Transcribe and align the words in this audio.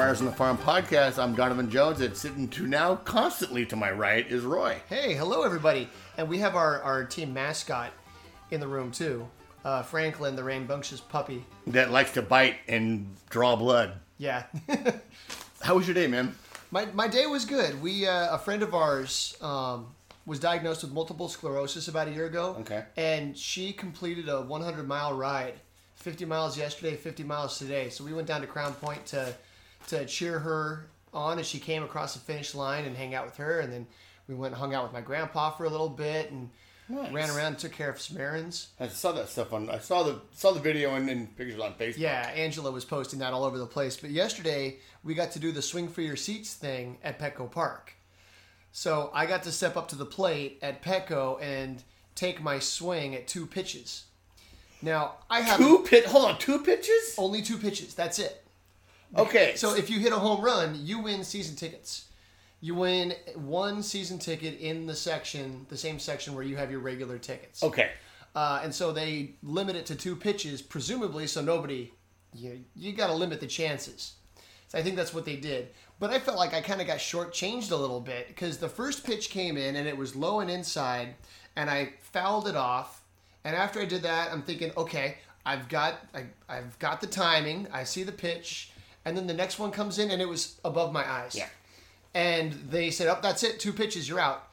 Friars 0.00 0.20
on 0.20 0.26
the 0.28 0.32
Farm 0.32 0.56
podcast. 0.56 1.22
I'm 1.22 1.34
Donovan 1.34 1.70
Jones, 1.70 2.00
and 2.00 2.16
sitting 2.16 2.48
to 2.48 2.66
now 2.66 2.96
constantly 2.96 3.66
to 3.66 3.76
my 3.76 3.90
right 3.90 4.26
is 4.26 4.44
Roy. 4.44 4.80
Hey, 4.88 5.12
hello 5.14 5.42
everybody, 5.42 5.90
and 6.16 6.26
we 6.26 6.38
have 6.38 6.56
our, 6.56 6.80
our 6.80 7.04
team 7.04 7.34
mascot 7.34 7.92
in 8.50 8.60
the 8.60 8.66
room 8.66 8.92
too, 8.92 9.28
uh, 9.62 9.82
Franklin, 9.82 10.36
the 10.36 10.42
rambunctious 10.42 11.02
puppy. 11.02 11.44
That 11.66 11.90
likes 11.90 12.12
to 12.12 12.22
bite 12.22 12.56
and 12.66 13.14
draw 13.28 13.56
blood. 13.56 13.92
Yeah, 14.16 14.44
How 15.60 15.74
was 15.76 15.86
your 15.86 15.94
day, 15.94 16.06
man? 16.06 16.34
my 16.70 16.86
my 16.94 17.06
day 17.06 17.26
was 17.26 17.44
good. 17.44 17.82
We 17.82 18.06
uh, 18.06 18.34
a 18.34 18.38
friend 18.38 18.62
of 18.62 18.72
ours 18.74 19.36
um, 19.42 19.88
was 20.24 20.40
diagnosed 20.40 20.82
with 20.82 20.92
multiple 20.92 21.28
sclerosis 21.28 21.88
about 21.88 22.08
a 22.08 22.12
year 22.12 22.24
ago. 22.24 22.56
Okay. 22.60 22.84
and 22.96 23.36
she 23.36 23.74
completed 23.74 24.30
a 24.30 24.40
100 24.40 24.88
mile 24.88 25.12
ride, 25.12 25.60
50 25.96 26.24
miles 26.24 26.56
yesterday, 26.56 26.96
50 26.96 27.22
miles 27.22 27.58
today. 27.58 27.90
So 27.90 28.02
we 28.02 28.14
went 28.14 28.26
down 28.26 28.40
to 28.40 28.46
Crown 28.46 28.72
Point 28.72 29.04
to 29.08 29.34
to 29.90 30.06
cheer 30.06 30.38
her 30.40 30.90
on 31.12 31.38
as 31.38 31.46
she 31.46 31.58
came 31.58 31.82
across 31.82 32.14
the 32.14 32.20
finish 32.20 32.54
line 32.54 32.84
and 32.84 32.96
hang 32.96 33.14
out 33.14 33.26
with 33.26 33.36
her, 33.36 33.60
and 33.60 33.72
then 33.72 33.86
we 34.28 34.34
went 34.34 34.52
and 34.54 34.60
hung 34.60 34.74
out 34.74 34.84
with 34.84 34.92
my 34.92 35.00
grandpa 35.00 35.50
for 35.50 35.64
a 35.64 35.70
little 35.70 35.88
bit 35.90 36.30
and. 36.30 36.50
Nice. 36.92 37.12
Ran 37.12 37.30
around 37.30 37.46
and 37.46 37.58
took 37.60 37.70
care 37.70 37.88
of 37.88 38.00
some 38.00 38.18
errands. 38.18 38.70
I 38.80 38.88
saw 38.88 39.12
that 39.12 39.28
stuff 39.28 39.52
on. 39.52 39.70
I 39.70 39.78
saw 39.78 40.02
the 40.02 40.20
saw 40.32 40.50
the 40.50 40.58
video 40.58 40.96
and, 40.96 41.08
and 41.08 41.36
pictures 41.36 41.60
on 41.60 41.74
Facebook. 41.74 41.98
Yeah, 41.98 42.28
Angela 42.34 42.72
was 42.72 42.84
posting 42.84 43.20
that 43.20 43.32
all 43.32 43.44
over 43.44 43.58
the 43.58 43.66
place. 43.66 43.96
But 43.96 44.10
yesterday 44.10 44.78
we 45.04 45.14
got 45.14 45.30
to 45.30 45.38
do 45.38 45.52
the 45.52 45.62
swing 45.62 45.86
for 45.86 46.00
your 46.02 46.16
seats 46.16 46.52
thing 46.54 46.98
at 47.04 47.20
Petco 47.20 47.48
Park. 47.48 47.94
So 48.72 49.12
I 49.14 49.26
got 49.26 49.44
to 49.44 49.52
step 49.52 49.76
up 49.76 49.86
to 49.90 49.94
the 49.96 50.04
plate 50.04 50.58
at 50.62 50.82
Petco 50.82 51.40
and 51.40 51.80
take 52.16 52.42
my 52.42 52.58
swing 52.58 53.14
at 53.14 53.28
two 53.28 53.46
pitches. 53.46 54.06
Now 54.82 55.14
I 55.30 55.42
have 55.42 55.58
Two 55.58 55.84
pit. 55.88 56.06
Hold 56.06 56.24
on, 56.28 56.38
two 56.38 56.58
pitches. 56.58 57.14
only 57.18 57.40
two 57.40 57.56
pitches. 57.58 57.94
That's 57.94 58.18
it. 58.18 58.44
Okay. 59.16 59.54
So 59.56 59.74
if 59.74 59.90
you 59.90 59.98
hit 59.98 60.12
a 60.12 60.18
home 60.18 60.42
run, 60.42 60.78
you 60.78 61.00
win 61.00 61.24
season 61.24 61.56
tickets. 61.56 62.06
You 62.60 62.74
win 62.74 63.14
one 63.34 63.82
season 63.82 64.18
ticket 64.18 64.60
in 64.60 64.86
the 64.86 64.94
section, 64.94 65.66
the 65.68 65.76
same 65.76 65.98
section 65.98 66.34
where 66.34 66.44
you 66.44 66.56
have 66.56 66.70
your 66.70 66.80
regular 66.80 67.18
tickets. 67.18 67.62
okay. 67.62 67.90
Uh, 68.34 68.60
and 68.62 68.72
so 68.72 68.92
they 68.92 69.32
limit 69.42 69.74
it 69.74 69.86
to 69.86 69.96
two 69.96 70.14
pitches, 70.14 70.62
presumably, 70.62 71.26
so 71.26 71.40
nobody, 71.40 71.90
you, 72.32 72.60
you 72.76 72.92
got 72.92 73.08
to 73.08 73.12
limit 73.14 73.40
the 73.40 73.46
chances. 73.46 74.12
So 74.68 74.78
I 74.78 74.82
think 74.82 74.94
that's 74.94 75.12
what 75.12 75.24
they 75.24 75.34
did. 75.34 75.70
But 75.98 76.10
I 76.10 76.20
felt 76.20 76.38
like 76.38 76.54
I 76.54 76.60
kind 76.60 76.80
of 76.80 76.86
got 76.86 76.98
shortchanged 76.98 77.72
a 77.72 77.76
little 77.76 78.00
bit 78.00 78.28
because 78.28 78.58
the 78.58 78.68
first 78.68 79.04
pitch 79.04 79.30
came 79.30 79.56
in 79.56 79.74
and 79.74 79.88
it 79.88 79.96
was 79.96 80.14
low 80.14 80.40
and 80.40 80.48
inside, 80.50 81.14
and 81.56 81.68
I 81.68 81.94
fouled 82.00 82.46
it 82.46 82.54
off. 82.56 83.02
And 83.44 83.56
after 83.56 83.80
I 83.80 83.84
did 83.84 84.02
that, 84.02 84.32
I'm 84.32 84.42
thinking, 84.42 84.70
okay, 84.76 85.16
I've 85.44 85.68
got 85.68 85.96
I, 86.14 86.26
I've 86.48 86.78
got 86.78 87.00
the 87.00 87.06
timing. 87.06 87.66
I 87.72 87.84
see 87.84 88.02
the 88.04 88.12
pitch, 88.12 88.70
and 89.04 89.16
then 89.16 89.26
the 89.26 89.34
next 89.34 89.58
one 89.58 89.70
comes 89.70 89.98
in 89.98 90.10
and 90.10 90.20
it 90.20 90.28
was 90.28 90.60
above 90.64 90.92
my 90.92 91.08
eyes. 91.08 91.34
Yeah. 91.34 91.48
And 92.14 92.52
they 92.70 92.90
said, 92.90 93.08
"Oh, 93.08 93.18
that's 93.22 93.42
it. 93.42 93.60
Two 93.60 93.72
pitches, 93.72 94.08
you're 94.08 94.20
out." 94.20 94.48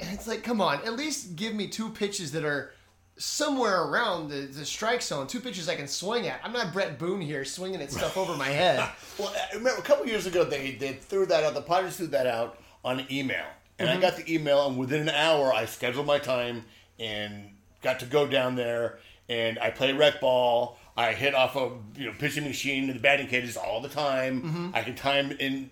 And 0.00 0.08
it's 0.12 0.28
like, 0.28 0.42
come 0.44 0.60
on, 0.60 0.84
at 0.84 0.94
least 0.94 1.34
give 1.34 1.54
me 1.54 1.66
two 1.66 1.90
pitches 1.90 2.32
that 2.32 2.44
are 2.44 2.72
somewhere 3.16 3.82
around 3.82 4.28
the, 4.28 4.42
the 4.42 4.64
strike 4.64 5.02
zone. 5.02 5.26
Two 5.26 5.40
pitches 5.40 5.68
I 5.68 5.74
can 5.74 5.88
swing 5.88 6.28
at. 6.28 6.40
I'm 6.44 6.52
not 6.52 6.72
Bret 6.72 6.98
Boone 6.98 7.20
here 7.20 7.44
swinging 7.44 7.82
at 7.82 7.90
stuff 7.90 8.16
over 8.16 8.36
my 8.36 8.48
head. 8.48 8.88
Well, 9.18 9.34
I 9.34 9.56
remember 9.56 9.80
a 9.80 9.82
couple 9.82 10.06
years 10.06 10.26
ago 10.26 10.44
they 10.44 10.76
they 10.76 10.92
threw 10.92 11.26
that 11.26 11.42
out. 11.42 11.54
The 11.54 11.60
Padres 11.62 11.96
threw 11.96 12.06
that 12.08 12.28
out 12.28 12.60
on 12.84 13.04
email, 13.10 13.46
and 13.80 13.88
I 13.88 13.94
mm-hmm. 13.94 14.00
got 14.00 14.16
the 14.16 14.32
email, 14.32 14.68
and 14.68 14.78
within 14.78 15.00
an 15.00 15.08
hour 15.08 15.52
I 15.52 15.64
scheduled 15.64 16.06
my 16.06 16.20
time 16.20 16.64
and 17.00 17.50
got 17.82 17.98
to 17.98 18.06
go 18.06 18.28
down 18.28 18.54
there, 18.54 19.00
and 19.28 19.58
I 19.58 19.70
play 19.70 19.92
rec 19.92 20.20
ball. 20.20 20.78
I 20.98 21.12
hit 21.12 21.32
off 21.32 21.54
a 21.54 21.70
you 21.96 22.06
know 22.06 22.12
pitching 22.18 22.42
machine 22.44 22.88
in 22.88 22.94
the 22.96 23.00
batting 23.00 23.28
cages 23.28 23.56
all 23.56 23.80
the 23.80 23.88
time. 23.88 24.42
Mm-hmm. 24.42 24.70
I 24.74 24.82
can 24.82 24.96
time 24.96 25.30
in 25.32 25.70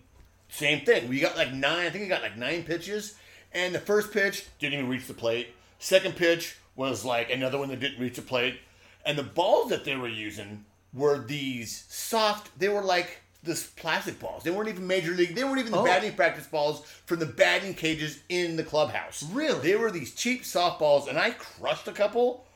same 0.48 0.84
thing. 0.86 1.08
We 1.08 1.18
got 1.18 1.36
like 1.36 1.52
nine. 1.52 1.86
I 1.86 1.90
think 1.90 2.04
I 2.04 2.08
got 2.08 2.22
like 2.22 2.36
nine 2.38 2.62
pitches, 2.62 3.16
and 3.52 3.74
the 3.74 3.80
first 3.80 4.12
pitch 4.12 4.46
didn't 4.60 4.74
even 4.74 4.88
reach 4.88 5.06
the 5.08 5.14
plate. 5.14 5.48
Second 5.80 6.14
pitch 6.14 6.56
was 6.76 7.04
like 7.04 7.28
another 7.30 7.58
one 7.58 7.68
that 7.70 7.80
didn't 7.80 8.00
reach 8.00 8.14
the 8.14 8.22
plate, 8.22 8.60
and 9.04 9.18
the 9.18 9.24
balls 9.24 9.70
that 9.70 9.84
they 9.84 9.96
were 9.96 10.06
using 10.08 10.64
were 10.94 11.18
these 11.18 11.84
soft. 11.88 12.56
They 12.58 12.68
were 12.68 12.82
like 12.82 13.18
this 13.42 13.66
plastic 13.66 14.20
balls. 14.20 14.44
They 14.44 14.50
weren't 14.52 14.68
even 14.68 14.86
major 14.86 15.10
league. 15.12 15.34
They 15.34 15.42
weren't 15.42 15.58
even 15.58 15.72
the 15.72 15.78
Oh. 15.78 15.84
batting 15.84 16.14
practice 16.14 16.46
balls 16.46 16.86
from 17.04 17.18
the 17.18 17.26
batting 17.26 17.74
cages 17.74 18.20
in 18.28 18.54
the 18.56 18.62
clubhouse. 18.64 19.24
Really? 19.24 19.60
They 19.60 19.76
were 19.76 19.90
these 19.90 20.14
cheap 20.14 20.42
softballs, 20.44 21.08
and 21.08 21.18
I 21.18 21.30
crushed 21.32 21.88
a 21.88 21.92
couple, 21.92 22.46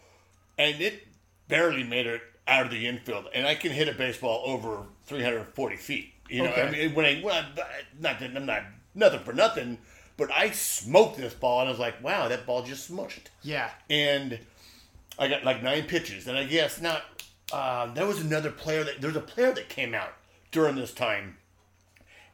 and 0.56 0.80
it 0.80 1.06
barely 1.48 1.82
made 1.82 2.06
it 2.06 2.22
out 2.50 2.66
of 2.66 2.72
the 2.72 2.86
infield. 2.86 3.28
And 3.32 3.46
I 3.46 3.54
can 3.54 3.70
hit 3.70 3.88
a 3.88 3.92
baseball 3.92 4.42
over 4.44 4.82
340 5.06 5.76
feet. 5.76 6.12
You 6.28 6.44
know, 6.44 6.52
I 6.52 6.70
mean, 6.70 6.94
when 6.94 7.04
I, 7.04 7.22
I 7.26 7.44
not 7.98 8.20
that 8.20 8.36
I'm 8.36 8.46
not 8.46 8.62
nothing 8.94 9.20
for 9.20 9.32
nothing, 9.32 9.78
but 10.16 10.30
I 10.30 10.50
smoked 10.50 11.16
this 11.16 11.34
ball, 11.34 11.60
and 11.60 11.68
I 11.68 11.72
was 11.72 11.80
like, 11.80 12.02
wow, 12.04 12.28
that 12.28 12.46
ball 12.46 12.62
just 12.62 12.90
smushed. 12.90 13.26
Yeah. 13.42 13.70
And 13.88 14.38
I 15.18 15.28
got 15.28 15.44
like 15.44 15.62
nine 15.62 15.84
pitches, 15.84 16.28
and 16.28 16.36
I 16.36 16.44
guess 16.44 16.80
not. 16.80 17.02
Um, 17.52 17.94
there 17.94 18.06
was 18.06 18.20
another 18.20 18.52
player 18.52 18.84
that 18.84 19.00
there 19.00 19.08
was 19.08 19.16
a 19.16 19.20
player 19.20 19.52
that 19.52 19.68
came 19.68 19.92
out 19.92 20.12
during 20.52 20.76
this 20.76 20.94
time, 20.94 21.38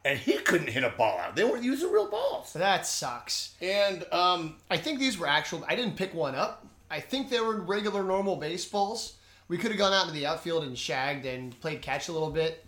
and 0.05 0.19
he 0.19 0.33
couldn't 0.33 0.69
hit 0.69 0.83
a 0.83 0.89
ball 0.89 1.17
out. 1.17 1.35
They 1.35 1.43
weren't 1.43 1.63
using 1.63 1.91
real 1.91 2.09
balls. 2.09 2.53
That 2.53 2.85
sucks. 2.85 3.55
And 3.61 4.05
um, 4.11 4.57
I 4.69 4.77
think 4.77 4.99
these 4.99 5.17
were 5.17 5.27
actual. 5.27 5.65
I 5.67 5.75
didn't 5.75 5.95
pick 5.95 6.13
one 6.13 6.35
up. 6.35 6.67
I 6.91 6.99
think 6.99 7.29
they 7.29 7.39
were 7.39 7.59
regular, 7.59 8.03
normal 8.03 8.35
baseballs. 8.35 9.16
We 9.47 9.57
could 9.57 9.71
have 9.71 9.77
gone 9.77 9.93
out 9.93 10.03
into 10.07 10.13
the 10.13 10.25
outfield 10.25 10.63
and 10.63 10.77
shagged 10.77 11.25
and 11.25 11.59
played 11.61 11.81
catch 11.81 12.09
a 12.09 12.11
little 12.11 12.29
bit, 12.31 12.65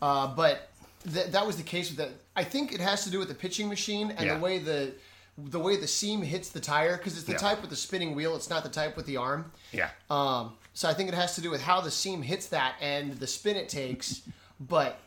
uh, 0.00 0.28
but 0.34 0.68
th- 1.12 1.26
that 1.28 1.46
was 1.46 1.56
the 1.56 1.62
case 1.62 1.88
with 1.90 1.98
that. 1.98 2.10
I 2.34 2.44
think 2.44 2.72
it 2.72 2.80
has 2.80 3.04
to 3.04 3.10
do 3.10 3.18
with 3.18 3.28
the 3.28 3.34
pitching 3.34 3.68
machine 3.68 4.10
and 4.12 4.26
Yeah. 4.26 4.34
the 4.34 4.40
way 4.40 4.58
the 4.58 4.94
the 5.38 5.58
way 5.58 5.76
the 5.76 5.88
seam 5.88 6.20
hits 6.20 6.50
the 6.50 6.60
tire 6.60 6.98
because 6.98 7.14
it's 7.16 7.24
the 7.24 7.32
Yeah. 7.32 7.38
type 7.38 7.62
with 7.62 7.70
the 7.70 7.76
spinning 7.76 8.14
wheel. 8.14 8.36
It's 8.36 8.50
not 8.50 8.62
the 8.64 8.68
type 8.68 8.96
with 8.98 9.06
the 9.06 9.16
arm. 9.16 9.50
yeah, 9.72 9.88
Um, 10.10 10.52
so 10.74 10.90
I 10.90 10.94
think 10.94 11.08
it 11.08 11.14
has 11.14 11.34
to 11.36 11.40
do 11.40 11.50
with 11.50 11.62
how 11.62 11.80
the 11.80 11.90
seam 11.90 12.20
hits 12.20 12.48
that 12.48 12.74
and 12.82 13.14
the 13.18 13.26
spin 13.26 13.56
it 13.56 13.70
takes. 13.70 14.20
But 14.60 14.98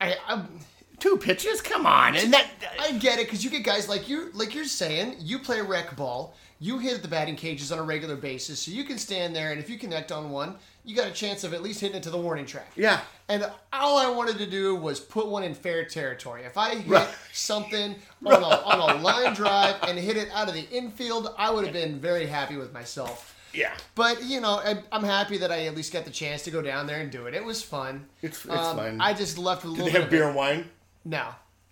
I, 0.00 0.16
I'm, 0.26 0.58
two 0.98 1.16
pitches. 1.18 1.60
Come 1.62 1.86
on, 1.86 2.16
and 2.16 2.32
that 2.34 2.48
I 2.80 2.92
get 2.98 3.20
it 3.20 3.26
because 3.26 3.44
you 3.44 3.50
get 3.50 3.62
guys 3.62 3.88
like 3.88 4.08
you, 4.08 4.30
like 4.34 4.56
you're 4.56 4.64
saying, 4.64 5.16
you 5.20 5.38
play 5.38 5.60
rec 5.60 5.94
ball, 5.94 6.34
you 6.60 6.78
hit 6.78 7.02
the 7.02 7.08
batting 7.08 7.36
cages 7.36 7.70
on 7.72 7.78
a 7.78 7.82
regular 7.82 8.16
basis, 8.16 8.60
so 8.60 8.70
you 8.70 8.84
can 8.84 8.98
stand 8.98 9.34
there 9.36 9.50
and 9.52 9.60
if 9.60 9.70
you 9.70 9.78
connect 9.78 10.10
on 10.12 10.30
one, 10.30 10.56
you 10.84 10.96
got 10.96 11.06
a 11.06 11.12
chance 11.12 11.44
of 11.44 11.52
at 11.54 11.62
least 11.62 11.80
hitting 11.80 11.96
it 11.96 12.02
to 12.02 12.10
the 12.10 12.18
warning 12.18 12.46
track. 12.46 12.70
yeah. 12.76 13.00
And 13.30 13.46
all 13.74 13.98
I 13.98 14.08
wanted 14.08 14.38
to 14.38 14.46
do 14.46 14.74
was 14.74 14.98
put 15.00 15.26
one 15.28 15.42
in 15.44 15.52
fair 15.54 15.84
territory. 15.84 16.44
If 16.44 16.56
I 16.56 16.76
hit 16.76 16.86
Right. 16.88 17.08
something 17.32 17.94
on 18.26 18.42
a, 18.42 18.46
on 18.46 18.96
a 18.96 19.00
line 19.02 19.34
drive 19.34 19.76
and 19.82 19.98
hit 19.98 20.16
it 20.16 20.30
out 20.32 20.48
of 20.48 20.54
the 20.54 20.66
infield, 20.70 21.34
I 21.36 21.50
would 21.50 21.64
have 21.64 21.74
been 21.74 22.00
very 22.00 22.24
happy 22.26 22.56
with 22.56 22.72
myself. 22.72 23.34
Yeah, 23.52 23.72
But 23.94 24.24
you 24.24 24.40
know, 24.40 24.60
I, 24.64 24.82
I'm 24.92 25.02
happy 25.04 25.38
that 25.38 25.50
I 25.52 25.66
at 25.66 25.74
least 25.74 25.92
got 25.92 26.04
the 26.04 26.10
chance 26.10 26.42
to 26.44 26.50
go 26.50 26.60
down 26.62 26.86
there 26.86 27.00
and 27.00 27.10
do 27.10 27.26
it. 27.26 27.34
It 27.34 27.44
was 27.44 27.62
fun. 27.62 28.06
It's- 28.22 28.44
it's 28.44 28.54
Um, 28.54 28.76
fun. 28.76 29.00
I 29.00 29.14
just 29.14 29.36
left 29.38 29.64
with 29.64 29.72
a 29.74 29.76
did 29.76 29.84
little 29.84 29.92
they 29.94 30.00
have 30.02 30.10
beer 30.10 30.26
and 30.28 30.36
wine? 30.36 30.70
No. 31.04 31.28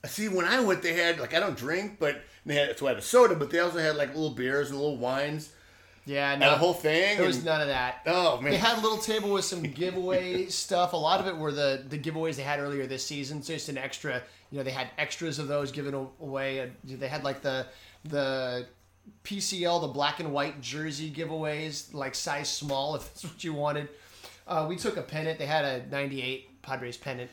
See, 0.06 0.28
when 0.28 0.44
I 0.46 0.60
went, 0.60 0.82
they 0.82 0.94
had 0.94 1.18
like 1.20 1.34
I 1.34 1.40
don't 1.40 1.56
drink, 1.56 1.96
but 1.98 2.20
they 2.46 2.54
had 2.54 2.78
so 2.78 2.86
I 2.86 2.90
had 2.90 2.98
a 2.98 3.02
soda, 3.02 3.34
but 3.34 3.50
they 3.50 3.58
also 3.58 3.78
had 3.78 3.96
like 3.96 4.08
little 4.08 4.30
beers 4.30 4.70
and 4.70 4.78
little 4.78 4.96
wines 4.96 5.50
Yeah, 6.06 6.32
and 6.32 6.40
the 6.40 6.46
whole 6.50 6.72
thing. 6.74 7.18
There 7.18 7.26
was 7.26 7.36
and- 7.36 7.44
none 7.46 7.60
of 7.60 7.68
that. 7.68 8.02
Oh 8.06 8.40
man, 8.40 8.52
They 8.52 8.58
had 8.58 8.78
a 8.78 8.80
little 8.80 8.98
table 8.98 9.30
with 9.32 9.44
some 9.44 9.62
giveaway 9.62 10.46
stuff. 10.64 10.92
A 10.92 10.96
lot 10.96 11.20
of 11.20 11.26
it 11.26 11.36
were 11.36 11.52
the 11.52 11.84
the 11.88 11.98
giveaways 11.98 12.36
they 12.36 12.42
had 12.44 12.60
earlier 12.60 12.86
this 12.86 13.04
season. 13.04 13.42
So 13.42 13.52
just 13.54 13.68
an 13.68 13.76
extra, 13.78 14.22
you 14.50 14.58
know, 14.58 14.64
they 14.64 14.70
had 14.70 14.88
extras 14.96 15.38
of 15.38 15.48
those 15.48 15.72
given 15.72 15.94
away. 16.20 16.60
Uh, 16.60 16.66
They 16.84 17.08
had 17.08 17.24
like 17.24 17.42
the 17.42 17.66
the 18.04 18.66
PCL, 19.24 19.80
the 19.80 19.88
black 19.88 20.20
and 20.20 20.32
white 20.32 20.60
jersey 20.60 21.10
giveaways, 21.10 21.92
like 21.94 22.14
size 22.14 22.48
small 22.48 22.94
if 22.96 23.02
that's 23.04 23.24
what 23.24 23.42
you 23.44 23.52
wanted. 23.52 23.88
Uh, 24.48 24.66
we 24.68 24.76
took 24.76 24.96
a 24.96 25.02
pennant. 25.02 25.38
They 25.38 25.46
had 25.46 25.64
a 25.64 25.86
'98 25.90 26.62
Padres 26.62 26.96
pennant. 26.96 27.30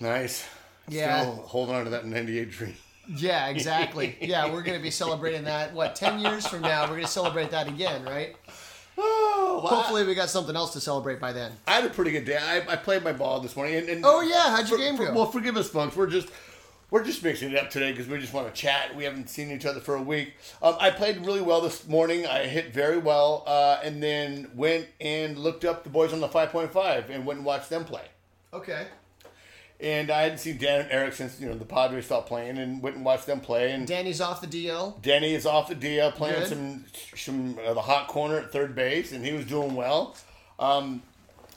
nice. 0.00 0.46
Yeah. 0.88 1.20
Still 1.22 1.34
holding 1.46 1.74
on 1.74 1.84
to 1.84 1.90
that 1.90 2.06
'98 2.06 2.50
dream. 2.50 2.76
Yeah, 3.08 3.48
exactly. 3.48 4.16
yeah, 4.20 4.52
we're 4.52 4.62
gonna 4.62 4.80
be 4.80 4.90
celebrating 4.90 5.44
that. 5.44 5.72
What 5.74 5.94
ten 5.94 6.18
years 6.18 6.46
from 6.46 6.60
now, 6.62 6.82
we're 6.88 6.96
gonna 6.96 7.06
celebrate 7.06 7.50
that 7.52 7.68
again, 7.68 8.04
right? 8.04 8.34
Oh, 8.98 9.60
well, 9.62 9.74
Hopefully, 9.74 10.04
we 10.06 10.14
got 10.14 10.30
something 10.30 10.56
else 10.56 10.72
to 10.72 10.80
celebrate 10.80 11.20
by 11.20 11.30
then. 11.32 11.52
I 11.66 11.72
had 11.72 11.84
a 11.84 11.90
pretty 11.90 12.10
good 12.12 12.24
day. 12.24 12.38
I, 12.40 12.72
I 12.72 12.76
played 12.76 13.04
my 13.04 13.12
ball 13.12 13.40
this 13.40 13.54
morning. 13.54 13.74
And, 13.76 13.88
and 13.90 14.02
Oh 14.06 14.22
yeah, 14.22 14.56
how'd 14.56 14.68
your 14.70 14.78
for- 14.78 14.84
game 14.84 14.96
for- 14.96 15.06
go? 15.06 15.12
well, 15.12 15.26
forgive 15.30 15.56
us, 15.58 15.68
folks. 15.68 15.94
We're 15.94 16.06
just 16.06 16.28
we're 16.90 17.04
just 17.04 17.22
mixing 17.22 17.52
it 17.52 17.58
up 17.58 17.68
today 17.68 17.90
because 17.92 18.06
we 18.08 18.18
just 18.18 18.32
want 18.32 18.46
to 18.46 18.58
chat. 18.58 18.96
We 18.96 19.04
haven't 19.04 19.28
seen 19.28 19.50
each 19.50 19.66
other 19.66 19.80
for 19.80 19.96
a 19.96 20.02
week. 20.02 20.32
Um, 20.62 20.76
I 20.80 20.90
played 20.90 21.18
really 21.26 21.42
well 21.42 21.60
this 21.60 21.86
morning. 21.86 22.26
I 22.26 22.44
hit 22.46 22.72
very 22.72 22.96
well, 22.96 23.44
uh, 23.46 23.80
and 23.84 24.02
then 24.02 24.50
went 24.54 24.86
and 25.00 25.36
looked 25.38 25.64
up 25.66 25.84
the 25.84 25.90
boys 25.90 26.14
on 26.14 26.20
the 26.20 26.28
five 26.28 26.50
point 26.50 26.72
five 26.72 27.10
and 27.10 27.26
went 27.26 27.38
and 27.38 27.44
watched 27.46 27.68
them 27.68 27.84
play. 27.84 28.04
okay. 28.54 28.86
And 29.78 30.10
I 30.10 30.22
hadn't 30.22 30.38
seen 30.38 30.56
Dan 30.56 30.80
and 30.82 30.90
Eric 30.90 31.12
since 31.12 31.38
you 31.38 31.48
know 31.48 31.54
the 31.54 31.64
Padres 31.66 32.06
stopped 32.06 32.28
playing, 32.28 32.56
and 32.58 32.82
went 32.82 32.96
and 32.96 33.04
watched 33.04 33.26
them 33.26 33.40
play. 33.40 33.72
And 33.72 33.86
Danny's 33.86 34.20
off 34.22 34.40
the 34.40 34.46
DL. 34.46 35.00
Danny 35.02 35.34
is 35.34 35.44
off 35.44 35.68
the 35.68 35.74
DL 35.74 36.14
playing 36.14 36.40
Good. 36.40 36.48
some 36.48 36.84
some 37.14 37.58
uh, 37.64 37.74
the 37.74 37.82
hot 37.82 38.08
corner 38.08 38.38
at 38.38 38.52
third 38.52 38.74
base, 38.74 39.12
and 39.12 39.24
he 39.24 39.32
was 39.32 39.44
doing 39.44 39.74
well. 39.74 40.16
Um, 40.58 41.02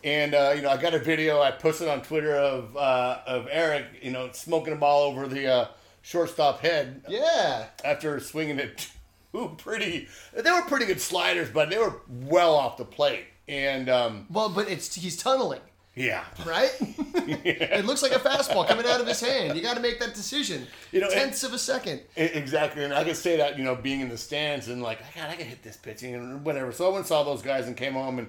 And 0.04 0.34
uh, 0.34 0.54
you 0.56 0.62
know, 0.62 0.70
I 0.70 0.78
got 0.78 0.94
a 0.94 1.00
video 1.00 1.42
I 1.42 1.52
posted 1.52 1.88
on 1.88 2.02
Twitter 2.02 2.36
of 2.36 2.76
uh, 2.76 3.20
of 3.26 3.48
Eric, 3.52 3.86
you 4.02 4.12
know, 4.12 4.30
smoking 4.34 4.74
a 4.74 4.78
ball 4.78 5.04
over 5.04 5.28
the 5.28 5.48
uh, 5.48 5.68
shortstop 6.02 6.60
head 6.60 7.04
Yeah. 7.08 7.68
after 7.86 8.20
swinging 8.20 8.60
it 8.60 8.88
two 9.34 9.56
pretty. 9.58 10.08
They 10.34 10.52
were 10.52 10.62
pretty 10.64 10.86
good 10.86 11.00
sliders, 11.02 11.50
but 11.50 11.70
they 11.70 11.78
were 11.78 12.02
well 12.10 12.56
off 12.56 12.76
the 12.78 12.86
plate. 12.86 13.26
And 13.48 13.90
um, 13.90 14.26
Well, 14.30 14.50
but 14.50 14.70
it's 14.70 14.94
he's 14.96 15.18
tunneling, 15.18 15.62
yeah, 16.00 16.24
right? 16.46 16.72
it 16.80 17.86
looks 17.86 18.02
like 18.02 18.14
a 18.14 18.20
fastball 18.20 18.68
coming 18.68 18.86
out 18.86 19.02
of 19.02 19.08
his 19.08 19.20
hand. 19.20 19.56
You 19.56 19.62
got 19.62 19.76
to 19.76 19.82
make 19.82 20.00
that 20.00 20.14
decision. 20.14 20.66
You 20.92 21.02
know, 21.02 21.10
tenths 21.10 21.44
of 21.44 21.54
a 21.54 21.58
second. 21.60 22.00
E- 22.18 22.22
Exactly, 22.22 22.84
and 22.86 22.94
I 22.94 23.04
could 23.04 23.18
say 23.18 23.38
that 23.38 23.58
you 23.58 23.64
know 23.64 23.76
being 23.76 24.00
in 24.02 24.10
the 24.10 24.18
stands 24.18 24.70
and 24.70 24.82
like 24.82 25.00
God, 25.16 25.30
I 25.30 25.36
can 25.36 25.46
hit 25.46 25.62
this 25.62 25.78
pitching 25.78 26.16
and 26.16 26.46
whatever. 26.46 26.72
So 26.72 26.86
I 26.86 26.88
went 26.88 27.00
and 27.00 27.08
saw 27.08 27.24
those 27.24 27.42
guys 27.42 27.68
and 27.68 27.76
came 27.76 27.94
home 27.94 28.20
and 28.20 28.28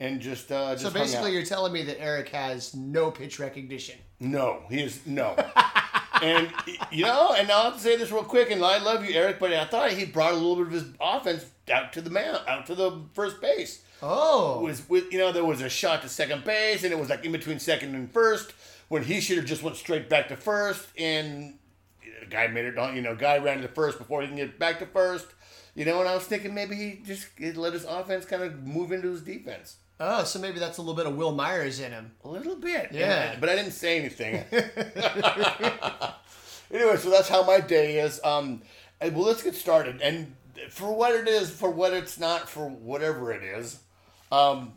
and 0.00 0.20
just 0.20 0.50
uh, 0.50 0.72
just 0.72 0.84
So 0.84 0.90
basically, 0.90 1.32
you're 1.32 1.44
telling 1.44 1.72
me 1.72 1.82
that 1.84 2.00
Eric 2.00 2.30
has 2.30 2.74
no 2.74 3.10
pitch 3.10 3.38
recognition. 3.38 3.98
no, 4.18 4.62
he 4.70 4.80
is 4.82 5.06
no. 5.06 5.36
and 6.22 6.50
you 6.90 7.04
know, 7.04 7.34
and 7.36 7.50
I'll 7.50 7.64
have 7.64 7.74
to 7.74 7.80
say 7.80 7.96
this 7.96 8.10
real 8.10 8.24
quick. 8.24 8.50
And 8.50 8.64
I 8.64 8.78
love 8.78 9.04
you, 9.04 9.14
Eric, 9.14 9.38
but 9.38 9.52
I 9.52 9.64
thought 9.66 9.90
he 9.92 10.06
brought 10.06 10.32
a 10.32 10.36
little 10.36 10.56
bit 10.56 10.66
of 10.68 10.72
his 10.72 10.84
offense 11.00 11.44
out 11.70 11.92
to 11.94 12.00
the 12.00 12.10
man, 12.10 12.36
out 12.48 12.66
to 12.66 12.74
the 12.74 13.00
first 13.14 13.40
base. 13.40 13.82
Oh, 14.02 14.60
was 14.60 14.88
with 14.88 15.12
you 15.12 15.18
know 15.18 15.30
there 15.32 15.44
was 15.44 15.60
a 15.60 15.68
shot 15.68 16.00
to 16.02 16.08
second 16.08 16.44
base 16.44 16.84
and 16.84 16.92
it 16.92 16.98
was 16.98 17.10
like 17.10 17.22
in 17.24 17.32
between 17.32 17.58
second 17.58 17.94
and 17.94 18.10
first 18.10 18.52
when 18.88 19.02
he 19.02 19.20
should 19.20 19.36
have 19.36 19.44
just 19.46 19.62
went 19.62 19.76
straight 19.76 20.08
back 20.08 20.28
to 20.28 20.36
first 20.36 20.88
and 20.98 21.58
the 22.20 22.26
guy 22.30 22.46
made 22.46 22.64
it 22.64 22.74
you 22.94 23.02
know 23.02 23.14
guy 23.14 23.36
ran 23.36 23.60
to 23.60 23.68
first 23.68 23.98
before 23.98 24.22
he 24.22 24.26
can 24.28 24.36
get 24.36 24.58
back 24.58 24.78
to 24.78 24.86
first. 24.86 25.26
You 25.74 25.84
know 25.84 26.00
and 26.00 26.08
I 26.08 26.14
was 26.14 26.24
thinking 26.24 26.54
maybe 26.54 26.74
he 26.76 27.00
just 27.04 27.28
let 27.56 27.74
his 27.74 27.84
offense 27.84 28.24
kind 28.24 28.42
of 28.42 28.66
move 28.66 28.90
into 28.90 29.08
his 29.10 29.20
defense. 29.20 29.76
Oh, 30.02 30.24
so 30.24 30.38
maybe 30.38 30.58
that's 30.58 30.78
a 30.78 30.80
little 30.80 30.94
bit 30.96 31.04
of 31.06 31.14
Wil 31.14 31.32
Myers 31.32 31.78
in 31.78 31.92
him. 31.92 32.12
a 32.24 32.28
little 32.28 32.56
bit 32.56 32.88
Yeah. 32.92 33.36
but 33.38 33.50
I 33.50 33.54
didn't 33.54 33.72
say 33.72 33.98
anything. 33.98 34.44
Anyway 36.72 36.96
so 36.98 37.10
that's 37.10 37.28
how 37.28 37.42
my 37.44 37.60
day 37.60 37.98
is. 38.00 38.18
Um 38.24 38.62
well 39.02 39.24
let's 39.24 39.42
get 39.42 39.54
started. 39.54 40.00
And 40.00 40.34
for 40.68 40.92
what 40.94 41.14
it 41.14 41.26
is 41.28 41.50
for 41.50 41.70
what 41.70 41.92
it's 41.92 42.18
not 42.18 42.48
for 42.48 42.68
whatever 42.68 43.32
it 43.32 43.42
is 43.42 43.78
um 44.30 44.72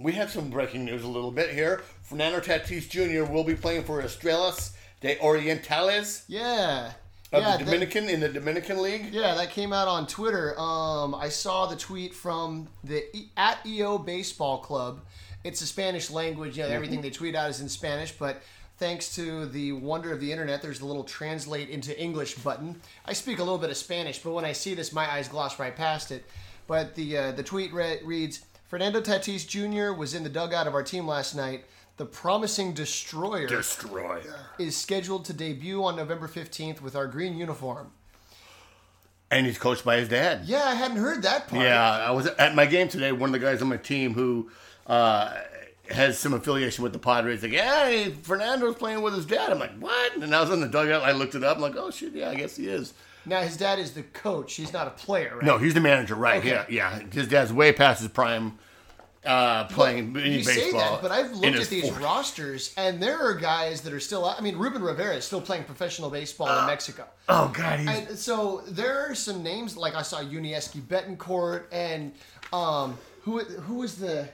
we 0.00 0.12
have 0.12 0.30
some 0.30 0.48
breaking 0.50 0.84
news 0.84 1.02
a 1.02 1.08
little 1.08 1.32
bit 1.32 1.50
here. 1.52 1.82
Fernando 2.02 2.38
Tatis 2.38 2.88
Jr. 2.88 3.24
will 3.30 3.42
be 3.42 3.56
playing 3.56 3.82
for 3.82 4.00
Estrellas 4.00 4.76
de 5.00 5.16
Orientales 5.16 6.22
Yeah, 6.28 6.92
of 7.32 7.42
yeah, 7.42 7.56
the 7.56 7.58
that- 7.58 7.64
Dominican 7.64 8.08
in 8.08 8.20
the 8.20 8.28
Dominican 8.28 8.80
League. 8.80 9.06
yeah. 9.12 9.34
That 9.34 9.50
came 9.50 9.72
out 9.72 9.88
on 9.88 10.06
Twitter. 10.06 10.54
Um, 10.56 11.16
I 11.16 11.28
saw 11.30 11.66
the 11.66 11.74
tweet 11.74 12.14
from 12.14 12.68
the 12.84 13.02
at 13.36 13.58
EO 13.66 13.98
Baseball 13.98 14.58
Club. 14.58 15.00
It's 15.42 15.62
a 15.62 15.66
Spanish 15.66 16.10
language. 16.10 16.52
Mm-hmm. 16.52 16.70
Yeah, 16.70 16.76
everything 16.76 17.00
they 17.02 17.10
tweet 17.10 17.34
out 17.34 17.50
is 17.50 17.60
in 17.60 17.68
Spanish, 17.68 18.12
but. 18.12 18.40
Thanks 18.78 19.12
to 19.16 19.46
the 19.46 19.72
wonder 19.72 20.12
of 20.12 20.20
the 20.20 20.30
internet, 20.30 20.62
there's 20.62 20.80
a 20.80 20.86
little 20.86 21.02
translate 21.02 21.68
into 21.68 22.00
English 22.00 22.36
button. 22.36 22.80
I 23.04 23.12
speak 23.12 23.40
a 23.40 23.42
little 23.42 23.58
bit 23.58 23.70
of 23.70 23.76
Spanish, 23.76 24.20
but 24.20 24.30
when 24.32 24.44
I 24.44 24.52
see 24.52 24.74
this, 24.74 24.92
my 24.92 25.10
eyes 25.12 25.26
gloss 25.26 25.58
right 25.58 25.74
past 25.74 26.12
it. 26.12 26.24
But 26.68 26.94
the 26.94 27.16
uh, 27.18 27.32
the 27.32 27.42
tweet 27.42 27.72
re- 27.72 28.00
reads: 28.04 28.44
Fernando 28.68 29.00
Tatis 29.00 29.46
Jr. 29.48 29.92
was 29.98 30.14
in 30.14 30.22
the 30.22 30.28
dugout 30.28 30.68
of 30.68 30.74
our 30.74 30.84
team 30.84 31.08
last 31.08 31.34
night. 31.34 31.64
The 31.96 32.06
promising 32.06 32.72
destroyer 32.74 33.48
Destroyer. 33.48 34.36
is 34.60 34.76
scheduled 34.76 35.24
to 35.24 35.32
debut 35.32 35.82
on 35.82 35.96
November 35.96 36.28
15th 36.28 36.80
with 36.80 36.94
our 36.94 37.08
green 37.08 37.36
uniform. 37.36 37.90
And 39.32 39.44
he's 39.44 39.58
coached 39.58 39.84
by 39.84 39.96
his 39.96 40.08
dad. 40.08 40.42
Yeah, 40.44 40.62
I 40.62 40.74
hadn't 40.74 40.98
heard 40.98 41.22
that 41.22 41.48
part. 41.48 41.64
Yeah, 41.64 41.82
I 41.84 42.12
was 42.12 42.26
at 42.26 42.54
my 42.54 42.66
game 42.66 42.88
today. 42.88 43.10
One 43.10 43.30
of 43.30 43.32
the 43.32 43.40
guys 43.40 43.60
on 43.60 43.68
my 43.68 43.76
team 43.76 44.14
who 44.14 44.48
uh, 44.86 45.34
has 45.90 46.18
some 46.18 46.32
affiliation 46.34 46.82
with 46.84 46.92
the 46.92 46.98
Padres, 46.98 47.42
like, 47.42 47.52
yeah, 47.52 47.86
hey, 47.88 48.10
Fernando's 48.22 48.76
playing 48.76 49.02
with 49.02 49.14
his 49.14 49.26
dad. 49.26 49.50
I'm 49.50 49.58
like, 49.58 49.76
what? 49.78 50.16
And 50.16 50.34
I 50.34 50.40
was 50.40 50.50
in 50.50 50.60
the 50.60 50.68
dugout. 50.68 51.02
I 51.02 51.12
looked 51.12 51.34
it 51.34 51.44
up. 51.44 51.56
I'm 51.56 51.62
like, 51.62 51.76
oh 51.76 51.90
shit, 51.90 52.12
yeah, 52.14 52.30
I 52.30 52.34
guess 52.34 52.56
he 52.56 52.68
is. 52.68 52.94
Now 53.26 53.40
his 53.40 53.56
dad 53.56 53.78
is 53.78 53.92
the 53.92 54.02
coach. 54.02 54.54
He's 54.54 54.72
not 54.72 54.86
a 54.86 54.90
player, 54.90 55.34
right? 55.34 55.44
No, 55.44 55.58
he's 55.58 55.74
the 55.74 55.80
manager, 55.80 56.14
right? 56.14 56.38
Okay. 56.38 56.50
Yeah, 56.50 56.64
yeah. 56.68 57.00
His 57.12 57.28
dad's 57.28 57.52
way 57.52 57.72
past 57.72 58.00
his 58.00 58.08
prime 58.10 58.58
uh, 59.26 59.64
playing 59.66 60.14
You 60.14 60.44
baseball. 60.44 60.54
say 60.54 60.72
that, 60.72 61.02
but 61.02 61.10
I've 61.10 61.32
looked 61.32 61.56
at 61.56 61.66
these 61.68 61.90
40s. 61.90 62.00
rosters, 62.02 62.74
and 62.78 63.02
there 63.02 63.18
are 63.18 63.34
guys 63.34 63.82
that 63.82 63.92
are 63.92 64.00
still. 64.00 64.24
I 64.24 64.40
mean, 64.40 64.56
Ruben 64.56 64.82
Rivera 64.82 65.16
is 65.16 65.24
still 65.24 65.40
playing 65.42 65.64
professional 65.64 66.08
baseball 66.08 66.48
in 66.60 66.66
Mexico. 66.66 67.04
Oh 67.28 67.50
God, 67.54 67.80
he's 67.80 67.88
And 67.88 68.18
so 68.18 68.62
there 68.68 69.10
are 69.10 69.14
some 69.14 69.42
names 69.42 69.76
like 69.76 69.94
I 69.94 70.02
saw 70.02 70.20
Yuniesky 70.22 70.80
Betancourt 70.80 71.64
and 71.72 72.12
um, 72.52 72.96
who 73.22 73.40
who 73.40 73.74
was 73.74 73.96
the 73.96 74.28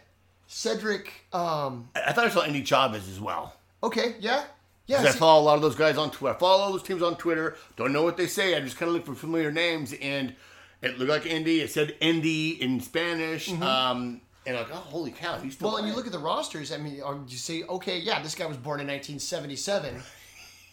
Cedric? 0.59 1.11
Um, 1.33 1.89
I 1.97 2.13
thought 2.13 2.27
I 2.27 2.29
saw 2.31 2.43
Endy 2.43 2.63
Chavez 2.63 3.09
as 3.09 3.21
well. 3.21 3.57
okay, 3.83 4.15
yeah, 4.21 4.45
yeah. 4.87 4.99
'Cause 4.99 5.07
I 5.07 5.11
see- 5.11 5.19
follow 5.19 5.43
a 5.43 5.45
lot 5.45 5.57
of 5.57 5.63
those 5.63 5.75
guys 5.75 5.97
on 5.99 6.11
Twitter. 6.13 6.37
I 6.37 6.39
follow 6.39 6.63
all 6.63 6.71
those 6.73 6.83
teams 6.85 7.03
on 7.03 7.17
Twitter. 7.17 7.57
Don't 7.77 7.93
know 7.93 8.03
what 8.05 8.17
they 8.17 8.29
say. 8.29 8.55
I 8.57 8.61
just 8.61 8.77
kind 8.77 8.89
of 8.89 8.95
look 8.95 9.05
for 9.05 9.15
familiar 9.17 9.51
names, 9.51 9.93
and 10.01 10.37
it 10.81 10.97
looked 10.99 11.11
like 11.11 11.27
Indy. 11.27 11.61
It 11.61 11.71
said 11.73 11.97
Indy 12.01 12.51
in 12.63 12.81
Spanish. 12.81 13.51
Um, 13.51 14.21
and 14.47 14.57
like, 14.57 14.69
oh, 14.71 14.77
holy 14.77 15.11
cow, 15.11 15.39
he's 15.41 15.55
still. 15.55 15.67
Mm-hmm. 15.69 15.75
Well, 15.75 15.77
and 15.79 15.87
you 15.89 15.93
playing. 15.93 15.97
look 15.97 16.07
at 16.07 16.13
the 16.13 16.19
rosters. 16.25 16.71
I 16.71 16.77
mean, 16.77 17.01
or 17.03 17.19
you 17.27 17.37
say, 17.37 17.65
okay, 17.65 17.99
yeah, 17.99 18.23
this 18.23 18.35
guy 18.37 18.47
was 18.47 18.57
born 18.59 18.79
in 18.81 18.87
1977. 18.87 20.03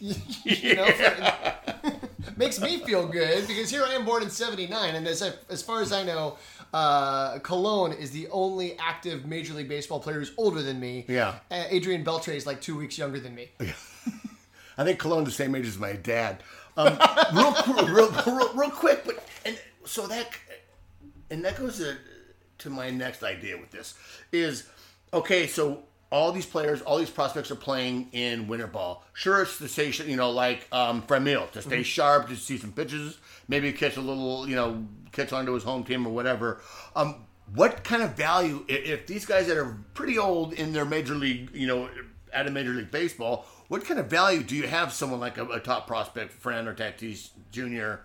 you 0.00 0.74
know, 0.76 0.86
makes 2.36 2.60
me 2.60 2.78
feel 2.84 3.06
good 3.08 3.46
because 3.48 3.70
here 3.70 3.82
I 3.84 3.94
am, 3.94 4.04
born 4.04 4.22
in 4.22 4.30
'79, 4.30 4.94
and 4.94 5.06
as 5.08 5.22
as 5.48 5.62
far 5.62 5.80
as 5.82 5.92
I 5.92 6.02
know, 6.04 6.38
uh, 6.72 7.38
Colon 7.40 7.92
is 7.92 8.10
the 8.10 8.28
only 8.28 8.78
active 8.78 9.26
Major 9.26 9.54
League 9.54 9.68
Baseball 9.68 10.00
player 10.00 10.18
who's 10.18 10.32
older 10.36 10.62
than 10.62 10.80
me. 10.80 11.04
Yeah. 11.08 11.34
uh, 11.50 11.64
Adrian 11.68 12.04
Beltre 12.04 12.34
is 12.34 12.46
like 12.46 12.60
two 12.60 12.76
weeks 12.76 12.96
younger 12.96 13.20
than 13.20 13.34
me. 13.34 13.50
Yeah. 13.60 13.72
I 14.78 14.84
think 14.84 14.98
Colon's 14.98 15.26
the 15.26 15.32
same 15.32 15.54
age 15.54 15.66
as 15.66 15.78
my 15.78 15.92
dad. 15.92 16.42
Um, 16.76 16.98
real, 17.34 17.54
real, 17.84 18.10
real, 18.26 18.54
real 18.54 18.70
quick, 18.70 19.04
but 19.04 19.22
and 19.44 19.58
so 19.84 20.06
that 20.06 20.30
and 21.30 21.44
that 21.44 21.58
goes 21.58 21.78
to, 21.78 21.96
to 22.58 22.70
my 22.70 22.88
next 22.88 23.22
idea 23.22 23.58
with 23.58 23.70
this 23.70 23.94
is 24.32 24.68
okay. 25.12 25.46
So 25.46 25.82
all 26.12 26.30
these 26.30 26.46
players, 26.46 26.82
all 26.82 26.98
these 26.98 27.10
prospects 27.10 27.50
are 27.50 27.56
playing 27.56 28.08
in 28.12 28.46
winter 28.46 28.66
ball. 28.66 29.02
Sure, 29.14 29.42
it's 29.42 29.56
to 29.56 29.66
stay, 29.66 29.90
you 30.06 30.16
know, 30.16 30.30
like 30.30 30.68
um, 30.70 31.02
Franmil 31.02 31.50
to 31.52 31.62
stay 31.62 31.82
sharp, 31.82 32.28
to 32.28 32.36
see 32.36 32.58
some 32.58 32.70
pitches, 32.70 33.18
maybe 33.48 33.72
catch 33.72 33.96
a 33.96 34.00
little, 34.00 34.46
you 34.46 34.54
know, 34.54 34.86
catch 35.10 35.32
onto 35.32 35.52
his 35.54 35.64
home 35.64 35.84
team 35.84 36.06
or 36.06 36.10
whatever. 36.10 36.60
Um, 36.94 37.24
what 37.54 37.82
kind 37.82 38.02
of 38.02 38.14
value 38.14 38.64
if, 38.68 38.84
if 38.84 39.06
these 39.06 39.24
guys 39.24 39.46
that 39.46 39.56
are 39.56 39.78
pretty 39.94 40.18
old 40.18 40.52
in 40.52 40.74
their 40.74 40.84
major 40.84 41.14
league, 41.14 41.50
you 41.54 41.66
know, 41.66 41.88
at 42.30 42.46
a 42.46 42.50
major 42.50 42.72
league 42.72 42.90
baseball, 42.90 43.46
what 43.68 43.82
kind 43.84 43.98
of 43.98 44.06
value 44.06 44.42
do 44.42 44.54
you 44.54 44.68
have 44.68 44.92
someone 44.92 45.18
like 45.18 45.38
a, 45.38 45.46
a 45.46 45.60
top 45.60 45.86
prospect, 45.86 46.32
Fran 46.32 46.68
or 46.68 46.74
Tatis 46.74 47.30
Jr., 47.50 48.02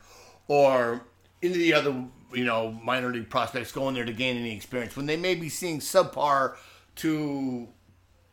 or 0.48 1.02
any 1.44 1.52
of 1.54 1.60
the 1.60 1.74
other, 1.74 2.06
you 2.34 2.46
know, 2.46 2.72
minor 2.72 3.12
league 3.12 3.30
prospects 3.30 3.74
going 3.74 3.96
there 3.96 4.06
to 4.06 4.14
gain 4.14 4.38
any 4.38 4.56
experience 4.56 4.96
when 4.96 5.08
they 5.08 5.18
may 5.18 5.36
be 5.36 5.50
seeing 5.50 5.80
subpar 5.80 6.56
to 6.96 7.68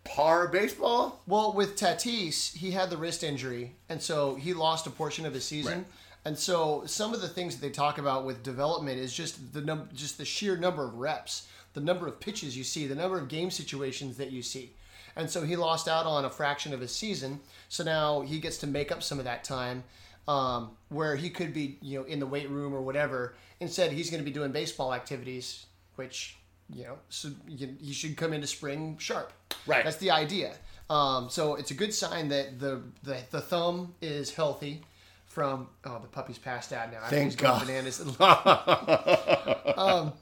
par 0.05 0.49
baseball? 0.49 1.23
Well, 1.27 1.53
with 1.53 1.77
Tatis, 1.77 2.55
he 2.55 2.71
had 2.71 2.91
the 2.91 2.97
wrist 2.97 3.25
injury, 3.25 3.73
and 3.89 4.01
so 4.01 4.35
he 4.35 4.53
lost 4.55 4.87
a 4.87 4.91
portion 4.91 5.27
of 5.27 5.35
his 5.35 5.45
season. 5.45 5.79
Right. 5.79 5.87
And 6.27 6.39
so 6.39 6.85
some 6.87 7.13
of 7.13 7.21
the 7.21 7.29
things 7.29 7.55
that 7.55 7.61
they 7.61 7.73
talk 7.73 7.99
about 7.99 8.25
with 8.25 8.43
development 8.43 8.99
is 8.99 9.13
just 9.13 9.53
the 9.53 9.61
num- 9.61 9.91
just 9.95 10.17
the 10.17 10.25
sheer 10.25 10.57
number 10.57 10.85
of 10.85 10.95
reps, 10.95 11.47
the 11.75 11.81
number 11.81 12.07
of 12.07 12.19
pitches 12.19 12.57
you 12.57 12.65
see, 12.65 12.87
the 12.87 12.95
number 12.95 13.19
of 13.19 13.29
game 13.29 13.51
situations 13.51 14.17
that 14.17 14.31
you 14.31 14.43
see. 14.43 14.73
And 15.17 15.31
so 15.31 15.43
he 15.43 15.57
lost 15.57 15.87
out 15.87 16.07
on 16.07 16.25
a 16.25 16.31
fraction 16.31 16.73
of 16.73 16.81
his 16.81 16.95
season. 16.95 17.41
So 17.69 17.85
now 17.85 18.23
he 18.23 18.41
gets 18.41 18.59
to 18.59 18.67
make 18.67 18.91
up 18.91 19.03
some 19.03 19.19
of 19.19 19.25
that 19.27 19.45
time 19.45 19.85
um, 20.27 20.71
where 20.89 21.17
he 21.17 21.31
could 21.31 21.53
be, 21.53 21.79
you 21.83 21.99
know, 21.99 22.05
in 22.07 22.19
the 22.19 22.27
weight 22.27 22.49
room 22.51 22.75
or 22.75 22.83
whatever. 22.83 23.35
Instead, 23.61 23.93
he's 23.93 24.11
going 24.11 24.23
to 24.23 24.25
be 24.25 24.33
doing 24.33 24.51
baseball 24.51 24.93
activities, 24.95 25.67
which, 25.97 26.37
you 26.71 26.85
know, 26.85 26.99
so 27.09 27.31
you, 27.49 27.77
he 27.81 27.93
should 27.93 28.17
come 28.17 28.33
into 28.33 28.47
spring 28.47 28.97
sharp. 28.99 29.33
Right. 29.67 29.85
That's 29.85 29.97
the 29.99 30.11
idea. 30.11 30.55
Um, 30.91 31.29
so 31.31 31.55
it's 31.55 31.71
a 31.71 31.75
good 31.75 31.95
sign 31.95 32.29
that 32.29 32.59
the, 32.61 32.83
the 33.03 33.19
the 33.31 33.41
thumb 33.41 33.95
is 34.03 34.35
healthy. 34.35 34.83
From 35.27 35.69
oh, 35.85 35.99
the 36.01 36.07
puppy's 36.07 36.39
passed 36.39 36.73
out 36.73 36.93
now. 36.93 36.99
I 37.03 37.09
think 37.09 37.33
Thank 37.33 37.41
God. 37.43 37.67
Bananas. 37.67 38.01
um, 39.77 40.13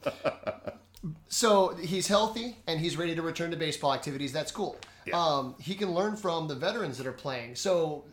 so 1.29 1.75
he's 1.77 2.07
healthy 2.07 2.57
and 2.67 2.81
he's 2.81 2.97
ready 2.97 3.15
to 3.15 3.23
return 3.23 3.51
to 3.51 3.57
baseball 3.57 3.93
activities. 3.93 4.33
That's 4.33 4.53
cool. 4.53 4.79
Yeah. 5.07 5.21
Um, 5.21 5.55
he 5.61 5.75
can 5.75 5.93
learn 5.93 6.17
from 6.17 6.49
the 6.49 6.55
veterans 6.55 6.97
that 6.99 7.07
are 7.07 7.13
playing. 7.13 7.57
So 7.57 8.05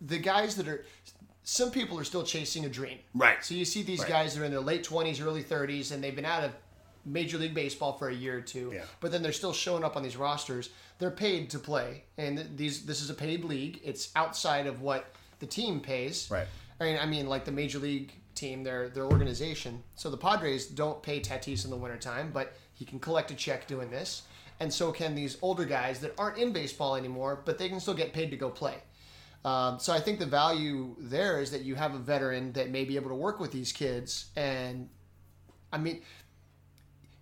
the 0.00 0.18
guys 0.18 0.56
that 0.56 0.66
are, 0.66 0.84
some 1.44 1.70
people 1.70 1.98
are 1.98 2.04
still 2.04 2.22
chasing 2.24 2.64
a 2.64 2.68
dream. 2.68 2.98
Right. 3.14 3.44
So 3.44 3.54
you 3.54 3.64
see 3.64 3.82
these 3.82 4.00
Right. 4.00 4.08
guys 4.08 4.34
that 4.34 4.42
are 4.42 4.44
in 4.44 4.50
their 4.50 4.60
late 4.60 4.82
twenties, 4.82 5.20
early 5.20 5.42
thirties, 5.42 5.90
and 5.92 6.02
they've 6.02 6.16
been 6.16 6.24
out 6.24 6.42
of 6.44 6.52
Major 7.04 7.38
League 7.38 7.54
Baseball 7.54 7.92
for 7.92 8.08
a 8.08 8.14
year 8.14 8.38
or 8.38 8.40
two. 8.40 8.70
Yeah. 8.74 8.84
But 9.00 9.12
then 9.12 9.22
they're 9.22 9.32
still 9.32 9.52
showing 9.52 9.84
up 9.84 9.96
on 9.96 10.02
these 10.02 10.16
rosters. 10.16 10.70
They're 10.98 11.10
paid 11.10 11.50
to 11.50 11.58
play, 11.58 12.04
and 12.18 12.46
these 12.56 12.84
this 12.84 13.00
is 13.00 13.10
a 13.10 13.14
paid 13.14 13.44
league. 13.44 13.80
It's 13.82 14.10
outside 14.14 14.66
of 14.66 14.82
what 14.82 15.14
the 15.38 15.46
team 15.46 15.80
pays. 15.80 16.30
Right. 16.30 16.46
I 16.80 16.84
mean, 16.84 16.98
I 16.98 17.06
mean, 17.06 17.26
like 17.26 17.44
the 17.44 17.52
major 17.52 17.78
league 17.78 18.12
team, 18.34 18.62
their 18.64 18.88
their 18.88 19.04
organization. 19.04 19.82
So 19.96 20.10
the 20.10 20.16
Padres 20.16 20.66
don't 20.66 21.02
pay 21.02 21.20
Tatis 21.20 21.64
in 21.64 21.70
the 21.70 21.76
wintertime, 21.76 22.30
but 22.32 22.54
he 22.74 22.84
can 22.84 22.98
collect 22.98 23.30
a 23.30 23.34
check 23.34 23.66
doing 23.66 23.90
this, 23.90 24.22
and 24.60 24.72
so 24.72 24.92
can 24.92 25.14
these 25.14 25.36
older 25.42 25.64
guys 25.64 26.00
that 26.00 26.14
aren't 26.18 26.38
in 26.38 26.52
baseball 26.52 26.96
anymore, 26.96 27.42
but 27.44 27.58
they 27.58 27.68
can 27.68 27.80
still 27.80 27.94
get 27.94 28.12
paid 28.12 28.30
to 28.30 28.36
go 28.36 28.50
play. 28.50 28.76
Um, 29.44 29.78
so 29.78 29.92
I 29.92 30.00
think 30.00 30.18
the 30.18 30.26
value 30.26 30.96
there 30.98 31.40
is 31.40 31.50
that 31.52 31.62
you 31.62 31.74
have 31.74 31.94
a 31.94 31.98
veteran 31.98 32.52
that 32.52 32.70
may 32.70 32.84
be 32.84 32.96
able 32.96 33.08
to 33.08 33.14
work 33.14 33.40
with 33.40 33.52
these 33.52 33.72
kids, 33.72 34.26
and 34.36 34.88
I 35.72 35.78
mean, 35.78 36.02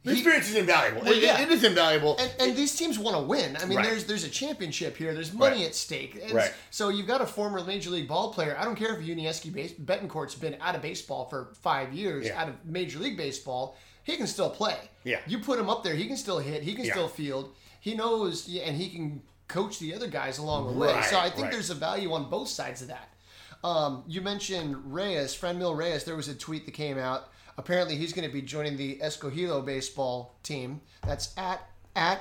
The 0.04 0.12
experience 0.12 0.48
is 0.48 0.54
invaluable. 0.54 1.02
Well, 1.02 1.12
It- 1.12 1.22
yeah. 1.22 1.40
it 1.40 1.50
is 1.50 1.64
invaluable. 1.64 2.16
and, 2.18 2.32
and 2.40 2.56
these 2.56 2.74
teams 2.74 2.98
want 2.98 3.16
to 3.16 3.22
win. 3.22 3.56
I 3.56 3.64
mean, 3.66 3.78
Right. 3.78 3.86
there's 3.86 4.04
there's 4.04 4.24
a 4.24 4.28
championship 4.28 4.96
here. 4.96 5.12
There's 5.12 5.32
money 5.32 5.56
Right. 5.58 5.66
at 5.66 5.74
stake. 5.74 6.18
Right. 6.32 6.52
So 6.70 6.88
you've 6.88 7.06
got 7.08 7.20
a 7.20 7.26
former 7.26 7.62
major 7.64 7.90
league 7.90 8.08
ball 8.08 8.32
player. 8.32 8.56
I 8.58 8.64
don't 8.64 8.76
care 8.76 8.94
if 8.98 9.04
Yuniesky 9.04 9.52
base, 9.52 9.72
Betancourt's 9.72 10.34
been 10.34 10.56
out 10.60 10.74
of 10.76 10.82
baseball 10.82 11.26
for 11.28 11.52
five 11.62 11.92
years, 11.92 12.26
Yeah. 12.26 12.40
out 12.40 12.48
of 12.48 12.54
major 12.64 12.98
league 13.00 13.16
baseball. 13.16 13.76
He 14.04 14.16
can 14.16 14.26
still 14.26 14.48
play. 14.50 14.78
Yeah. 15.04 15.18
You 15.26 15.40
put 15.40 15.58
him 15.58 15.68
up 15.68 15.84
there, 15.84 15.94
he 15.94 16.06
can 16.06 16.16
still 16.16 16.38
hit. 16.38 16.62
He 16.62 16.74
can 16.74 16.84
Yeah. 16.86 16.92
still 16.92 17.08
field. 17.08 17.54
He 17.80 17.94
knows, 17.94 18.48
and 18.48 18.76
he 18.76 18.88
can 18.88 19.22
coach 19.48 19.78
the 19.78 19.94
other 19.94 20.06
guys 20.06 20.38
along 20.38 20.66
the 20.68 20.72
way. 20.78 20.92
Right, 20.92 21.04
So 21.04 21.18
I 21.18 21.28
think 21.28 21.50
there's 21.50 21.70
a 21.70 21.74
value 21.74 22.12
on 22.12 22.30
both 22.30 22.48
sides 22.48 22.82
of 22.82 22.88
that. 22.88 23.08
Um, 23.64 24.04
you 24.06 24.20
mentioned 24.20 24.94
Reyes, 24.94 25.34
Franmil 25.36 25.76
Reyes. 25.76 26.04
There 26.04 26.16
was 26.16 26.28
a 26.28 26.34
tweet 26.34 26.64
that 26.66 26.72
came 26.72 26.96
out. 26.98 27.28
Apparently, 27.58 27.96
he's 27.96 28.12
going 28.12 28.26
to 28.26 28.32
be 28.32 28.40
joining 28.40 28.76
the 28.76 28.96
Escogido 29.02 29.64
baseball 29.64 30.36
team. 30.42 30.80
That's 31.04 31.34
at 31.36 31.60
at 31.96 32.20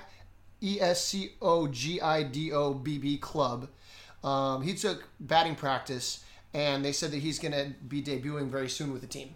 E 0.62 0.79
S 0.82 1.06
C 1.06 1.34
O 1.41 1.67
G 1.67 2.01
I 2.01 2.24
D 2.24 2.51
O 2.51 2.74
B 2.74 2.98
B 2.98 3.17
Club. 3.17 3.70
Um, 4.24 4.63
he 4.63 4.74
took 4.74 5.08
batting 5.20 5.56
practice, 5.56 6.24
and 6.56 6.84
they 6.84 6.91
said 6.91 7.12
that 7.12 7.20
he's 7.20 7.38
going 7.38 7.51
to 7.53 7.72
be 7.88 8.01
debuting 8.01 8.50
very 8.50 8.67
soon 8.67 8.91
with 8.91 9.01
the 9.01 9.08
team. 9.08 9.36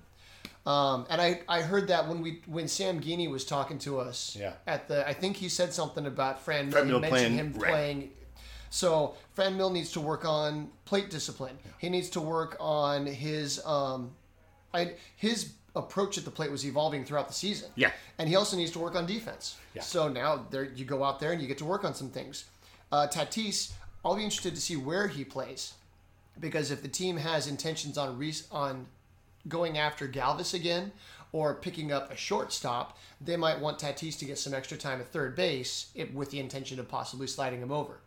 Um, 0.65 1.05
and 1.09 1.21
I, 1.21 1.41
I 1.47 1.61
heard 1.61 1.87
that 1.87 2.07
when 2.07 2.21
we 2.21 2.41
when 2.47 2.67
Sam 2.67 2.99
Geaney 2.99 3.29
was 3.29 3.45
talking 3.45 3.77
to 3.79 3.99
us 3.99 4.35
Yeah. 4.39 4.53
at 4.67 4.87
the 4.87 5.07
I 5.07 5.13
think 5.13 5.37
he 5.37 5.49
said 5.49 5.71
something 5.73 6.05
about 6.07 6.41
Fran 6.41 6.71
Franmil. 6.71 7.01
Mentioned 7.01 7.05
playing- 7.09 7.33
him 7.35 7.53
right. 7.53 7.71
playing. 7.71 8.11
So 8.71 9.15
Franmil 9.37 9.71
needs 9.71 9.91
to 9.93 10.01
work 10.01 10.23
on 10.25 10.69
plate 10.85 11.09
discipline. 11.09 11.57
He 11.77 11.89
needs 11.89 12.09
to 12.11 12.21
work 12.21 12.57
on 12.59 13.05
his 13.05 13.59
um, 13.65 14.11
I, 14.73 14.93
his 15.17 15.51
approach 15.75 16.17
at 16.17 16.25
the 16.25 16.31
plate 16.31 16.51
was 16.51 16.65
evolving 16.65 17.05
throughout 17.05 17.27
the 17.27 17.33
season. 17.33 17.69
Yeah. 17.75 17.91
and 18.17 18.27
he 18.27 18.35
also 18.35 18.57
needs 18.57 18.71
to 18.71 18.79
work 18.79 18.95
on 18.95 19.05
defense. 19.05 19.55
Yeah. 19.73 19.81
So 19.81 20.07
now 20.07 20.45
there 20.49 20.65
you 20.65 20.85
go 20.85 21.03
out 21.03 21.19
there 21.19 21.31
and 21.31 21.41
you 21.41 21.47
get 21.47 21.57
to 21.59 21.65
work 21.65 21.83
on 21.85 21.93
some 21.93 22.09
things. 22.09 22.45
Uh, 22.91 23.07
Tatis, 23.07 23.71
I'll 24.03 24.15
be 24.15 24.23
interested 24.23 24.53
to 24.55 24.61
see 24.61 24.75
where 24.75 25.07
he 25.07 25.23
plays 25.23 25.73
because 26.39 26.71
if 26.71 26.81
the 26.81 26.87
team 26.89 27.17
has 27.17 27.47
intentions 27.47 27.97
on 27.97 28.17
re- 28.17 28.33
on 28.51 28.87
going 29.47 29.77
after 29.77 30.07
Galvis 30.07 30.53
again 30.53 30.91
or 31.31 31.53
picking 31.53 31.91
up 31.93 32.11
a 32.11 32.17
shortstop, 32.17 32.97
they 33.21 33.37
might 33.37 33.59
want 33.59 33.79
Tatis 33.79 34.19
to 34.19 34.25
get 34.25 34.37
some 34.37 34.53
extra 34.53 34.77
time 34.77 34.99
at 34.99 35.07
third 35.07 35.35
base 35.35 35.87
if, 35.95 36.11
with 36.13 36.31
the 36.31 36.39
intention 36.39 36.79
of 36.79 36.87
possibly 36.89 37.27
sliding 37.27 37.61
him 37.61 37.71
over. 37.71 37.99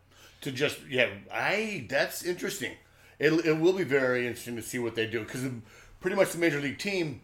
to 0.43 0.53
just 0.53 0.79
yeah 0.91 1.09
i 1.33 1.87
that's 1.89 2.23
interesting 2.23 2.73
it, 3.19 3.33
it 3.47 3.59
will 3.59 3.73
be 3.73 3.85
very 3.85 4.27
interesting 4.27 4.57
to 4.57 4.63
see 4.63 4.79
what 4.79 4.95
they 4.95 5.07
do 5.07 5.21
because 5.21 5.43
pretty 6.01 6.15
much 6.17 6.33
the 6.33 6.39
major 6.39 6.61
league 6.61 6.79
team 6.79 7.21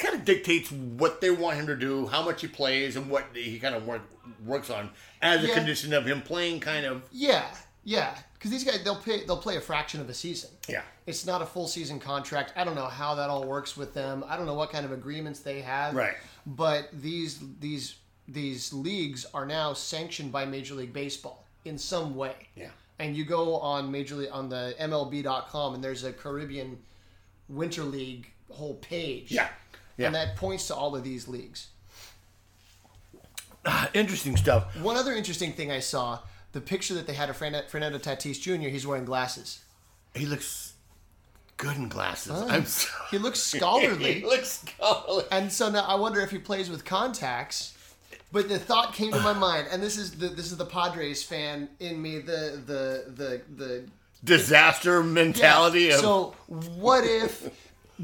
kind 0.00 0.14
of 0.14 0.24
dictates 0.24 0.70
what 0.72 1.20
they 1.20 1.30
want 1.30 1.56
him 1.56 1.66
to 1.66 1.76
do 1.76 2.06
how 2.06 2.22
much 2.24 2.40
he 2.40 2.48
plays 2.48 2.96
and 2.96 3.08
what 3.08 3.26
he 3.34 3.58
kind 3.58 3.74
of 3.74 3.86
work, 3.86 4.02
works 4.44 4.70
on 4.70 4.90
as 5.22 5.44
a 5.44 5.48
condition 5.48 5.92
of 5.92 6.06
him 6.06 6.20
playing 6.22 6.60
kind 6.60 6.86
of 6.86 7.02
Yeah, 7.12 7.44
yeah, 7.84 8.16
because 8.34 8.50
these 8.50 8.64
guys 8.64 8.82
they'll 8.84 8.96
play 8.96 9.24
they'll 9.24 9.36
play 9.38 9.56
a 9.56 9.60
fraction 9.60 10.00
of 10.00 10.08
a 10.08 10.14
season. 10.14 10.50
yeah 10.68 10.82
It's 11.06 11.26
not 11.26 11.42
a 11.42 11.46
full 11.46 11.66
season 11.68 11.98
contract. 12.00 12.52
I 12.56 12.64
don't 12.64 12.74
know 12.74 12.86
how 12.86 13.14
that 13.14 13.30
all 13.30 13.44
works 13.44 13.76
with 13.76 13.94
them. 13.94 14.24
I 14.28 14.36
don't 14.36 14.46
know 14.46 14.54
what 14.54 14.70
kind 14.70 14.84
of 14.84 14.92
agreements 14.92 15.40
they 15.40 15.60
have. 15.60 15.94
Right. 15.94 16.14
But 16.46 16.88
these 16.92 17.40
these 17.60 17.96
these 18.28 18.72
leagues 18.72 19.26
are 19.34 19.44
now 19.46 19.72
sanctioned 19.72 20.30
by 20.30 20.44
Major 20.44 20.74
League 20.74 20.92
Baseball 20.92 21.44
in 21.64 21.76
some 21.76 22.14
way. 22.14 22.48
Yeah. 22.54 22.70
And 22.98 23.16
you 23.16 23.24
go 23.24 23.56
on 23.56 23.90
Major 23.90 24.14
League 24.16 24.30
on 24.30 24.48
the 24.48 24.74
MLB.com 24.78 25.74
and 25.74 25.82
there's 25.82 26.04
a 26.04 26.12
Caribbean 26.12 26.78
Winter 27.48 27.82
League 27.82 28.30
whole 28.50 28.74
page. 28.74 29.30
yeah 29.32 29.48
yeah 30.00 30.06
And 30.06 30.14
that 30.14 30.36
points 30.36 30.66
to 30.68 30.74
all 30.74 30.96
of 30.96 31.04
these 31.04 31.28
leagues. 31.28 31.68
Ah, 33.66 33.90
interesting 33.92 34.36
stuff 34.36 34.74
One 34.80 34.96
other 34.96 35.12
interesting 35.12 35.52
thing 35.52 35.70
I 35.70 35.80
saw, 35.80 36.20
the 36.52 36.60
picture 36.60 36.94
that 36.94 37.06
they 37.06 37.12
had 37.12 37.28
of 37.30 37.36
Fernando 37.36 37.98
Tatis 37.98 38.40
Jr., 38.40 38.68
he's 38.68 38.86
wearing 38.86 39.04
glasses. 39.04 39.60
he 40.14 40.24
looks 40.26 40.72
good 41.58 41.76
in 41.76 41.88
glasses 41.90 42.32
i'm 42.48 42.64
so 42.64 42.88
He 43.10 43.18
looks 43.18 43.38
scholarly. 43.54 44.20
he 44.20 44.24
looks 44.24 44.62
scholarly 44.78 45.24
And 45.30 45.52
so 45.52 45.70
now 45.70 45.84
I 45.84 45.94
wonder 45.96 46.20
if 46.20 46.30
he 46.30 46.38
plays 46.38 46.70
with 46.70 46.84
contacts. 46.86 47.74
But 48.32 48.48
the 48.48 48.58
thought 48.58 48.94
came 48.94 49.12
to 49.12 49.20
my 49.20 49.32
mind, 49.48 49.66
and 49.70 49.82
this 49.82 49.98
is 49.98 50.12
the 50.12 50.28
this 50.28 50.50
is 50.52 50.56
the 50.56 50.64
Padres 50.64 51.22
fan 51.22 51.68
in 51.80 52.00
me, 52.00 52.18
the 52.20 52.62
the 52.64 53.12
the 53.14 53.42
the 53.56 53.84
disaster 54.24 55.02
mentality 55.02 55.90
of 55.90 56.00
So 56.00 56.34
what 56.46 57.04
if 57.04 57.50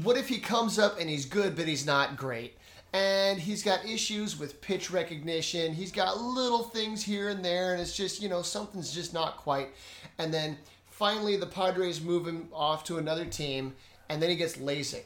what 0.03 0.17
if 0.17 0.27
he 0.27 0.39
comes 0.39 0.77
up 0.79 0.99
and 0.99 1.09
he's 1.09 1.25
good 1.25 1.55
but 1.55 1.67
he's 1.67 1.85
not 1.85 2.17
great? 2.17 2.55
And 2.93 3.39
he's 3.39 3.63
got 3.63 3.85
issues 3.85 4.39
with 4.39 4.61
pitch 4.61 4.89
recognition. 4.91 5.73
He's 5.73 5.91
got 5.91 6.19
little 6.21 6.63
things 6.63 7.03
here 7.03 7.29
and 7.29 7.43
there 7.43 7.73
and 7.73 7.81
it's 7.81 7.95
just, 7.95 8.21
you 8.21 8.29
know, 8.29 8.41
something's 8.41 8.93
just 8.93 9.13
not 9.13 9.37
quite. 9.37 9.69
And 10.17 10.33
then 10.33 10.57
finally 10.89 11.35
the 11.37 11.45
Padres 11.45 12.01
move 12.01 12.25
him 12.27 12.47
off 12.53 12.83
to 12.85 12.97
another 12.97 13.25
team 13.25 13.75
and 14.09 14.21
then 14.21 14.29
he 14.29 14.35
gets 14.35 14.55
LASIK 14.57 15.03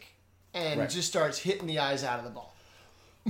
and 0.53 0.79
Right. 0.81 0.89
just 0.89 1.07
starts 1.07 1.39
hitting 1.39 1.65
the 1.67 1.79
eyes 1.79 2.03
out 2.03 2.19
of 2.19 2.25
the 2.25 2.31
ball. 2.31 2.53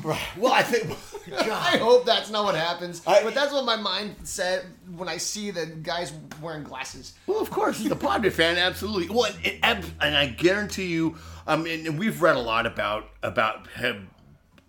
right 0.04 0.22
well 0.38 0.54
i 0.54 0.64
think 0.64 0.98
I 1.38 1.78
hope 1.78 2.06
that's 2.06 2.30
not 2.30 2.46
what 2.46 2.56
happens. 2.56 3.02
I- 3.06 3.24
but 3.24 3.34
that's 3.34 3.52
what 3.54 3.66
my 3.66 3.76
mind 3.76 4.16
said 4.24 4.66
when 4.96 5.08
I 5.10 5.18
see 5.18 5.52
the 5.52 5.66
guys 5.66 6.14
wearing 6.42 6.64
glasses. 6.64 7.14
Well, 7.28 7.40
of 7.42 7.50
course, 7.52 7.78
he's 7.78 7.92
a 7.92 7.96
Padre 7.96 8.30
fan, 8.32 8.58
absolutely. 8.58 9.10
Well, 9.16 9.26
and, 9.64 9.84
it, 9.84 9.86
and 10.02 10.16
I 10.16 10.28
guarantee 10.28 10.88
you, 10.88 11.16
um, 11.48 11.64
mean, 11.64 11.98
we've 11.98 12.22
read 12.22 12.36
a 12.36 12.40
lot 12.42 12.66
about 12.66 13.10
about 13.24 13.68
him, 13.68 14.10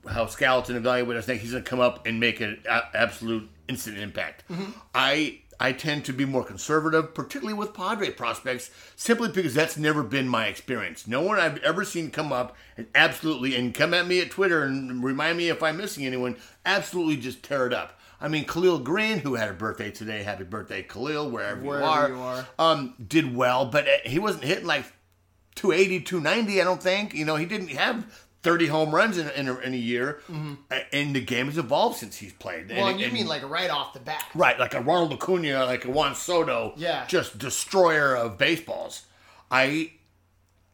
how 0.09 0.27
and 0.71 0.85
evaluators 0.85 1.25
think 1.25 1.41
he's 1.43 1.53
going 1.53 1.65
to 1.65 1.69
come 1.71 1.81
up 1.81 2.07
and 2.07 2.19
make 2.21 2.41
an 2.41 2.63
a- 2.69 2.97
absolute 2.97 3.49
instant 3.69 3.99
impact. 3.99 4.45
I 4.95 5.41
I 5.61 5.73
tend 5.73 6.05
to 6.07 6.13
be 6.13 6.25
more 6.25 6.43
conservative, 6.45 7.15
particularly 7.15 7.55
with 7.57 7.73
Padre 7.73 8.11
prospects, 8.11 8.71
simply 8.97 9.29
because 9.29 9.55
that's 9.55 9.77
never 9.77 10.03
been 10.03 10.27
my 10.27 10.47
experience. 10.47 11.07
No 11.07 11.21
one 11.21 11.39
I've 11.39 11.59
ever 11.59 11.85
seen 11.85 12.11
come 12.11 12.33
up 12.33 12.57
and 12.77 12.89
absolutely 12.97 13.55
and 13.55 13.73
come 13.73 13.95
at 13.95 14.07
me 14.09 14.21
at 14.21 14.31
Twitter 14.31 14.65
and 14.65 15.05
remind 15.05 15.39
me 15.39 15.51
if 15.51 15.63
I'm 15.63 15.77
missing 15.77 16.05
anyone, 16.05 16.37
absolutely 16.67 17.17
just 17.17 17.43
tear 17.45 17.67
it 17.69 17.73
up. 17.73 17.99
I 18.21 18.29
mean, 18.29 18.45
Khalil 18.45 18.79
Greene, 18.81 19.19
who 19.19 19.35
had 19.35 19.49
a 19.49 19.53
birthday 19.53 19.91
today, 19.91 20.23
happy 20.23 20.45
birthday, 20.45 20.83
Khalil, 20.83 21.31
wherever, 21.31 21.61
Wherever 21.61 21.85
you 21.85 21.89
are, 21.91 22.09
you 22.09 22.19
are. 22.21 22.47
um, 22.59 22.95
did 23.05 23.35
well, 23.37 23.67
but 23.67 23.87
uh, 23.87 23.91
he 24.05 24.19
wasn't 24.21 24.45
hitting 24.45 24.67
like 24.67 24.85
280, 25.55 26.01
290, 26.05 26.61
I 26.61 26.65
don't 26.65 26.83
think. 26.83 27.15
You 27.15 27.25
know, 27.25 27.37
he 27.37 27.47
didn't 27.47 27.69
have 27.69 28.05
30 28.43 28.67
home 28.67 28.95
runs 28.95 29.19
in, 29.19 29.29
in, 29.31 29.49
a, 29.49 29.57
in 29.59 29.75
a 29.75 29.77
year. 29.77 30.21
Uh, 30.33 30.79
And 30.93 31.15
the 31.15 31.21
game 31.21 31.47
has 31.47 31.59
evolved 31.59 31.99
since 31.99 32.17
he's 32.17 32.33
played. 32.33 32.69
Mm-hmm. 32.69 32.77
Well, 32.79 32.89
and 32.89 32.99
you 32.99 33.07
and- 33.07 33.15
mean 33.15 33.27
like 33.27 33.49
right 33.49 33.71
off 33.71 33.93
the 33.93 34.01
bat. 34.01 34.25
Right, 34.35 34.59
like 34.59 34.75
a 34.75 34.81
Ronald 34.81 35.13
Acuna, 35.13 35.65
like 35.65 35.85
a 35.85 35.91
Juan 35.91 36.15
Soto, 36.15 36.73
Yeah. 36.77 37.05
just 37.07 37.39
destroyer 37.39 38.17
of 38.17 38.39
baseballs. 38.39 39.03
I, 39.51 39.93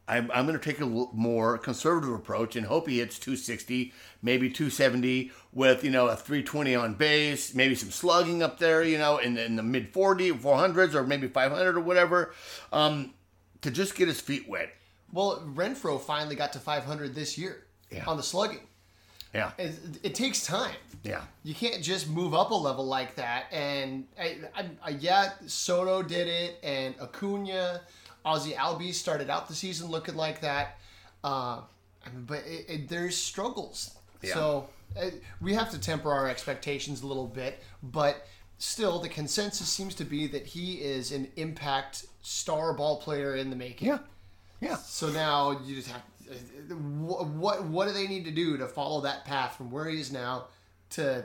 I'm, 0.07 0.31
I'm 0.33 0.47
going 0.47 0.59
to 0.59 0.65
take 0.65 0.81
a 0.81 0.87
more 0.87 1.59
conservative 1.59 2.15
approach 2.15 2.57
and 2.57 2.65
hope 2.67 2.89
he 2.89 3.01
hits 3.01 3.19
260, 3.19 3.93
maybe 4.23 4.49
270 4.49 5.31
with 5.53 5.83
you 5.85 5.91
know 5.91 6.07
a 6.09 6.17
320 6.17 6.75
on 6.75 6.95
base, 6.95 7.55
maybe 7.55 7.75
some 7.75 7.91
slugging 7.91 8.43
up 8.43 8.59
there, 8.59 8.83
you 8.83 8.97
know, 8.97 9.19
in, 9.19 9.37
in 9.37 9.57
the 9.57 9.63
mid 9.63 9.89
40, 9.89 10.31
400s, 10.33 10.95
or 10.95 11.03
maybe 11.05 11.27
500 11.29 11.77
or 11.77 11.81
whatever, 11.81 12.33
um, 12.73 13.13
to 13.63 13.71
just 13.71 13.95
get 13.95 14.09
his 14.09 14.21
feet 14.21 14.49
wet. 14.49 14.71
Well, 15.13 15.43
Renfroe 15.55 16.01
finally 16.01 16.37
got 16.37 16.53
to 16.55 16.59
500 16.59 17.15
this 17.15 17.39
year 17.39 17.65
Yeah. 17.91 18.05
on 18.07 18.17
the 18.17 18.23
slugging. 18.23 18.61
Yeah, 19.35 19.51
It, 19.59 19.75
it 20.03 20.15
takes 20.15 20.45
time. 20.47 20.75
yeah, 21.03 21.23
You 21.45 21.55
can't 21.55 21.83
just 21.83 22.09
move 22.09 22.33
up 22.35 22.51
a 22.51 22.55
level 22.55 22.87
like 22.87 23.15
that. 23.17 23.45
And 23.53 24.07
I, 24.19 24.39
I, 24.57 24.67
I, 24.83 24.89
yeah, 24.91 25.33
Soto 25.47 26.03
did 26.03 26.29
it, 26.29 26.59
and 26.63 26.95
Acuna, 26.99 27.83
Ozzie 28.25 28.53
Albies 28.53 28.95
started 28.95 29.29
out 29.29 29.47
the 29.49 29.55
season 29.55 29.89
looking 29.89 30.17
like 30.17 30.41
that. 30.41 30.79
Uh, 31.23 31.61
but 32.27 32.39
it, 32.47 32.65
it, 32.69 32.89
there's 32.89 33.17
struggles. 33.17 33.95
Yeah. 34.23 34.33
So 34.35 34.69
uh, 34.99 35.11
we 35.43 35.53
have 35.55 35.71
to 35.73 35.79
temper 35.79 36.11
our 36.11 36.27
expectations 36.29 37.03
a 37.03 37.07
little 37.07 37.27
bit. 37.27 37.63
But 37.83 38.27
still, 38.57 38.99
the 38.99 39.11
consensus 39.11 39.69
seems 39.69 39.95
to 39.97 40.05
be 40.05 40.27
that 40.29 40.47
he 40.47 40.77
is 40.77 41.13
an 41.13 41.29
impact 41.37 42.07
star 42.23 42.73
ball 42.75 43.01
player 43.01 43.37
in 43.37 43.51
the 43.51 43.57
making. 43.57 43.89
yeah, 43.89 43.99
yeah. 44.61 44.77
So 44.77 45.09
now 45.11 45.61
you 45.65 45.77
just 45.77 45.89
have 45.91 46.03
what 46.71 47.27
what 47.29 47.65
what 47.65 47.89
do 47.89 47.95
they 47.95 48.07
need 48.07 48.25
to 48.25 48.31
do 48.31 48.57
to 48.59 48.67
follow 48.67 49.01
that 49.03 49.25
path 49.25 49.57
from 49.57 49.71
where 49.71 49.89
he 49.89 50.01
is 50.01 50.13
now 50.13 50.47
to 50.91 51.25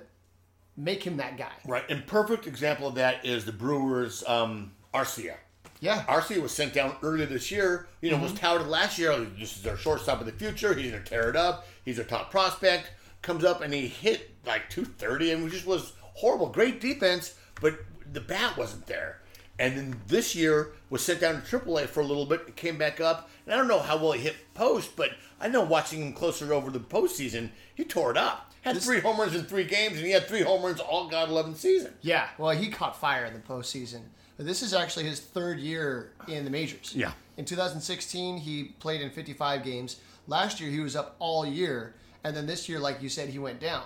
make 0.77 1.03
him 1.03 1.17
that 1.17 1.37
guy? 1.37 1.51
Right, 1.67 1.83
and 1.89 2.05
perfect 2.07 2.47
example 2.47 2.87
of 2.87 2.95
that 2.95 3.25
is 3.25 3.45
the 3.45 3.51
Brewers' 3.51 4.23
um, 4.27 4.71
Arcia. 4.93 5.35
Yeah. 5.81 6.03
Arcia 6.07 6.41
was 6.41 6.53
sent 6.53 6.73
down 6.73 6.95
earlier 7.03 7.25
this 7.25 7.51
year. 7.51 7.87
You 7.99 8.09
know, 8.11 8.15
Mm-hmm. 8.15 8.23
was 8.23 8.33
touted 8.39 8.67
last 8.67 8.97
year. 8.97 9.17
This 9.37 9.57
is 9.57 9.63
their 9.63 9.75
shortstop 9.75 10.21
of 10.21 10.25
the 10.25 10.31
future. 10.31 10.73
He's 10.73 10.91
going 10.91 11.03
to 11.03 11.09
tear 11.09 11.29
it 11.29 11.35
up. 11.35 11.67
He's 11.83 11.97
their 11.97 12.05
top 12.05 12.31
prospect. 12.31 12.89
Comes 13.21 13.43
up 13.43 13.59
and 13.61 13.73
he 13.73 13.87
hit 13.87 14.31
like 14.45 14.69
230 14.69 15.31
and 15.31 15.51
just 15.51 15.65
was 15.65 15.91
horrible. 15.99 16.47
Great 16.47 16.79
defense, 16.79 17.35
but 17.59 17.77
the 18.13 18.21
bat 18.21 18.55
wasn't 18.57 18.85
there. 18.87 19.19
And 19.59 19.77
then 19.77 20.01
this 20.07 20.35
year 20.35 20.71
was 20.89 21.03
sent 21.03 21.21
down 21.21 21.41
to 21.41 21.59
AAA 21.59 21.87
for 21.87 21.99
a 21.99 22.05
little 22.05 22.25
bit, 22.25 22.55
came 22.55 22.77
back 22.77 22.99
up. 22.99 23.29
And 23.45 23.53
I 23.53 23.57
don't 23.57 23.67
know 23.67 23.79
how 23.79 23.97
well 23.97 24.13
he 24.13 24.21
hit 24.21 24.35
post, 24.53 24.95
but 24.95 25.11
I 25.39 25.47
know 25.47 25.61
watching 25.61 26.01
him 26.01 26.13
closer 26.13 26.53
over 26.53 26.71
the 26.71 26.79
postseason, 26.79 27.49
he 27.75 27.83
tore 27.83 28.11
it 28.11 28.17
up. 28.17 28.51
Had 28.61 28.81
three 28.81 29.01
home 29.01 29.19
runs 29.19 29.35
in 29.35 29.43
three 29.43 29.65
games, 29.65 29.97
and 29.97 30.05
he 30.05 30.13
had 30.13 30.25
three 30.25 30.41
home 30.41 30.63
runs 30.63 30.79
all 30.79 31.09
God 31.09 31.29
11 31.29 31.55
season. 31.55 31.93
Yeah, 32.01 32.29
well, 32.37 32.51
he 32.51 32.69
caught 32.69 32.95
fire 32.95 33.25
in 33.25 33.33
the 33.33 33.39
postseason. 33.39 34.03
But 34.37 34.45
this 34.45 34.61
is 34.61 34.73
actually 34.73 35.03
his 35.05 35.19
third 35.19 35.59
year 35.59 36.13
in 36.27 36.45
the 36.45 36.49
majors. 36.49 36.93
Yeah. 36.95 37.11
In 37.37 37.43
2016, 37.43 38.37
he 38.37 38.63
played 38.79 39.01
in 39.01 39.09
55 39.09 39.63
games. 39.63 39.97
Last 40.27 40.61
year, 40.61 40.71
he 40.71 40.79
was 40.79 40.95
up 40.95 41.17
all 41.19 41.45
year. 41.45 41.95
And 42.23 42.35
then 42.35 42.45
this 42.45 42.69
year, 42.69 42.79
like 42.79 43.01
you 43.01 43.09
said, 43.09 43.29
he 43.29 43.37
went 43.37 43.59
down. 43.59 43.83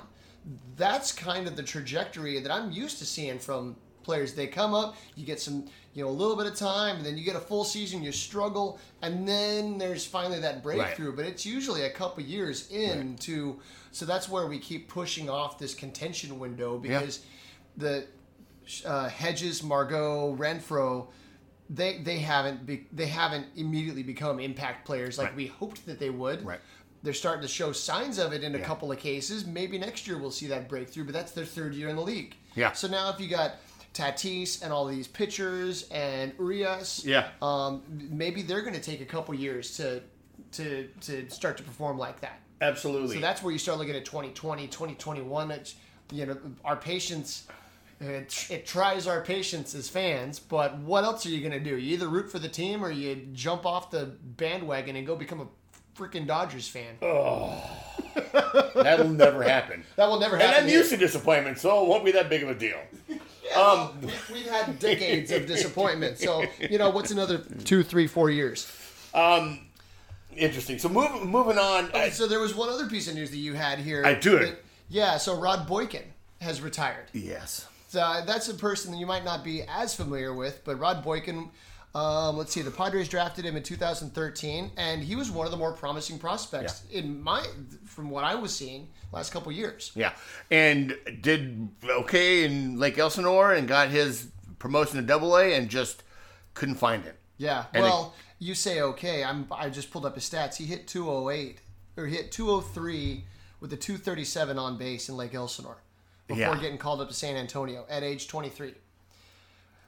That's 0.76 1.12
kind 1.12 1.48
of 1.48 1.56
the 1.56 1.64
trajectory 1.64 2.40
that 2.40 2.52
I'm 2.52 2.72
used 2.72 3.00
to 3.00 3.06
seeing 3.06 3.40
from 3.40 3.76
players. 4.08 4.34
They 4.34 4.48
come 4.48 4.74
up, 4.74 4.96
you 5.16 5.26
get 5.26 5.40
some, 5.40 5.66
you 5.94 6.02
know, 6.04 6.10
a 6.10 6.18
little 6.22 6.38
bit 6.38 6.46
of 6.48 6.56
time, 6.56 6.96
and 6.96 7.06
then 7.06 7.18
you 7.18 7.26
get 7.26 7.36
a 7.36 7.40
full 7.42 7.66
season, 7.66 8.02
you 8.02 8.14
struggle, 8.14 8.80
and 9.02 9.28
then 9.28 9.78
there's 9.78 10.06
finally 10.06 10.40
that 10.40 10.64
breakthrough. 10.64 11.14
But 11.14 11.26
it's 11.26 11.46
usually 11.46 11.84
a 11.84 11.90
couple 11.90 12.24
years 12.24 12.72
into, 12.72 13.60
so 13.92 14.06
that's 14.06 14.30
where 14.30 14.48
we 14.48 14.60
keep 14.60 14.88
pushing 14.88 15.30
off 15.30 15.60
this 15.60 15.76
contention 15.76 16.40
window 16.40 16.78
because 16.78 17.20
the 17.76 18.08
uh, 18.86 19.10
Hedges, 19.10 19.62
Margot, 19.62 20.36
Renfroe, 20.38 21.08
they 21.70 21.98
they 21.98 22.20
haven't 22.20 22.66
be, 22.66 22.86
they 22.94 23.08
haven't 23.08 23.46
immediately 23.58 24.04
become 24.04 24.40
impact 24.40 24.86
players 24.86 25.18
like 25.18 25.28
Right. 25.28 25.36
we 25.36 25.48
hoped 25.48 25.86
that 25.86 26.00
they 26.00 26.10
would. 26.10 26.46
Right. 26.46 26.60
They're 27.04 27.14
starting 27.14 27.42
to 27.42 27.48
show 27.48 27.74
signs 27.74 28.18
of 28.20 28.32
it 28.34 28.42
in 28.44 28.56
a 28.56 28.58
Yeah. 28.60 28.64
couple 28.66 28.90
of 28.92 29.00
cases. 29.00 29.46
Maybe 29.46 29.78
next 29.78 30.08
year 30.08 30.18
we'll 30.18 30.32
see 30.32 30.48
that 30.48 30.68
breakthrough, 30.70 31.04
but 31.04 31.14
that's 31.14 31.32
their 31.34 31.46
third 31.46 31.74
year 31.76 31.90
in 31.90 31.96
the 31.98 32.02
league. 32.02 32.36
Yeah. 32.56 32.72
So 32.72 32.88
now 32.88 33.10
if 33.10 33.20
you 33.20 33.28
got 33.28 33.56
Tatis 33.98 34.62
and 34.64 34.72
all 34.72 34.86
these 34.86 35.08
pitchers 35.08 35.88
and 35.90 36.32
Urias, 36.38 37.04
Yeah. 37.06 37.30
um, 37.42 37.82
maybe 38.12 38.42
they're 38.44 38.62
going 38.62 38.76
to 38.76 38.82
take 38.82 39.02
a 39.02 39.06
couple 39.06 39.34
years 39.34 39.76
to 39.78 40.02
to 40.54 40.88
to 41.02 41.30
start 41.30 41.58
to 41.58 41.64
perform 41.64 41.98
like 41.98 42.22
that. 42.22 42.40
Absolutely. 42.62 43.16
So 43.16 43.22
that's 43.22 43.42
where 43.44 43.52
you 43.52 43.60
start 43.60 43.78
looking 43.80 43.96
at 43.96 44.06
2020, 44.06 44.68
2021. 44.68 45.52
It's, 45.52 45.76
you 46.12 46.26
know, 46.26 46.38
our 46.64 46.76
patience, 46.76 47.48
it, 48.00 48.48
it 48.50 48.66
tries 48.66 49.06
our 49.08 49.22
patience 49.22 49.76
as 49.76 49.90
fans, 49.90 50.40
but 50.40 50.78
what 50.80 51.04
else 51.04 51.26
are 51.26 51.30
you 51.30 51.40
going 51.40 51.52
to 51.52 51.60
do? 51.60 51.78
You 51.78 51.94
either 51.94 52.08
root 52.08 52.32
for 52.32 52.40
the 52.40 52.50
team 52.50 52.84
or 52.84 52.90
you 52.90 53.28
jump 53.34 53.66
off 53.66 53.92
the 53.92 54.06
bandwagon 54.38 54.96
and 54.96 55.06
go 55.06 55.16
become 55.16 55.42
a 55.42 55.48
freaking 56.00 56.26
Dodgers 56.26 56.68
fan. 56.68 56.96
That'll 58.76 59.10
never 59.10 59.44
happen. 59.44 59.84
That 59.96 60.08
will 60.08 60.20
never 60.20 60.38
happen. 60.38 60.56
And. 60.56 60.66
I'm 60.66 60.72
used 60.72 60.90
to 60.92 60.98
disappointment, 60.98 61.60
so 61.60 61.84
it 61.84 61.88
won't 61.90 62.06
be 62.06 62.12
that 62.14 62.30
big 62.30 62.44
of 62.44 62.50
a 62.50 62.56
deal. 62.56 62.80
Um, 63.56 64.00
we've 64.34 64.48
had 64.50 64.80
decades 64.80 65.32
of 65.32 65.46
disappointment. 65.46 66.18
So, 66.20 66.44
you 66.70 66.78
know, 66.78 66.90
what's 66.90 67.12
another 67.12 67.40
two, 67.64 67.84
three, 67.84 68.08
four 68.08 68.30
years? 68.30 68.72
Um, 69.14 69.62
Interesting. 70.36 70.78
So 70.78 70.88
move, 70.90 71.24
moving 71.26 71.58
on. 71.58 71.90
I- 71.96 72.10
So 72.10 72.28
there 72.28 72.40
was 72.40 72.54
one 72.54 72.70
other 72.70 72.88
piece 72.88 73.08
of 73.08 73.16
news 73.16 73.32
that 73.32 73.38
you 73.38 73.54
had 73.56 73.80
here. 73.80 74.06
I 74.06 74.14
do 74.14 74.38
it. 74.38 74.64
Yeah, 74.90 75.18
so 75.18 75.36
Rod 75.36 75.66
Boykin 75.68 76.04
has 76.42 76.62
retired. 76.62 77.06
yes. 77.14 77.68
So 77.90 78.02
uh, 78.02 78.24
that's 78.26 78.48
a 78.50 78.54
person 78.54 78.92
that 78.92 78.98
you 78.98 79.06
might 79.08 79.24
not 79.24 79.44
be 79.44 79.64
as 79.64 79.96
familiar 79.96 80.34
with, 80.34 80.62
but 80.66 80.78
Rod 80.78 81.04
Boykin. 81.04 81.50
Um, 81.98 82.38
let's 82.38 82.52
see, 82.54 82.62
the 82.62 82.70
Padres 82.70 83.10
drafted 83.10 83.44
him 83.44 83.56
in 83.56 83.64
2013, 83.64 84.72
and 84.78 85.02
he 85.04 85.16
was 85.16 85.32
one 85.32 85.48
of 85.48 85.52
the 85.52 85.58
more 85.58 85.72
promising 85.74 86.20
prospects 86.20 86.84
in 86.92 87.22
my, 87.24 87.44
from 87.86 88.10
what 88.12 88.24
I 88.24 88.36
was 88.36 88.56
seeing 88.56 88.90
last 89.12 89.32
couple 89.32 89.52
years. 89.52 89.92
Yeah. 89.96 90.12
And 90.52 90.96
did 91.22 91.70
okay 91.84 92.44
in 92.44 92.78
Lake 92.78 93.00
Elsinore 93.00 93.54
and 93.54 93.68
got 93.68 93.90
his 93.90 94.28
promotion 94.60 94.98
to 94.98 95.02
Double 95.02 95.36
A 95.38 95.54
and 95.56 95.70
just 95.70 96.04
couldn't 96.54 96.76
find 96.76 97.04
it. 97.06 97.18
Yeah. 97.38 97.66
And 97.74 97.84
well, 97.84 98.14
you 98.38 98.54
say 98.54 98.82
okay. 98.82 99.24
I'm. 99.24 99.48
I 99.52 99.70
just 99.70 99.90
pulled 99.90 100.06
up 100.06 100.16
his 100.16 100.30
stats. 100.30 100.56
He 100.56 100.66
hit 100.66 100.88
208 100.88 101.62
or 101.98 102.06
he 102.06 102.16
hit 102.16 102.32
203 102.32 103.24
with 103.60 103.74
a 103.74 103.78
237 103.78 104.60
on 104.60 104.78
base 104.78 105.10
in 105.10 105.18
Lake 105.18 105.34
Elsinore 105.34 105.78
before 106.28 106.42
Yeah. 106.42 106.60
getting 106.62 106.78
called 106.78 107.02
up 107.02 107.08
to 107.08 107.14
San 107.14 107.36
Antonio 107.38 107.86
at 107.90 108.04
age 108.04 108.28
23. 108.28 108.74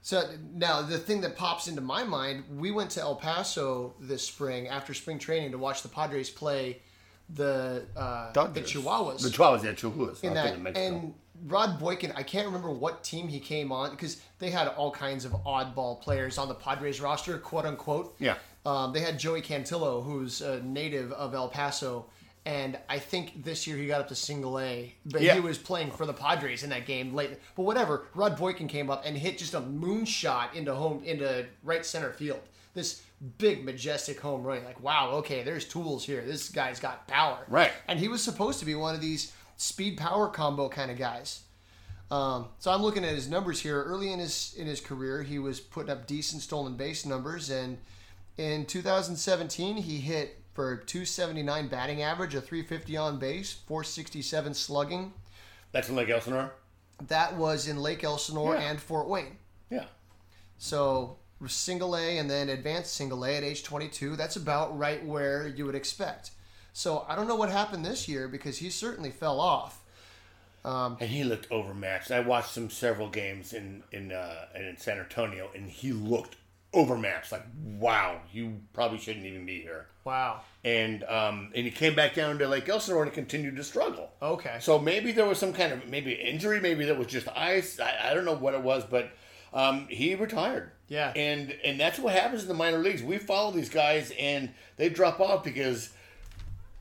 So 0.02 0.24
now 0.54 0.82
the 0.82 0.98
thing 0.98 1.22
that 1.22 1.36
pops 1.36 1.68
into 1.68 1.82
my 1.82 2.04
mind, 2.04 2.44
we 2.58 2.72
went 2.72 2.92
to 2.92 3.02
El 3.02 3.16
Paso 3.16 3.96
this 4.00 4.26
spring 4.26 4.68
after 4.68 4.94
spring 4.94 5.20
training 5.20 5.52
to 5.52 5.58
watch 5.58 5.82
the 5.82 5.90
Padres 5.90 6.30
play 6.30 6.82
the 7.30 7.86
uh, 7.96 8.32
the 8.32 8.62
Chihuahuas 8.62 9.22
The 9.22 9.30
Chihuahuas, 9.30 9.64
yeah, 9.64 9.72
Chihuahuas. 9.74 10.24
in 10.24 10.34
that. 10.34 10.46
think 10.46 10.58
in 10.58 10.64
Mexico. 10.64 10.88
And 10.88 11.14
Rod 11.46 11.80
Boykin, 11.80 12.12
I 12.16 12.24
can't 12.24 12.46
remember 12.48 12.72
what 12.72 13.04
team 13.04 13.28
he 13.28 13.40
came 13.40 13.72
on 13.72 13.92
because 13.92 14.22
they 14.40 14.50
had 14.50 14.68
all 14.68 14.92
kinds 14.92 15.26
of 15.26 15.32
oddball 15.46 16.02
players 16.02 16.38
on 16.38 16.48
the 16.48 16.56
Padres 16.56 17.00
roster, 17.00 17.38
quote 17.38 17.66
unquote. 17.66 18.16
Yeah. 18.20 18.36
Um, 18.66 18.92
they 18.94 19.00
had 19.00 19.18
Joey 19.18 19.42
Cantillo, 19.42 20.04
who's 20.04 20.42
a 20.42 20.62
native 20.64 21.12
of 21.14 21.34
El 21.34 21.48
Paso, 21.48 22.08
and 22.46 22.78
I 22.90 23.00
think 23.00 23.44
this 23.44 23.68
year 23.68 23.78
he 23.78 23.88
got 23.88 24.02
up 24.02 24.08
to 24.10 24.16
single 24.16 24.60
A, 24.60 24.96
but 25.06 25.22
Yeah. 25.22 25.34
he 25.36 25.40
was 25.40 25.58
playing 25.58 25.92
for 25.92 26.06
the 26.06 26.14
Padres 26.14 26.64
in 26.64 26.70
that 26.72 26.86
game 26.86 27.14
late. 27.14 27.38
But 27.56 27.64
whatever, 27.64 28.08
Rod 28.16 28.38
Boykin 28.38 28.68
came 28.68 28.90
up 28.90 29.04
and 29.06 29.18
hit 29.18 29.38
just 29.38 29.54
a 29.54 29.62
moonshot 29.62 30.54
into 30.54 30.74
home 30.74 31.04
into 31.04 31.46
right 31.64 31.86
center 31.86 32.12
field. 32.12 32.42
This 32.74 33.02
big 33.38 33.66
majestic 33.66 34.20
home 34.20 34.44
run. 34.44 34.64
Like, 34.64 34.82
wow, 34.82 35.10
okay, 35.16 35.44
there's 35.44 35.66
tools 35.66 36.06
here. 36.06 36.22
This 36.22 36.50
guy's 36.50 36.80
got 36.80 37.08
power. 37.08 37.40
Right. 37.50 37.72
And 37.88 38.00
he 38.00 38.08
was 38.08 38.24
supposed 38.24 38.60
to 38.60 38.66
be 38.66 38.76
one 38.76 38.96
of 38.96 39.02
these 39.02 39.34
speed 39.58 39.98
power 39.98 40.30
combo 40.30 40.70
kind 40.70 40.90
of 40.90 40.98
guys. 40.98 41.42
Um, 42.10 42.48
so 42.60 42.72
I'm 42.72 42.82
looking 42.82 43.04
at 43.04 43.14
his 43.14 43.28
numbers 43.30 43.60
here. 43.60 43.84
Early 43.84 44.12
in 44.12 44.20
his 44.20 44.56
in 44.58 44.66
his 44.66 44.82
career, 44.82 45.22
he 45.22 45.38
was 45.38 45.60
putting 45.60 45.92
up 45.92 46.08
decent 46.08 46.42
stolen 46.42 46.76
base 46.76 47.06
numbers, 47.06 47.50
and 47.52 47.78
in 48.38 48.66
2017, 48.66 49.78
he 49.78 49.98
hit 49.98 50.39
for 50.60 50.76
279 50.76 51.70
batting 51.70 52.02
average, 52.02 52.36
a 52.36 52.42
350 52.42 52.98
on 52.98 53.18
base, 53.18 53.54
467 53.66 54.54
slugging. 54.54 55.14
That's 55.72 55.88
in 55.88 55.96
Lake 55.96 56.10
Elsinore? 56.10 56.52
That 57.08 57.38
was 57.38 57.70
in 57.70 57.82
Lake 57.82 58.04
Elsinore 58.04 58.56
Yeah. 58.56 58.70
and 58.70 58.82
Fort 58.82 59.08
Wayne. 59.08 59.38
Yeah. 59.70 59.86
So 60.58 61.16
single 61.48 61.96
A 61.96 62.18
and 62.18 62.30
then 62.30 62.50
advanced 62.50 62.94
single 62.94 63.24
A 63.24 63.38
at 63.38 63.44
age 63.46 63.64
22. 63.64 64.18
That's 64.18 64.36
about 64.36 64.78
right 64.78 65.02
where 65.06 65.48
you 65.48 65.66
would 65.66 65.76
expect. 65.76 66.32
So 66.74 67.06
I 67.08 67.16
don't 67.16 67.30
know 67.30 67.38
what 67.38 67.50
happened 67.50 67.86
this 67.86 68.10
year 68.10 68.28
because 68.28 68.58
he 68.58 68.70
certainly 68.70 69.12
fell 69.12 69.40
off. 69.40 69.80
And 70.66 71.00
he 71.00 71.24
looked 71.24 71.50
overmatched. 71.50 72.12
I 72.12 72.20
watched 72.20 72.58
him 72.58 72.70
several 72.70 73.08
games 73.10 73.54
in 73.54 73.84
in 73.94 74.12
uh, 74.12 74.48
in 74.56 74.76
San 74.76 75.00
Antonio, 75.00 75.52
and 75.56 75.70
he 75.70 75.94
looked 75.94 76.36
overmatched. 76.74 77.32
Like, 77.32 77.46
wow, 77.64 78.22
you 78.32 78.60
probably 78.74 79.00
shouldn't 79.00 79.26
even 79.26 79.46
be 79.46 79.62
here. 79.62 79.88
Wow. 80.04 80.42
And 80.64 81.04
um, 81.04 81.52
and 81.56 81.66
he 81.66 81.72
came 81.72 81.96
back 81.96 82.16
down 82.16 82.40
to 82.40 82.48
Lake 82.48 82.68
Elsinore 82.68 83.04
and 83.04 83.14
continued 83.14 83.56
to 83.58 83.64
struggle. 83.64 84.12
Okay. 84.22 84.58
So 84.60 84.80
maybe 84.80 85.12
there 85.12 85.26
was 85.26 85.38
some 85.38 85.54
kind 85.54 85.72
of 85.72 85.88
maybe 85.88 86.14
injury, 86.14 86.60
maybe 86.60 86.86
that 86.86 86.98
was 86.98 87.08
just 87.08 87.28
ice. 87.30 87.80
I, 87.80 88.12
I 88.12 88.14
don't 88.14 88.26
know 88.26 88.36
what 88.36 88.54
it 88.54 88.62
was, 88.62 88.84
but 88.84 89.12
um, 89.54 89.88
he 89.90 90.16
retired. 90.16 90.72
Yeah. 90.88 91.14
And 91.16 91.56
and 91.64 91.80
that's 91.80 92.00
what 92.00 92.14
happens 92.14 92.42
in 92.44 92.48
the 92.48 92.54
minor 92.54 92.80
leagues. 92.80 93.04
We 93.04 93.18
follow 93.18 93.52
these 93.52 93.70
guys 93.70 94.12
and 94.20 94.50
they 94.78 94.90
drop 94.90 95.20
off 95.20 95.44
because 95.44 95.92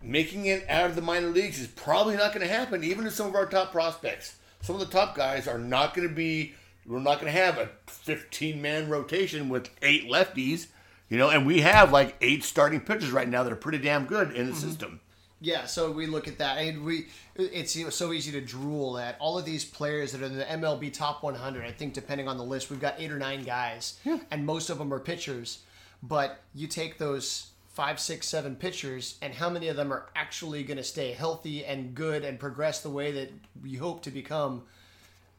making 0.03 0.47
it 0.47 0.65
out 0.69 0.91
of 0.91 0.97
the 0.97 1.03
minor 1.03 1.29
leagues 1.29 1.61
is 1.61 1.67
probably 1.67 2.17
not 2.17 2.33
going 2.33 2.47
to 2.47 2.53
happen, 2.53 2.85
even 2.85 3.05
to 3.05 3.11
some 3.11 3.27
of 3.27 3.35
our 3.35 3.47
top 3.47 3.73
prospects. 3.73 4.37
Some 4.63 4.77
of 4.77 4.81
the 4.81 4.93
top 4.93 5.15
guys 5.15 5.47
are 5.47 5.59
not 5.59 5.95
going 5.95 6.09
to 6.09 6.15
be. 6.15 6.55
We're 6.89 7.01
not 7.01 7.21
going 7.21 7.33
to 7.33 7.39
have 7.39 7.59
a 7.59 7.71
15 7.87 8.61
man 8.63 8.89
rotation 8.89 9.51
with 9.51 9.71
eight 9.83 10.11
lefties, 10.11 10.69
you 11.11 11.19
know, 11.19 11.29
and 11.29 11.47
we 11.47 11.61
have 11.61 11.93
like 11.93 12.17
eight 12.23 12.43
starting 12.43 12.81
pitchers 12.81 13.11
right 13.11 13.29
now 13.29 13.43
that 13.43 13.53
are 13.53 13.57
pretty 13.57 13.79
damn 13.79 14.07
good 14.07 14.33
in 14.33 14.47
the 14.47 14.53
mm-hmm. 14.53 14.69
system. 14.69 15.01
Yeah, 15.41 15.67
so 15.67 15.93
we 15.93 16.07
look 16.07 16.27
at 16.27 16.39
that, 16.39 16.59
and 16.59 16.85
we 16.85 17.07
it's 17.37 17.95
so 17.95 18.13
easy 18.13 18.33
to 18.33 18.41
drool 18.41 18.99
at 18.99 19.17
all 19.21 19.39
of 19.39 19.45
these 19.45 19.65
players 19.65 20.11
that 20.11 20.23
are 20.23 20.27
in 20.27 20.37
the 20.37 20.45
MLB 20.45 20.93
top 20.93 21.23
100. 21.23 21.65
I 21.65 21.71
think 21.71 21.95
depending 21.95 22.27
on 22.27 22.39
the 22.39 22.45
list, 22.45 22.71
we've 22.71 22.81
got 22.81 22.97
eight 22.99 23.13
or 23.13 23.19
nine 23.19 23.45
guys, 23.45 24.01
and 24.31 24.45
most 24.45 24.69
of 24.69 24.79
them 24.79 24.93
are 24.93 24.99
pitchers. 24.99 25.61
But 26.03 26.41
you 26.55 26.67
take 26.67 26.99
those 26.99 27.51
five, 27.69 28.01
six, 28.01 28.27
seven 28.27 28.57
pitchers, 28.57 29.17
and 29.23 29.35
how 29.35 29.49
many 29.49 29.69
of 29.69 29.77
them 29.77 29.93
are 29.93 30.07
actually 30.17 30.65
going 30.65 30.79
to 30.79 30.85
stay 30.85 31.13
healthy 31.13 31.65
and 31.65 31.95
good 31.95 32.25
and 32.25 32.41
progress 32.41 32.81
the 32.81 32.91
way 32.91 33.13
that 33.13 33.33
we 33.63 33.77
hope 33.77 34.03
to 34.03 34.11
become? 34.11 34.65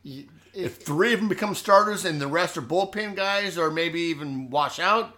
You- 0.03 0.29
If 0.53 0.77
three 0.83 1.13
of 1.13 1.19
them 1.19 1.29
become 1.29 1.53
starters 1.55 2.05
and 2.05 2.19
the 2.19 2.27
rest 2.27 2.57
are 2.57 2.62
bullpen 2.62 3.15
guys 3.15 3.57
or 3.57 3.69
maybe 3.69 3.99
even 4.01 4.49
wash 4.49 4.79
out, 4.79 5.15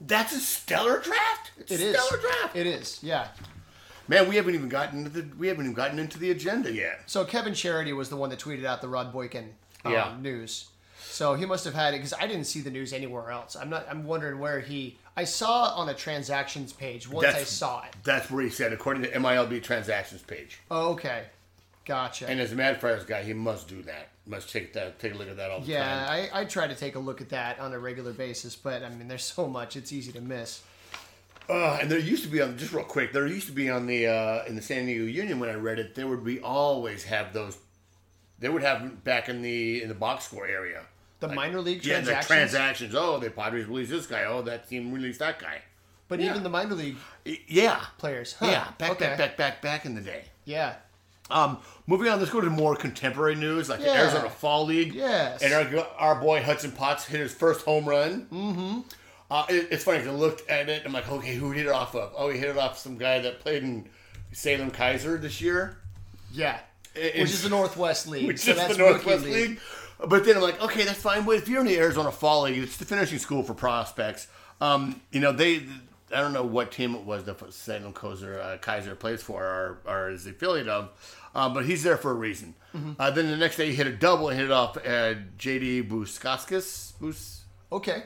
that's 0.00 0.32
a 0.34 0.40
stellar 0.40 1.00
draft. 1.00 1.50
It's 1.58 1.72
It 1.72 1.80
a 1.80 1.84
is. 1.90 2.00
stellar 2.02 2.20
draft. 2.22 2.56
It 2.56 2.66
is, 2.66 2.98
yeah. 3.02 3.28
Man, 4.06 4.28
we 4.28 4.36
haven't 4.36 4.54
even 4.54 4.68
gotten 4.68 4.98
into 5.06 5.10
the 5.22 5.36
we 5.36 5.48
haven't 5.48 5.64
even 5.64 5.74
gotten 5.74 5.98
into 5.98 6.18
the 6.18 6.30
agenda 6.30 6.70
yet. 6.72 7.02
So 7.06 7.24
Kevin 7.24 7.54
Charity 7.54 7.92
was 7.94 8.10
the 8.10 8.16
one 8.16 8.28
that 8.30 8.38
tweeted 8.38 8.64
out 8.64 8.80
the 8.82 8.88
Rod 8.88 9.12
Boykin 9.12 9.54
um, 9.84 9.92
Yeah. 9.92 10.14
news. 10.20 10.66
So 11.00 11.34
he 11.34 11.46
must 11.46 11.64
have 11.64 11.74
had 11.74 11.94
it 11.94 11.98
because 11.98 12.12
I 12.12 12.26
didn't 12.26 12.44
see 12.44 12.60
the 12.60 12.70
news 12.70 12.92
anywhere 12.92 13.30
else. 13.30 13.56
I'm 13.56 13.70
not. 13.70 13.86
I'm 13.88 14.04
wondering 14.04 14.38
where 14.40 14.60
he. 14.60 14.98
I 15.16 15.24
saw 15.24 15.66
it 15.72 15.78
on 15.78 15.88
a 15.88 15.94
transactions 15.94 16.72
page 16.72 17.08
once 17.08 17.28
I 17.34 17.44
saw 17.44 17.82
it. 17.84 17.94
That's 18.02 18.30
where 18.30 18.42
he 18.44 18.50
said, 18.50 18.72
according 18.72 19.04
to 19.04 19.10
MILB 19.12 19.62
transactions 19.62 20.22
page. 20.22 20.58
Oh, 20.70 20.90
okay. 20.92 21.24
Gotcha. 21.84 22.28
And 22.28 22.40
as 22.40 22.52
a 22.52 22.54
Mad 22.54 22.80
Friars 22.80 23.04
guy, 23.04 23.22
he 23.22 23.34
must 23.34 23.68
do 23.68 23.82
that. 23.82 24.08
Must 24.26 24.50
take 24.50 24.72
that, 24.72 24.98
take 24.98 25.12
a 25.14 25.16
look 25.16 25.28
at 25.28 25.36
that 25.36 25.50
all 25.50 25.60
the 25.60 25.66
yeah, 25.66 26.06
time. 26.06 26.28
I, 26.32 26.40
I 26.40 26.44
try 26.46 26.66
to 26.66 26.74
take 26.74 26.94
a 26.94 26.98
look 26.98 27.20
at 27.20 27.28
that 27.28 27.60
on 27.60 27.74
a 27.74 27.78
regular 27.78 28.12
basis, 28.12 28.56
but 28.56 28.82
I 28.82 28.88
mean, 28.88 29.06
there's 29.06 29.24
so 29.24 29.46
much; 29.46 29.76
it's 29.76 29.92
easy 29.92 30.12
to 30.12 30.20
miss. 30.22 30.62
Uh, 31.46 31.78
and 31.80 31.90
there 31.90 31.98
used 31.98 32.22
to 32.24 32.30
be 32.30 32.40
on 32.40 32.56
just 32.56 32.72
real 32.72 32.84
quick. 32.84 33.12
There 33.12 33.26
used 33.26 33.48
to 33.48 33.52
be 33.52 33.68
on 33.68 33.86
the 33.86 34.06
uh, 34.06 34.44
in 34.46 34.56
the 34.56 34.62
San 34.62 34.86
Diego 34.86 35.04
Union 35.04 35.38
when 35.40 35.50
I 35.50 35.54
read 35.54 35.78
it. 35.78 35.94
There 35.94 36.06
would 36.06 36.24
be 36.24 36.40
always 36.40 37.04
have 37.04 37.34
those. 37.34 37.58
They 38.38 38.48
would 38.48 38.62
have 38.62 39.04
back 39.04 39.28
in 39.28 39.42
the 39.42 39.82
in 39.82 39.88
the 39.88 39.94
box 39.94 40.24
score 40.24 40.46
area. 40.46 40.84
The 41.20 41.28
minor 41.28 41.60
league 41.60 41.84
Yeah, 41.84 41.96
transactions, 41.96 42.28
the 42.28 42.34
transactions. 42.34 42.94
Oh, 42.94 43.18
the 43.18 43.30
Padres 43.30 43.66
released 43.66 43.90
this 43.90 44.06
guy. 44.06 44.24
Oh, 44.24 44.40
that 44.42 44.68
team 44.68 44.92
released 44.92 45.18
that 45.20 45.38
guy. 45.38 45.62
but 46.08 46.18
Yeah. 46.20 46.30
even 46.30 46.42
the 46.42 46.50
minor 46.50 46.74
league 46.74 46.96
Yeah, 47.24 47.80
players. 47.98 48.34
Huh. 48.38 48.46
yeah. 48.46 48.68
Back, 48.78 48.90
okay. 48.92 49.06
back, 49.06 49.18
back, 49.18 49.36
back, 49.36 49.62
back 49.62 49.84
in 49.86 49.94
the 49.94 50.00
day. 50.00 50.24
Yeah. 50.44 50.74
Um, 51.30 51.58
moving 51.86 52.08
on, 52.08 52.18
let's 52.18 52.30
go 52.30 52.40
to 52.40 52.50
more 52.50 52.76
contemporary 52.76 53.34
news, 53.34 53.68
like 53.68 53.80
the 53.80 53.86
Yeah. 53.86 54.02
Arizona 54.02 54.28
Fall 54.30 54.66
League. 54.66 54.94
Yes. 54.94 55.42
And 55.42 55.52
our, 55.54 55.86
our 55.98 56.14
boy 56.20 56.42
Hudson 56.42 56.70
Potts 56.72 57.06
hit 57.06 57.20
his 57.20 57.32
first 57.34 57.64
home 57.64 57.86
run. 57.88 58.26
Mm-hmm. 58.30 58.80
Uh, 59.30 59.46
it, 59.48 59.68
it's 59.70 59.84
funny 59.84 59.98
'cause 60.00 60.08
I 60.08 60.12
looked 60.12 60.48
at 60.50 60.68
it. 60.68 60.82
I'm 60.84 60.92
like, 60.92 61.10
okay, 61.10 61.34
who 61.34 61.50
hit 61.52 61.66
it 61.66 61.72
off 61.72 61.94
of? 61.94 62.12
Oh, 62.16 62.28
he 62.28 62.38
hit 62.38 62.50
it 62.50 62.58
off 62.58 62.78
some 62.78 62.98
guy 62.98 63.20
that 63.20 63.40
played 63.40 63.62
in 63.62 63.88
Salem 64.32 64.70
Keizer 64.70 65.20
this 65.20 65.40
year, 65.40 65.78
Yeah. 66.32 66.58
It- 66.94 67.16
Which 67.22 67.30
is 67.30 67.42
the 67.42 67.48
Northwest 67.48 68.06
League. 68.06 68.26
which 68.26 68.40
so 68.40 68.50
is 68.52 68.56
that's 68.58 68.76
the 68.76 68.82
Rookie 68.84 68.92
Northwest 69.06 69.24
League. 69.24 69.60
But 70.06 70.24
then 70.26 70.36
I'm 70.36 70.42
like, 70.42 70.60
okay, 70.62 70.84
that's 70.84 71.00
fine. 71.00 71.24
But 71.24 71.36
if 71.36 71.48
you're 71.48 71.60
in 71.60 71.66
the 71.66 71.78
Arizona 71.78 72.12
Fall 72.12 72.42
League, 72.42 72.58
it's 72.62 72.76
the 72.76 72.84
finishing 72.84 73.18
school 73.18 73.42
for 73.42 73.54
prospects. 73.54 74.26
Um, 74.60 75.00
you 75.10 75.20
know, 75.20 75.32
they. 75.32 75.62
I 76.14 76.20
don't 76.20 76.32
know 76.32 76.44
what 76.44 76.70
team 76.72 76.94
it 76.94 77.02
was 77.04 77.24
that 77.24 77.38
Keizer, 77.38 78.40
uh, 78.40 78.58
Keizer 78.58 78.98
plays 78.98 79.22
for 79.22 79.42
or, 79.44 79.78
or 79.84 80.10
is 80.10 80.24
the 80.24 80.30
affiliate 80.30 80.68
of, 80.68 80.90
uh, 81.34 81.48
but 81.48 81.64
he's 81.66 81.82
there 81.82 81.96
for 81.96 82.10
a 82.10 82.14
reason. 82.14 82.54
Mm-hmm. 82.74 82.92
Uh, 82.98 83.10
then 83.10 83.30
the 83.30 83.36
next 83.36 83.56
day 83.56 83.68
he 83.70 83.74
hit 83.74 83.86
a 83.86 83.92
double 83.92 84.28
and 84.28 84.38
hit 84.38 84.46
it 84.46 84.52
off 84.52 84.76
at 84.78 85.36
JB 85.38 85.88
Bukauskas. 85.88 86.92
Bus- 87.00 87.42
Okay. 87.72 88.04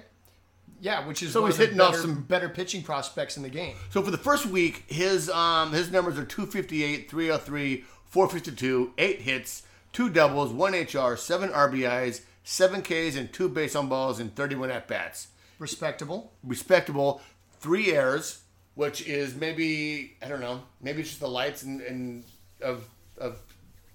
Yeah, 0.81 1.07
which 1.07 1.23
is 1.23 1.33
So 1.33 1.43
one 1.43 1.51
he's 1.51 1.59
hitting 1.59 1.81
off 1.81 1.97
some- 1.97 2.23
better 2.23 2.49
pitching 2.49 2.83
prospects 2.83 3.37
in 3.37 3.43
the 3.43 3.49
game. 3.49 3.77
So 3.91 4.01
for 4.03 4.11
the 4.13 4.17
first 4.19 4.47
week, 4.47 4.85
his 4.87 5.29
um 5.29 5.73
his 5.73 5.91
numbers 5.91 6.17
are 6.19 6.25
258, 6.25 7.11
303, 7.11 7.85
452, 8.07 8.93
8 8.97 9.21
hits, 9.23 9.63
2 9.93 10.09
doubles, 10.09 10.53
1 10.53 10.75
HR, 10.75 11.17
7 11.17 11.51
RBIs, 11.51 12.21
7 12.45 12.83
Ks, 12.83 13.17
and 13.17 13.33
2 13.33 13.49
base 13.49 13.75
on 13.75 13.89
balls 13.89 14.21
and 14.21 14.35
31 14.35 14.71
at 14.71 14.87
bats. 14.89 15.29
Respectable. 15.59 16.33
Respectable. 16.45 17.21
3 17.61 17.93
errors, 17.93 18.41
which 18.75 19.07
is 19.07 19.35
maybe 19.35 20.17
I 20.23 20.29
don't 20.29 20.41
know, 20.41 20.63
maybe 20.81 21.01
it's 21.01 21.11
just 21.11 21.21
the 21.21 21.29
lights 21.29 21.63
and, 21.63 21.81
and 21.81 22.25
of 22.63 22.85
of 23.19 23.41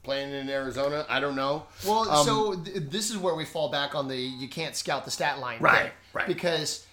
playing 0.04 0.34
in 0.34 0.50
Arizona. 0.50 1.06
I 1.08 1.20
don't 1.22 1.36
know. 1.36 1.66
Well, 1.88 2.10
Um, 2.10 2.26
so 2.26 2.54
th- 2.56 2.90
this 2.90 3.10
is 3.10 3.18
where 3.18 3.36
we 3.36 3.46
fall 3.46 3.70
back 3.70 3.96
on 3.96 4.08
the 4.08 4.18
you 4.18 4.50
can't 4.50 4.76
scout 4.76 5.06
the 5.06 5.12
stat 5.12 5.40
line. 5.40 5.60
Right, 5.62 5.84
thing. 5.84 5.92
right. 6.14 6.28
Because 6.28 6.86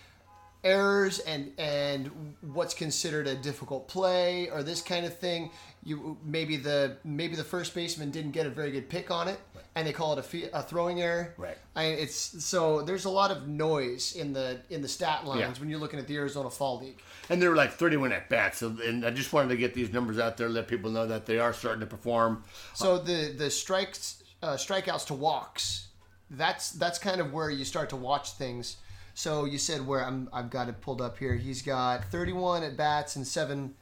errors 0.63 1.19
and 1.21 1.53
and 1.59 2.35
what's 2.53 2.75
considered 2.75 3.27
a 3.27 3.35
difficult 3.35 3.89
play 3.89 4.51
or 4.51 4.63
this 4.63 4.83
kind 4.83 5.07
of 5.07 5.19
thing, 5.19 5.51
you 5.83 6.17
maybe 6.25 6.57
the 6.57 6.97
maybe 7.03 7.35
the 7.35 7.45
first 7.45 7.75
baseman 7.75 8.11
didn't 8.11 8.33
get 8.33 8.47
a 8.47 8.51
very 8.51 8.71
good 8.71 8.89
pick 8.89 9.11
on 9.11 9.27
it, 9.27 9.41
and 9.81 9.89
they 9.89 9.93
call 9.93 10.13
it 10.13 10.19
a, 10.19 10.23
fe- 10.23 10.51
a 10.53 10.63
throwing 10.63 11.01
error. 11.01 11.35
Right. 11.37 11.57
I, 11.75 11.85
it's 11.87 12.15
so 12.45 12.83
there's 12.83 13.07
a 13.07 13.11
lot 13.11 13.31
of 13.31 13.49
noise 13.49 14.15
in 14.15 14.33
the 14.33 14.61
in 14.71 14.83
the 14.83 14.89
stat 14.89 15.25
lines 15.27 15.41
Yeah. 15.41 15.61
when 15.61 15.71
you're 15.71 15.81
looking 15.81 15.99
at 15.99 16.07
the 16.07 16.17
Arizona 16.17 16.51
Fall 16.51 16.79
League. 16.81 17.01
and 17.31 17.41
there 17.41 17.51
were 17.51 17.57
like 17.57 17.73
31 17.73 18.13
at 18.13 18.29
bats. 18.29 18.59
So, 18.59 18.77
and 18.85 19.05
I 19.05 19.11
just 19.11 19.33
wanted 19.33 19.49
to 19.49 19.57
get 19.57 19.73
these 19.75 19.93
numbers 19.93 20.19
out 20.19 20.37
there, 20.37 20.49
let 20.49 20.69
people 20.69 20.91
know 20.91 21.07
that 21.07 21.25
they 21.27 21.39
are 21.39 21.53
starting 21.53 21.81
to 21.81 21.87
perform. 21.87 22.45
So 22.75 22.99
the 22.99 23.33
the 23.37 23.51
strikes 23.51 24.23
uh, 24.43 24.55
strikeouts 24.57 25.07
to 25.07 25.15
walks, 25.15 25.89
that's 26.31 26.71
that's 26.73 26.99
kind 26.99 27.21
of 27.21 27.33
where 27.33 27.51
you 27.51 27.65
start 27.65 27.89
to 27.91 27.97
watch 27.97 28.33
things. 28.33 28.77
So 29.15 29.45
you 29.47 29.59
said 29.59 29.87
where 29.87 30.05
I'm 30.05 30.29
I've 30.33 30.51
got 30.51 30.69
it 30.69 30.81
pulled 30.83 31.01
up 31.01 31.19
here. 31.19 31.35
He's 31.35 31.63
got 31.63 32.05
31 32.13 32.63
at 32.63 32.77
bats 32.77 33.17
and 33.17 33.27
seven 33.27 33.75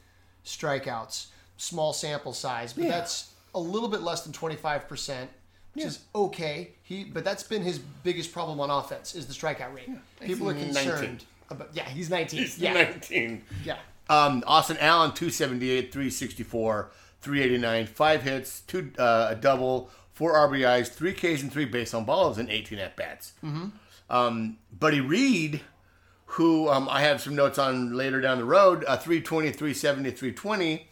strikeouts. 0.45 1.27
Small 1.57 1.93
sample 1.93 2.33
size, 2.33 2.73
but 2.73 2.85
Yeah. 2.85 2.91
that's 2.91 3.33
a 3.55 3.59
little 3.61 3.89
bit 3.89 4.01
less 4.03 4.23
than 4.23 4.33
25 4.33 4.87
percent. 4.89 5.31
Which 5.75 5.85
is 5.85 6.01
okay. 6.15 6.71
He, 6.83 7.05
but 7.05 7.25
that's 7.25 7.43
been 7.43 7.63
his 7.63 7.79
biggest 7.79 8.33
problem 8.33 8.61
on 8.61 8.71
offense 8.71 9.15
is 9.15 9.27
the 9.27 9.35
strikeout 9.35 9.75
rate. 9.75 9.89
People 10.21 10.49
are 10.51 10.55
concerned 10.55 11.01
19. 11.01 11.21
about. 11.51 11.69
Yeah, 11.73 11.89
he's 11.89 12.11
19. 12.11 12.41
He's 12.41 12.59
yeah, 12.59 12.73
19. 12.73 13.43
yeah. 13.65 13.77
Um, 14.11 14.43
Austin 14.47 14.79
Allen, 14.81 15.13
278, 15.13 15.93
364, 15.93 16.91
389, 17.21 17.87
five 17.87 18.23
hits, 18.23 18.61
two 18.61 18.91
uh, 18.99 19.29
a 19.31 19.35
double, 19.35 19.91
four 20.15 20.35
RBIs, 20.35 20.89
three 20.89 21.13
Ks, 21.13 21.43
and 21.43 21.53
three 21.53 21.67
base 21.67 21.93
on 21.93 22.05
balls, 22.05 22.39
and 22.39 22.49
18 22.49 22.79
at 22.79 22.97
bats. 22.97 23.35
Mm-hmm. 23.45 23.69
Um, 24.11 24.57
Buddy 24.73 25.01
Reed, 25.01 25.61
who 26.25 26.69
um, 26.69 26.89
I 26.91 27.03
have 27.03 27.21
some 27.21 27.37
notes 27.37 27.59
on 27.59 27.93
later 27.93 28.21
down 28.21 28.39
the 28.39 28.45
road, 28.45 28.85
uh, 28.89 28.97
320, 28.97 29.51
370, 29.51 30.11
320, 30.11 30.89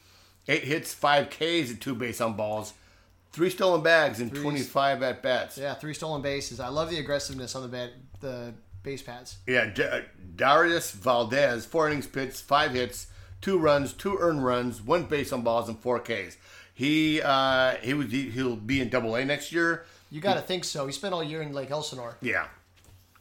eight 0.49 0.65
hits, 0.65 0.93
five 0.93 1.31
Ks, 1.31 1.71
and 1.71 1.81
two 1.81 1.95
base 1.95 2.21
on 2.21 2.35
balls, 2.35 2.75
three 3.37 3.51
stolen 3.51 3.83
bags, 3.83 4.19
and 4.19 4.35
25 4.35 5.03
at 5.03 5.23
bats. 5.23 5.59
Yeah, 5.59 5.75
three 5.75 5.93
stolen 5.93 6.23
bases. 6.23 6.59
I 6.59 6.69
love 6.69 6.89
the 6.89 6.99
aggressiveness 6.99 7.55
on 7.55 7.61
the 7.61 7.69
bat, 7.69 7.91
the 8.21 8.55
base 8.83 9.03
pads. 9.03 9.37
Yeah, 9.47 9.67
D- 9.67 9.83
uh, 9.83 10.01
Dauris 10.37 10.91
Valdez, 10.93 11.67
four 11.67 11.87
innings 11.87 12.07
pitched, 12.07 12.41
five 12.41 12.71
hits, 12.73 13.09
two 13.43 13.59
runs, 13.59 13.93
two 13.93 14.17
earned 14.19 14.43
runs, 14.43 14.81
one 14.81 15.05
base 15.05 15.35
on 15.35 15.43
balls, 15.43 15.69
and 15.69 15.79
four 15.79 16.01
Ks. 16.01 16.39
He 16.73 17.21
uh, 17.23 17.75
he 17.83 17.93
was 17.93 18.11
he, 18.11 18.31
he'll 18.31 18.57
be 18.57 18.81
in 18.81 18.89
Double 18.89 19.15
A 19.15 19.25
next 19.27 19.53
year. 19.53 19.85
You 20.11 20.23
got 20.23 20.35
to 20.35 20.41
think 20.41 20.65
so. 20.65 20.87
He 20.87 20.93
spent 20.93 21.13
all 21.13 21.23
year 21.23 21.43
in 21.43 21.53
Lake 21.53 21.71
Elsinore. 21.71 22.17
Yeah. 22.23 22.47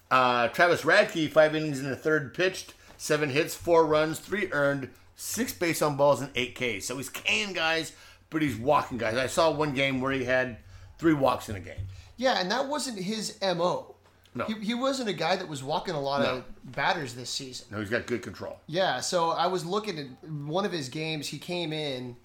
Uh, 0.10 0.47
Travis 0.47 0.84
Radke, 0.84 1.30
five 1.30 1.54
innings 1.56 1.82
in 1.82 1.89
the 1.89 1.95
third 1.97 2.34
pitched, 2.34 2.73
seven 2.95 3.30
hits, 3.32 3.54
four 3.54 3.86
runs, 3.86 4.19
three 4.19 4.49
earned, 4.54 4.91
six 5.17 5.51
base 5.51 5.82
on 5.82 5.97
balls, 5.97 6.21
and 6.21 6.32
eight 6.36 6.56
Ks. 6.56 6.86
So 6.86 6.95
he's 6.95 7.10
K'ing 7.10 7.54
guys, 7.54 7.91
but 8.29 8.41
he's 8.41 8.55
walking 8.57 8.97
guys. 8.97 9.15
I 9.17 9.27
saw 9.27 9.51
one 9.51 9.73
game 9.73 10.01
where 10.01 10.11
he 10.11 10.23
had 10.25 10.57
three 10.97 11.13
walks 11.13 11.49
in 11.49 11.55
a 11.55 11.59
game. 11.59 11.88
Yeah, 12.17 12.39
and 12.39 12.49
that 12.51 12.67
wasn't 12.67 12.99
his 12.99 13.38
mo. 13.41 13.95
No. 14.33 14.45
He, 14.45 14.53
he 14.55 14.73
wasn't 14.73 15.07
a 15.09 15.13
guy 15.13 15.35
that 15.38 15.47
was 15.47 15.63
walking 15.63 15.93
a 15.95 15.99
lot 16.01 16.21
No. 16.21 16.27
of 16.38 16.43
batters 16.73 17.13
this 17.13 17.29
season. 17.29 17.67
No, 17.71 17.79
he's 17.79 17.89
got 17.89 18.05
good 18.05 18.21
control. 18.21 18.59
Yeah, 18.67 18.99
so 18.99 19.29
I 19.31 19.47
was 19.47 19.65
looking 19.65 19.97
at 19.97 20.29
one 20.29 20.65
of 20.65 20.71
his 20.73 20.89
games. 20.89 21.27
He 21.29 21.38
came 21.38 21.71
in, 21.71 22.17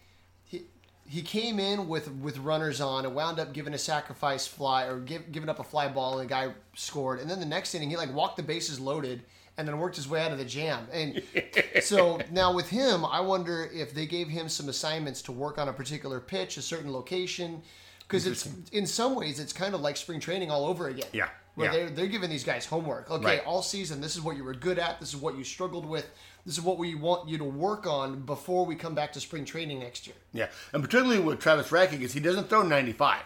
he, 0.44 0.62
he 1.06 1.22
came 1.22 1.60
in 1.60 1.86
with 1.86 2.10
with 2.10 2.38
runners 2.38 2.80
on 2.80 3.04
and 3.06 3.14
wound 3.14 3.38
up 3.38 3.52
giving 3.52 3.74
a 3.74 3.78
sacrifice 3.78 4.46
fly 4.46 4.86
or 4.86 4.98
give, 4.98 5.30
giving 5.30 5.48
up 5.48 5.60
a 5.60 5.64
fly 5.64 5.86
ball 5.86 6.18
and 6.18 6.28
the 6.28 6.32
guy 6.32 6.52
scored. 6.74 7.20
And 7.20 7.30
then 7.30 7.38
the 7.38 7.46
next 7.46 7.74
inning 7.76 7.90
he 7.90 7.96
like 7.96 8.12
walked 8.12 8.36
the 8.36 8.42
bases 8.42 8.80
loaded 8.80 9.22
and 9.60 9.68
then 9.68 9.78
worked 9.78 9.96
his 9.96 10.08
way 10.08 10.20
out 10.22 10.32
of 10.32 10.38
the 10.38 10.44
jam. 10.44 10.88
And 10.92 11.22
so 11.82 12.20
now 12.32 12.52
with 12.52 12.68
him, 12.68 13.04
I 13.04 13.20
wonder 13.20 13.70
if 13.72 13.94
they 13.94 14.06
gave 14.06 14.28
him 14.28 14.48
some 14.48 14.68
assignments 14.68 15.22
to 15.22 15.32
work 15.32 15.58
on 15.58 15.68
a 15.68 15.72
particular 15.72 16.18
pitch, 16.18 16.56
a 16.56 16.62
certain 16.62 16.92
location. 16.92 17.62
Because 18.00 18.26
it's 18.26 18.48
in 18.72 18.88
some 18.88 19.14
ways 19.14 19.38
it's 19.38 19.52
kind 19.52 19.72
of 19.72 19.80
like 19.82 19.96
spring 19.96 20.18
training 20.18 20.50
all 20.50 20.64
over 20.66 20.88
again. 20.88 21.06
Yeah, 21.12 21.28
Where 21.54 21.66
yeah. 21.68 21.72
they're 21.72 21.90
they're 21.90 22.06
giving 22.08 22.28
these 22.28 22.42
guys 22.42 22.66
homework. 22.66 23.08
Okay, 23.08 23.24
Right. 23.24 23.42
all 23.46 23.62
season, 23.62 24.00
this 24.00 24.16
is 24.16 24.20
what 24.20 24.36
you 24.36 24.42
were 24.42 24.52
good 24.52 24.80
at. 24.80 24.98
This 24.98 25.10
is 25.10 25.16
what 25.16 25.36
you 25.38 25.44
struggled 25.44 25.86
with. 25.86 26.10
This 26.44 26.58
is 26.58 26.60
what 26.60 26.76
we 26.76 26.96
want 26.96 27.28
you 27.28 27.38
to 27.38 27.44
work 27.44 27.86
on 27.86 28.22
before 28.22 28.66
we 28.66 28.74
come 28.74 28.96
back 28.96 29.12
to 29.12 29.20
spring 29.20 29.44
training 29.44 29.78
next 29.78 30.08
year. 30.08 30.16
Yeah, 30.32 30.48
and 30.72 30.82
particularly 30.82 31.20
with 31.20 31.38
Travis 31.38 31.68
Radke 31.68 32.00
is 32.00 32.12
he 32.12 32.18
doesn't 32.18 32.48
throw 32.48 32.62
95. 32.62 33.20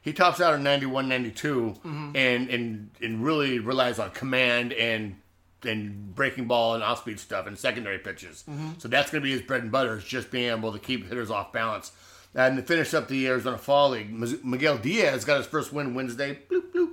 He 0.00 0.14
tops 0.14 0.40
out 0.40 0.54
at 0.54 0.60
91, 0.60 1.08
92, 1.10 1.54
mm-hmm. 1.84 2.16
and, 2.16 2.48
and 2.48 2.90
and 3.02 3.22
really 3.22 3.58
relies 3.58 3.98
on 3.98 4.10
command 4.12 4.72
and 4.72 5.16
and 5.64 6.14
breaking 6.14 6.46
ball 6.46 6.74
and 6.74 6.82
off 6.82 7.00
speed 7.00 7.20
stuff 7.20 7.46
and 7.46 7.58
secondary 7.58 7.98
pitches. 7.98 8.44
So 8.78 8.88
that's 8.88 9.10
going 9.10 9.20
to 9.22 9.24
be 9.24 9.32
his 9.32 9.42
bread 9.42 9.62
and 9.62 9.70
butter 9.72 9.96
is 9.98 10.04
just 10.04 10.30
being 10.30 10.50
able 10.50 10.72
to 10.72 10.78
keep 10.78 11.08
hitters 11.08 11.30
off 11.30 11.52
balance. 11.52 11.92
And 12.34 12.56
to 12.56 12.62
finish 12.62 12.94
up 12.94 13.08
the 13.08 13.26
Arizona 13.26 13.58
Fall 13.58 13.90
League, 13.90 14.10
Miguel 14.44 14.78
Diaz 14.78 15.24
got 15.24 15.38
his 15.38 15.46
first 15.46 15.72
win 15.72 15.94
Wednesday. 15.94 16.38
Bloop 16.50 16.72
bloop. 16.72 16.90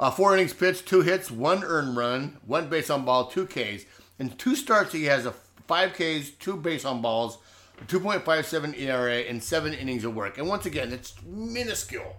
Uh, 0.00 0.10
four 0.10 0.34
innings 0.34 0.52
pitched, 0.52 0.86
two 0.86 1.02
hits, 1.02 1.30
one 1.30 1.62
earned 1.62 1.96
run, 1.96 2.38
one 2.46 2.68
base 2.68 2.90
on 2.90 3.04
ball, 3.04 3.26
two 3.26 3.46
Ks. 3.46 3.84
In 4.18 4.30
two 4.30 4.56
starts, 4.56 4.92
he 4.92 5.04
has 5.04 5.26
a 5.26 5.34
five 5.66 5.92
Ks, 5.92 6.30
two 6.30 6.56
base 6.56 6.84
on 6.84 7.02
balls, 7.02 7.38
a 7.80 7.84
2.57 7.84 8.78
ERA, 8.80 9.18
and 9.20 9.42
seven 9.42 9.72
innings 9.74 10.04
of 10.04 10.14
work. 10.14 10.38
And 10.38 10.48
once 10.48 10.66
again, 10.66 10.92
it's 10.92 11.14
minuscule, 11.24 12.16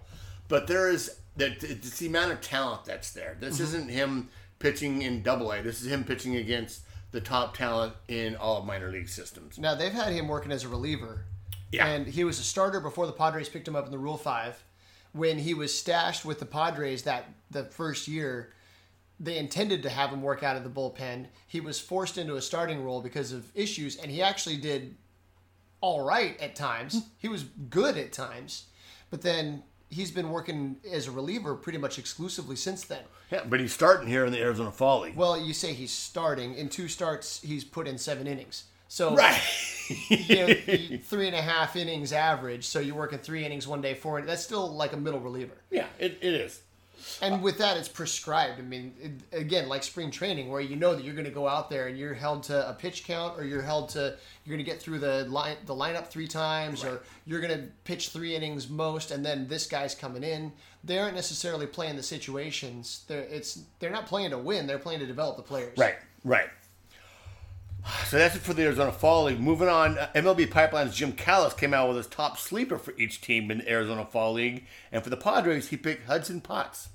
but 0.48 0.66
there 0.66 0.88
is 0.88 1.18
that 1.36 1.62
it's 1.64 1.98
the 1.98 2.06
amount 2.06 2.32
of 2.32 2.40
talent 2.40 2.84
that's 2.84 3.10
there. 3.10 3.36
This 3.40 3.58
isn't 3.60 3.90
him 3.90 4.28
pitching 4.64 5.02
in 5.02 5.22
Double 5.22 5.52
A. 5.52 5.60
This 5.60 5.82
is 5.82 5.92
him 5.92 6.04
pitching 6.04 6.36
against 6.36 6.80
the 7.10 7.20
top 7.20 7.54
talent 7.54 7.92
in 8.08 8.34
all 8.34 8.56
of 8.56 8.64
minor 8.64 8.90
league 8.90 9.10
systems. 9.10 9.58
Now 9.58 9.74
they've 9.74 9.92
had 9.92 10.14
him 10.14 10.26
working 10.26 10.50
as 10.50 10.64
a 10.64 10.68
reliever, 10.70 11.26
Yeah. 11.70 11.86
and 11.86 12.06
he 12.06 12.24
was 12.24 12.40
a 12.40 12.42
starter 12.42 12.80
before 12.80 13.06
the 13.06 13.12
Padres 13.12 13.50
picked 13.50 13.68
him 13.68 13.76
up 13.76 13.84
in 13.84 13.92
the 13.92 13.98
Rule 13.98 14.16
Five. 14.16 14.64
When 15.12 15.38
he 15.38 15.52
was 15.52 15.78
stashed 15.78 16.24
with 16.24 16.38
the 16.40 16.46
Padres 16.46 17.02
that 17.02 17.26
the 17.50 17.64
first 17.64 18.08
year, 18.08 18.54
they 19.20 19.36
intended 19.36 19.82
to 19.82 19.90
have 19.90 20.10
him 20.10 20.22
work 20.22 20.42
out 20.42 20.56
of 20.56 20.64
the 20.64 20.70
bullpen. 20.70 21.26
He 21.46 21.60
was 21.60 21.78
forced 21.78 22.16
into 22.16 22.36
a 22.36 22.42
starting 22.42 22.82
role 22.82 23.02
because 23.02 23.32
of 23.32 23.52
issues, 23.54 23.96
and 23.96 24.10
he 24.10 24.22
actually 24.22 24.56
did 24.56 24.96
all 25.82 26.04
right 26.06 26.40
at 26.40 26.56
times. 26.56 26.94
Hmm. 26.94 27.00
he 27.18 27.28
was 27.28 27.44
good 27.68 27.98
at 27.98 28.12
times, 28.14 28.64
But 29.10 29.20
then 29.20 29.62
he's 29.94 30.10
been 30.10 30.30
working 30.30 30.76
as 30.90 31.06
a 31.06 31.10
reliever 31.10 31.54
pretty 31.54 31.78
much 31.78 31.98
exclusively 31.98 32.56
since 32.56 32.84
then. 32.84 33.02
Yeah, 33.30 33.42
but 33.48 33.60
he's 33.60 33.72
starting 33.72 34.08
here 34.08 34.24
in 34.24 34.32
the 34.32 34.40
Arizona 34.40 34.72
Fall 34.72 35.02
League. 35.02 35.16
Well, 35.16 35.38
you 35.38 35.54
say 35.54 35.72
he's 35.72 35.92
starting. 35.92 36.54
In 36.54 36.68
two 36.68 36.88
starts, 36.88 37.40
he's 37.40 37.64
put 37.64 37.86
in 37.86 37.96
seven 37.96 38.26
innings. 38.26 38.64
So 38.88 39.14
right. 39.14 39.40
you 40.08 40.36
know, 40.36 40.98
three 41.02 41.26
and 41.26 41.36
a 41.36 41.42
half 41.42 41.76
innings 41.76 42.12
average. 42.12 42.66
So 42.66 42.80
you're 42.80 42.96
working 42.96 43.18
three 43.18 43.44
innings 43.44 43.66
one 43.66 43.80
day, 43.80 43.94
four. 43.94 44.20
That's 44.22 44.42
still 44.42 44.72
like 44.74 44.92
a 44.92 44.96
middle 44.96 45.20
reliever. 45.20 45.56
yeah, 45.70 45.86
it, 45.98 46.18
it 46.20 46.34
is. 46.34 46.60
And 47.20 47.42
with 47.42 47.58
that, 47.58 47.76
it's 47.76 47.88
prescribed. 47.88 48.58
I 48.58 48.62
mean, 48.62 48.94
it, 49.00 49.38
again, 49.38 49.68
like 49.68 49.82
spring 49.82 50.10
training, 50.10 50.50
where 50.50 50.60
you 50.60 50.76
know 50.76 50.94
that 50.94 51.04
you're 51.04 51.14
going 51.14 51.24
to 51.26 51.30
go 51.30 51.48
out 51.48 51.70
there 51.70 51.88
and 51.88 51.98
you're 51.98 52.14
held 52.14 52.42
to 52.44 52.68
a 52.68 52.72
pitch 52.72 53.04
count, 53.04 53.38
or 53.38 53.44
you're 53.44 53.62
held 53.62 53.88
to 53.90 54.16
you're 54.44 54.56
going 54.56 54.64
to 54.64 54.70
get 54.70 54.80
through 54.80 54.98
the 54.98 55.24
line 55.24 55.56
the 55.66 55.74
lineup 55.74 56.06
three 56.06 56.28
times, 56.28 56.84
or 56.84 57.02
you're 57.26 57.40
going 57.40 57.56
to 57.56 57.66
pitch 57.84 58.10
three 58.10 58.34
innings 58.34 58.68
most, 58.68 59.10
and 59.10 59.24
then 59.24 59.48
this 59.48 59.66
guy's 59.66 59.94
coming 59.94 60.22
in. 60.22 60.52
They 60.82 60.98
aren't 60.98 61.14
necessarily 61.14 61.66
playing 61.66 61.96
the 61.96 62.02
situations. 62.02 63.04
They're 63.08 63.22
it's 63.22 63.62
they're 63.78 63.90
not 63.90 64.06
playing 64.06 64.30
to 64.30 64.38
win. 64.38 64.66
They're 64.66 64.78
playing 64.78 65.00
to 65.00 65.06
develop 65.06 65.36
the 65.36 65.42
players. 65.42 65.76
Right, 65.78 65.96
right. 66.24 66.48
So 68.06 68.18
that's 68.18 68.36
it 68.36 68.42
for 68.42 68.54
the 68.54 68.62
Arizona 68.62 68.92
Fall 68.92 69.24
League. 69.24 69.40
Moving 69.40 69.68
on, 69.68 69.96
MLB 70.14 70.50
Pipeline's 70.50 70.94
Jim 70.94 71.12
Callis 71.12 71.54
came 71.54 71.74
out 71.74 71.88
with 71.88 71.96
his 71.96 72.06
top 72.06 72.38
sleeper 72.38 72.78
for 72.78 72.94
each 72.96 73.20
team 73.20 73.50
in 73.50 73.58
the 73.58 73.68
Arizona 73.68 74.04
Fall 74.04 74.34
League, 74.34 74.66
and 74.92 75.02
for 75.02 75.10
the 75.10 75.16
Padres, 75.16 75.68
he 75.68 75.76
picked 75.76 76.06
Hudson 76.06 76.40
Potts. 76.40 76.90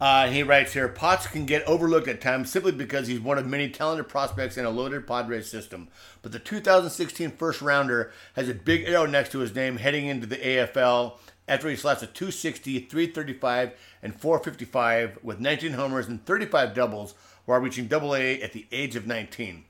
Uh, 0.00 0.28
he 0.28 0.42
writes 0.42 0.72
here, 0.72 0.88
Potts 0.88 1.28
can 1.28 1.46
get 1.46 1.62
overlooked 1.64 2.08
at 2.08 2.20
times 2.20 2.50
simply 2.50 2.72
because 2.72 3.06
he's 3.06 3.20
one 3.20 3.38
of 3.38 3.46
many 3.46 3.68
talented 3.68 4.08
prospects 4.08 4.56
in 4.56 4.64
a 4.64 4.70
loaded 4.70 5.06
Padres 5.06 5.48
system. 5.48 5.86
But 6.22 6.32
the 6.32 6.40
2016 6.40 7.30
first 7.30 7.62
rounder 7.62 8.10
has 8.34 8.48
a 8.48 8.54
big 8.54 8.84
arrow 8.88 9.06
next 9.06 9.30
to 9.30 9.38
his 9.38 9.54
name 9.54 9.76
heading 9.76 10.06
into 10.06 10.26
the 10.26 10.38
AFL 10.38 11.18
after 11.46 11.68
he 11.68 11.76
slaps 11.76 12.02
a 12.02 12.06
260, 12.06 12.80
335, 12.80 13.72
and 14.02 14.20
455 14.20 15.18
with 15.22 15.38
19 15.38 15.74
homers 15.74 16.08
and 16.08 16.24
35 16.24 16.74
doubles 16.74 17.14
while 17.44 17.60
reaching 17.60 17.86
double 17.86 18.14
A 18.14 18.40
at 18.42 18.52
the 18.52 18.66
age 18.72 18.96
of 18.96 19.06
19. 19.06 19.64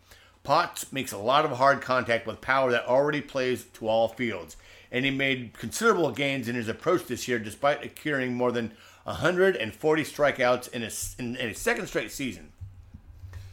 Potts 0.44 0.92
makes 0.92 1.12
a 1.12 1.18
lot 1.18 1.44
of 1.44 1.52
hard 1.52 1.80
contact 1.80 2.26
with 2.26 2.40
power 2.40 2.70
that 2.72 2.86
already 2.86 3.20
plays 3.20 3.64
to 3.74 3.88
all 3.88 4.08
fields, 4.08 4.56
and 4.90 5.04
he 5.04 5.10
made 5.10 5.52
considerable 5.56 6.10
gains 6.10 6.48
in 6.48 6.54
his 6.56 6.68
approach 6.68 7.06
this 7.06 7.28
year 7.28 7.38
despite 7.38 7.84
accruing 7.84 8.34
more 8.34 8.50
than 8.50 8.72
140 9.04 10.02
strikeouts 10.04 10.68
in 10.72 10.82
a, 10.82 10.90
in, 11.18 11.36
in 11.36 11.48
his 11.48 11.58
second 11.58 11.86
straight 11.86 12.10
season. 12.10 12.52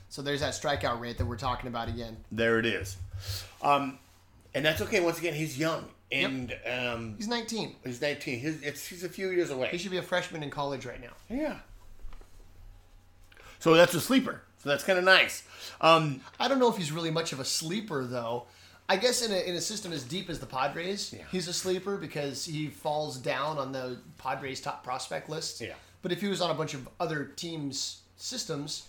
So 0.09 0.21
there's 0.23 0.39
that 0.41 0.53
strikeout 0.53 0.99
rate 0.99 1.17
that 1.19 1.25
we're 1.25 1.37
talking 1.37 1.67
about 1.67 1.87
again. 1.87 2.17
There 2.31 2.57
it 2.59 2.65
is. 2.65 2.97
Um, 3.61 3.99
and 4.55 4.65
that's 4.65 4.81
okay. 4.81 4.99
Once 4.99 5.19
again, 5.19 5.35
he's 5.35 5.57
young. 5.57 5.85
And 6.11 6.55
um, 6.67 7.13
He's 7.17 7.27
19. 7.27 7.75
he's 7.85 8.01
19. 8.01 8.39
He's, 8.39 8.61
it's, 8.63 8.87
he's 8.87 9.03
a 9.03 9.09
few 9.09 9.29
years 9.29 9.51
away. 9.51 9.69
He 9.69 9.77
should 9.77 9.91
be 9.91 9.97
a 9.97 10.01
freshman 10.01 10.41
in 10.41 10.49
college 10.49 10.87
right 10.87 10.99
now. 10.99 11.11
Yeah. 11.29 11.57
So 13.59 13.73
that's 13.75 13.93
a 13.93 14.01
sleeper. 14.01 14.41
So 14.63 14.69
that's 14.69 14.83
kind 14.83 14.97
of 14.99 15.05
nice. 15.05 15.43
Um, 15.81 16.21
I 16.39 16.47
don't 16.47 16.59
know 16.59 16.69
if 16.69 16.77
he's 16.77 16.91
really 16.91 17.11
much 17.11 17.31
of 17.33 17.39
a 17.39 17.45
sleeper 17.45 18.03
though. 18.05 18.45
I 18.87 18.95
guess 18.97 19.21
in 19.21 19.31
a, 19.31 19.37
in 19.47 19.55
a 19.55 19.61
system 19.61 19.93
as 19.93 20.03
deep 20.03 20.29
as 20.29 20.39
the 20.39 20.45
Padres, 20.47 21.13
Yeah. 21.15 21.23
he's 21.31 21.47
a 21.47 21.53
sleeper 21.53 21.95
because 21.97 22.43
he 22.45 22.67
falls 22.67 23.17
down 23.17 23.57
on 23.59 23.71
the 23.71 23.97
Padres 24.17 24.59
top 24.61 24.83
prospect 24.83 25.29
list. 25.29 25.61
Yeah. 25.61 25.73
But 26.01 26.11
if 26.11 26.21
he 26.21 26.27
was 26.27 26.41
on 26.41 26.49
a 26.49 26.53
bunch 26.55 26.73
of 26.73 26.89
other 26.99 27.25
teams' 27.25 28.01
systems, 28.17 28.87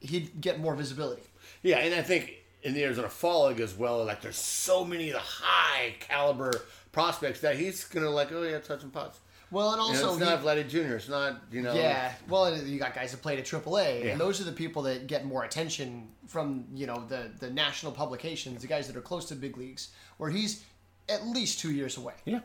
he'd 0.00 0.40
get 0.40 0.58
more 0.58 0.74
visibility. 0.74 1.22
yeah, 1.62 1.78
and 1.78 1.94
I 1.94 2.02
think 2.02 2.32
in 2.62 2.74
the 2.74 2.82
Arizona 2.84 3.08
Fall 3.08 3.48
League 3.48 3.60
as 3.60 3.74
well, 3.74 4.04
like 4.04 4.20
there's 4.20 4.36
so 4.36 4.84
many 4.84 5.08
of 5.10 5.14
the 5.14 5.20
high 5.20 5.94
caliber 6.00 6.52
prospects 6.92 7.40
that 7.40 7.56
he's 7.56 7.84
gonna 7.84 8.10
like. 8.10 8.32
Oh 8.32 8.42
yeah, 8.42 8.58
touch 8.58 8.82
and 8.82 8.92
pots. 8.92 9.20
Well, 9.50 9.72
and 9.72 9.82
You 9.82 10.00
know, 10.00 10.08
also 10.08 10.20
it's 10.20 10.30
not 10.30 10.42
Vladdy 10.42 10.68
Jr. 10.68 10.94
It's 10.94 11.08
not 11.08 11.40
you 11.50 11.62
know. 11.62 11.74
Yeah, 11.74 12.12
well, 12.28 12.56
you 12.56 12.78
got 12.78 12.94
guys 12.94 13.10
that 13.10 13.20
played 13.22 13.38
at 13.38 13.44
AAA, 13.46 14.04
Yeah. 14.04 14.10
and 14.12 14.20
those 14.20 14.40
are 14.40 14.44
the 14.44 14.52
people 14.52 14.82
that 14.82 15.06
get 15.08 15.24
more 15.24 15.44
attention 15.44 16.08
from 16.28 16.66
you 16.74 16.86
know 16.86 17.04
the 17.08 17.30
the 17.40 17.50
national 17.50 17.92
publications, 17.92 18.60
the 18.62 18.68
guys 18.68 18.86
that 18.86 18.96
are 18.96 19.00
close 19.00 19.26
to 19.26 19.34
big 19.34 19.56
leagues, 19.56 19.88
where 20.18 20.30
he's 20.30 20.62
at 21.08 21.26
least 21.26 21.58
two 21.60 21.72
years 21.72 21.96
away. 21.96 22.14
Yeah. 22.24 22.40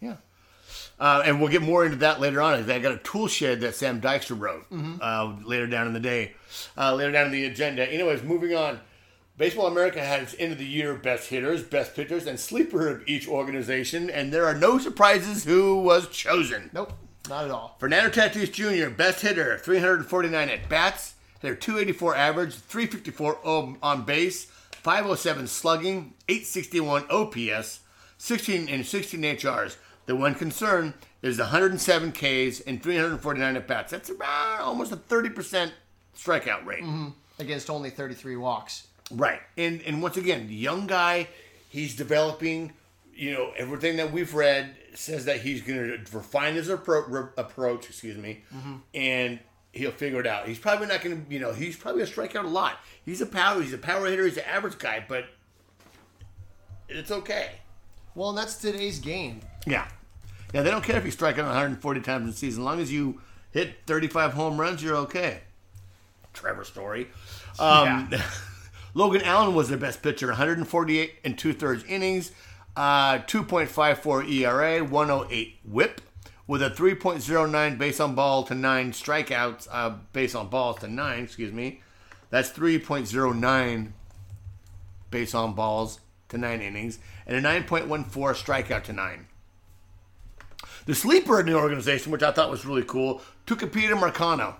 Yeah. 0.00 0.16
Uh, 1.00 1.22
and 1.24 1.40
we'll 1.40 1.50
get 1.50 1.62
more 1.62 1.84
into 1.86 1.96
that 1.96 2.20
later 2.20 2.42
on. 2.42 2.54
I 2.70 2.78
got 2.78 2.92
a 2.92 2.98
tool 2.98 3.26
shed 3.26 3.60
that 3.60 3.74
Sam 3.74 4.00
Dykstra 4.00 4.38
wrote 4.38 4.66
uh, 5.00 5.36
later 5.44 5.66
down 5.66 5.86
in 5.86 5.92
the 5.94 6.00
day, 6.00 6.34
uh, 6.76 6.94
later 6.94 7.10
down 7.10 7.26
in 7.26 7.32
the 7.32 7.44
agenda. 7.46 7.90
Anyways, 7.90 8.22
moving 8.22 8.54
on. 8.54 8.80
Baseball 9.38 9.68
America 9.68 10.04
had 10.04 10.20
its 10.22 10.34
end 10.36 10.50
of 10.50 10.58
the 10.58 10.66
year 10.66 10.94
best 10.94 11.28
hitters, 11.28 11.62
best 11.62 11.94
pitchers, 11.94 12.26
and 12.26 12.40
sleeper 12.40 12.88
of 12.88 13.06
each 13.06 13.28
organization, 13.28 14.10
and 14.10 14.32
there 14.32 14.44
are 14.44 14.54
no 14.54 14.78
surprises 14.78 15.44
who 15.44 15.80
was 15.80 16.08
chosen. 16.08 16.70
Nope, 16.74 16.92
not 17.28 17.44
at 17.44 17.52
all. 17.52 17.76
Fernando 17.78 18.10
Tatis 18.10 18.50
Jr., 18.52 18.90
best 18.90 19.20
hitter, 19.22 19.56
349 19.58 20.50
at 20.50 20.68
bats, 20.68 21.14
a 21.44 21.54
284 21.54 22.16
average, 22.16 22.54
354 22.56 23.38
o- 23.44 23.76
on 23.80 24.02
base, 24.04 24.46
507 24.72 25.46
slugging, 25.46 26.14
861 26.28 27.04
OPS, 27.08 27.80
16 28.18 28.68
and 28.68 28.84
16 28.84 29.20
HRs. 29.22 29.76
The 30.06 30.16
one 30.16 30.34
concern 30.34 30.94
is 31.22 31.36
the 31.36 31.44
107 31.44 32.10
Ks 32.10 32.58
and 32.60 32.82
349 32.82 33.54
at 33.54 33.68
bats. 33.68 33.92
That's 33.92 34.10
about 34.10 34.62
almost 34.62 34.90
a 34.90 34.96
30% 34.96 35.70
strikeout 36.16 36.66
rate. 36.66 36.82
Mm-hmm. 36.82 37.10
Against 37.38 37.70
only 37.70 37.90
33 37.90 38.34
walks. 38.34 38.87
Right. 39.10 39.40
And 39.56 39.80
and 39.82 40.02
once 40.02 40.16
again, 40.16 40.46
the 40.48 40.54
young 40.54 40.86
guy, 40.86 41.28
he's 41.68 41.94
developing. 41.96 42.72
You 43.14 43.32
know, 43.32 43.52
everything 43.56 43.96
that 43.96 44.12
we've 44.12 44.32
read 44.32 44.76
says 44.94 45.24
that 45.24 45.40
he's 45.40 45.60
going 45.62 45.78
to 46.04 46.16
refine 46.16 46.54
his 46.54 46.68
appro- 46.68 47.04
re- 47.08 47.30
approach. 47.36 47.88
Excuse 47.88 48.16
me, 48.16 48.42
and 48.94 49.40
he'll 49.72 49.90
figure 49.90 50.20
it 50.20 50.26
out. 50.26 50.46
He's 50.46 50.58
probably 50.58 50.86
not 50.86 51.02
going 51.02 51.24
to. 51.26 51.32
You 51.32 51.40
know, 51.40 51.52
he's 51.52 51.76
probably 51.76 51.98
going 52.00 52.06
to 52.06 52.12
strike 52.12 52.36
out 52.36 52.44
a 52.44 52.48
lot. 52.48 52.78
He's 53.04 53.20
a 53.20 53.26
power. 53.26 53.60
He's 53.60 53.72
a 53.72 53.78
power 53.78 54.06
hitter. 54.06 54.24
He's 54.24 54.36
an 54.36 54.44
average 54.44 54.78
guy, 54.78 55.04
but 55.08 55.24
it's 56.88 57.10
okay. 57.10 57.50
Well, 58.14 58.30
and 58.30 58.38
that's 58.38 58.56
today's 58.56 58.98
game. 58.98 59.40
Yeah. 59.66 59.88
Yeah, 60.54 60.62
they 60.62 60.70
don't 60.70 60.82
care 60.84 60.96
if 60.96 61.04
you 61.04 61.10
strike 61.10 61.38
out 61.38 61.44
140 61.44 62.00
times 62.00 62.22
in 62.22 62.30
the 62.30 62.36
season. 62.36 62.62
As 62.62 62.64
long 62.64 62.80
as 62.80 62.90
you 62.90 63.20
hit 63.50 63.74
35 63.86 64.32
home 64.32 64.58
runs, 64.60 64.82
you're 64.82 64.96
okay. 64.96 65.40
Trevor 66.32 66.64
Story. 66.64 67.08
Um, 67.58 68.10
Logan 68.98 69.22
Allen 69.22 69.54
was 69.54 69.68
their 69.68 69.78
best 69.78 70.02
pitcher, 70.02 70.26
148 70.26 71.14
and 71.22 71.38
two 71.38 71.52
thirds 71.52 71.84
innings, 71.84 72.32
uh, 72.74 73.18
2.54 73.18 74.28
ERA, 74.28 74.82
108 74.82 75.56
whip, 75.64 76.00
with 76.48 76.60
a 76.62 76.70
3.09 76.70 77.78
base 77.78 78.00
on 78.00 78.16
ball 78.16 78.42
to 78.42 78.56
nine 78.56 78.90
strikeouts, 78.90 79.68
uh, 79.70 79.90
base 80.12 80.34
on 80.34 80.48
balls 80.48 80.80
to 80.80 80.88
nine, 80.88 81.22
excuse 81.22 81.52
me. 81.52 81.80
That's 82.30 82.50
3.09 82.50 83.92
base 85.12 85.32
on 85.32 85.54
balls 85.54 86.00
to 86.30 86.36
nine 86.36 86.60
innings, 86.60 86.98
and 87.24 87.36
a 87.36 87.48
9.14 87.48 88.08
strikeout 88.10 88.82
to 88.82 88.92
nine. 88.92 89.28
The 90.86 90.96
sleeper 90.96 91.38
in 91.38 91.46
the 91.46 91.54
organization, 91.54 92.10
which 92.10 92.24
I 92.24 92.32
thought 92.32 92.50
was 92.50 92.66
really 92.66 92.82
cool, 92.82 93.22
Tucupita 93.46 93.96
Marcano. 93.96 94.56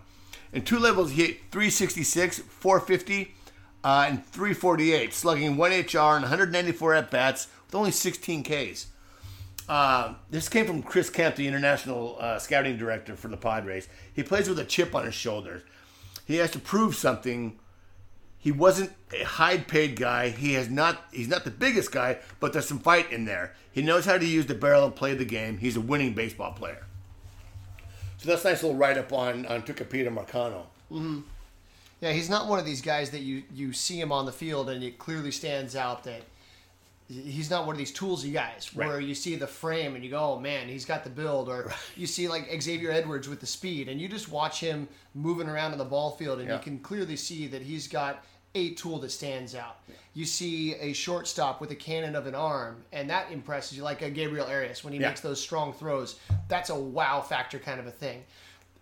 In 0.52 0.62
two 0.62 0.78
levels, 0.78 1.10
he 1.10 1.26
hit 1.26 1.40
366, 1.50 2.38
450, 2.38 3.34
uh, 3.84 4.06
and 4.08 4.24
348, 4.26 5.12
slugging 5.14 5.56
1 5.56 5.70
HR 5.70 6.14
and 6.14 6.22
194 6.22 6.94
at 6.94 7.10
bats 7.10 7.48
with 7.66 7.74
only 7.74 7.90
16 7.90 8.42
Ks. 8.42 8.86
Uh, 9.68 10.14
this 10.30 10.48
came 10.48 10.66
from 10.66 10.82
Chris 10.82 11.10
Kemp, 11.10 11.36
the 11.36 11.46
international 11.46 12.16
uh, 12.18 12.38
scouting 12.38 12.78
director 12.78 13.14
for 13.14 13.28
the 13.28 13.36
Padres. 13.36 13.88
He 14.12 14.22
plays 14.22 14.48
with 14.48 14.58
a 14.58 14.64
chip 14.64 14.94
on 14.94 15.04
his 15.04 15.14
shoulder. 15.14 15.62
He 16.26 16.36
has 16.36 16.50
to 16.52 16.58
prove 16.58 16.96
something. 16.96 17.58
He 18.38 18.50
wasn't 18.50 18.92
a 19.12 19.24
high-paid 19.24 19.96
guy. 19.96 20.30
He 20.30 20.54
has 20.54 20.70
not. 20.70 21.04
He's 21.12 21.28
not 21.28 21.44
the 21.44 21.50
biggest 21.50 21.92
guy, 21.92 22.18
but 22.40 22.52
there's 22.52 22.68
some 22.68 22.78
fight 22.78 23.12
in 23.12 23.24
there. 23.26 23.54
He 23.70 23.82
knows 23.82 24.06
how 24.06 24.16
to 24.16 24.24
use 24.24 24.46
the 24.46 24.54
barrel 24.54 24.84
and 24.84 24.94
play 24.94 25.14
the 25.14 25.24
game. 25.24 25.58
He's 25.58 25.76
a 25.76 25.80
winning 25.80 26.14
baseball 26.14 26.52
player. 26.52 26.86
So 28.18 28.28
that's 28.28 28.44
a 28.44 28.48
nice 28.48 28.62
little 28.62 28.78
write-up 28.78 29.12
on 29.12 29.44
on 29.46 29.62
Tucupita 29.62 30.12
Marcano. 30.14 30.66
Yeah, 32.00 32.12
he's 32.12 32.30
not 32.30 32.46
one 32.46 32.58
of 32.58 32.64
these 32.64 32.80
guys 32.82 33.10
that 33.10 33.20
you 33.20 33.42
you 33.52 33.72
see 33.72 34.00
him 34.00 34.12
on 34.12 34.26
the 34.26 34.32
field 34.32 34.68
and 34.70 34.82
it 34.84 34.98
clearly 34.98 35.30
stands 35.32 35.74
out 35.74 36.04
that 36.04 36.22
he's 37.08 37.48
not 37.50 37.64
one 37.66 37.74
of 37.74 37.78
these 37.78 37.92
toolsy 37.92 38.32
guys 38.32 38.70
where 38.74 38.96
Right. 38.98 39.02
you 39.04 39.14
see 39.14 39.34
the 39.34 39.46
frame 39.46 39.94
and 39.94 40.04
you 40.04 40.10
go, 40.10 40.34
"Oh 40.34 40.38
man, 40.38 40.68
he's 40.68 40.84
got 40.84 41.04
the 41.04 41.10
build," 41.10 41.48
or 41.48 41.72
you 41.96 42.06
see 42.06 42.28
like 42.28 42.48
Xavier 42.62 42.90
Edwards 42.90 43.28
with 43.28 43.40
the 43.40 43.46
speed, 43.46 43.88
and 43.88 44.00
you 44.00 44.08
just 44.08 44.28
watch 44.28 44.60
him 44.60 44.88
moving 45.14 45.48
around 45.48 45.72
on 45.72 45.78
the 45.78 45.84
ball 45.84 46.12
field, 46.12 46.38
and 46.38 46.48
Yeah. 46.48 46.56
you 46.56 46.62
can 46.62 46.78
clearly 46.80 47.16
see 47.16 47.46
that 47.48 47.62
he's 47.62 47.88
got 47.88 48.24
a 48.54 48.74
tool 48.74 48.98
that 49.00 49.10
stands 49.10 49.54
out. 49.54 49.76
You 50.14 50.24
see 50.24 50.74
a 50.74 50.92
shortstop 50.92 51.60
with 51.60 51.70
a 51.70 51.76
cannon 51.76 52.14
of 52.16 52.26
an 52.26 52.34
arm, 52.34 52.84
and 52.92 53.08
that 53.10 53.30
impresses 53.30 53.76
you, 53.76 53.82
like 53.84 54.02
a 54.02 54.10
Gabriel 54.10 54.46
Arias 54.46 54.82
when 54.84 54.92
he 54.92 54.98
Yeah. 55.00 55.08
makes 55.08 55.20
those 55.20 55.40
strong 55.40 55.72
throws. 55.72 56.16
That's 56.48 56.70
a 56.70 56.74
wow 56.74 57.20
factor 57.22 57.58
kind 57.58 57.78
of 57.80 57.86
a 57.86 57.90
thing. 57.90 58.24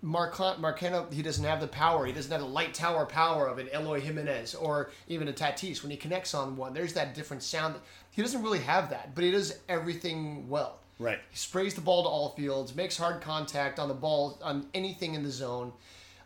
Marcano, 0.05 0.59
Marcano, 0.59 1.13
he 1.13 1.23
doesn't 1.23 1.45
have 1.45 1.61
the 1.61 1.67
power. 1.67 2.07
He 2.07 2.13
doesn't 2.13 2.31
have 2.31 2.41
the 2.41 2.47
light 2.47 2.75
tower 2.75 3.07
power 3.07 3.47
of 3.49 3.59
an 3.59 3.69
Eloy 3.73 4.01
Jimenez 4.01 4.55
or 4.55 4.91
even 5.09 5.27
a 5.29 5.33
Tatis 5.33 5.83
when 5.83 5.91
he 5.91 5.97
connects 5.97 6.35
on 6.35 6.57
one. 6.57 6.75
There's 6.75 6.93
that 6.95 7.15
different 7.15 7.43
sound. 7.43 7.77
He 8.11 8.23
doesn't 8.23 8.43
really 8.43 8.61
have 8.61 8.91
that, 8.91 9.15
but 9.15 9.25
he 9.25 9.31
does 9.31 9.59
everything 9.69 10.49
well. 10.49 10.79
Right. 10.99 11.19
He 11.31 11.37
sprays 11.37 11.75
the 11.75 11.81
ball 11.81 12.03
to 12.05 12.09
all 12.09 12.31
fields, 12.31 12.75
makes 12.75 12.97
hard 12.97 13.21
contact 13.21 13.79
on 13.79 13.89
the 13.89 13.95
ball 13.95 14.39
on 14.43 14.67
anything 14.75 15.15
in 15.15 15.23
the 15.23 15.31
zone. 15.31 15.73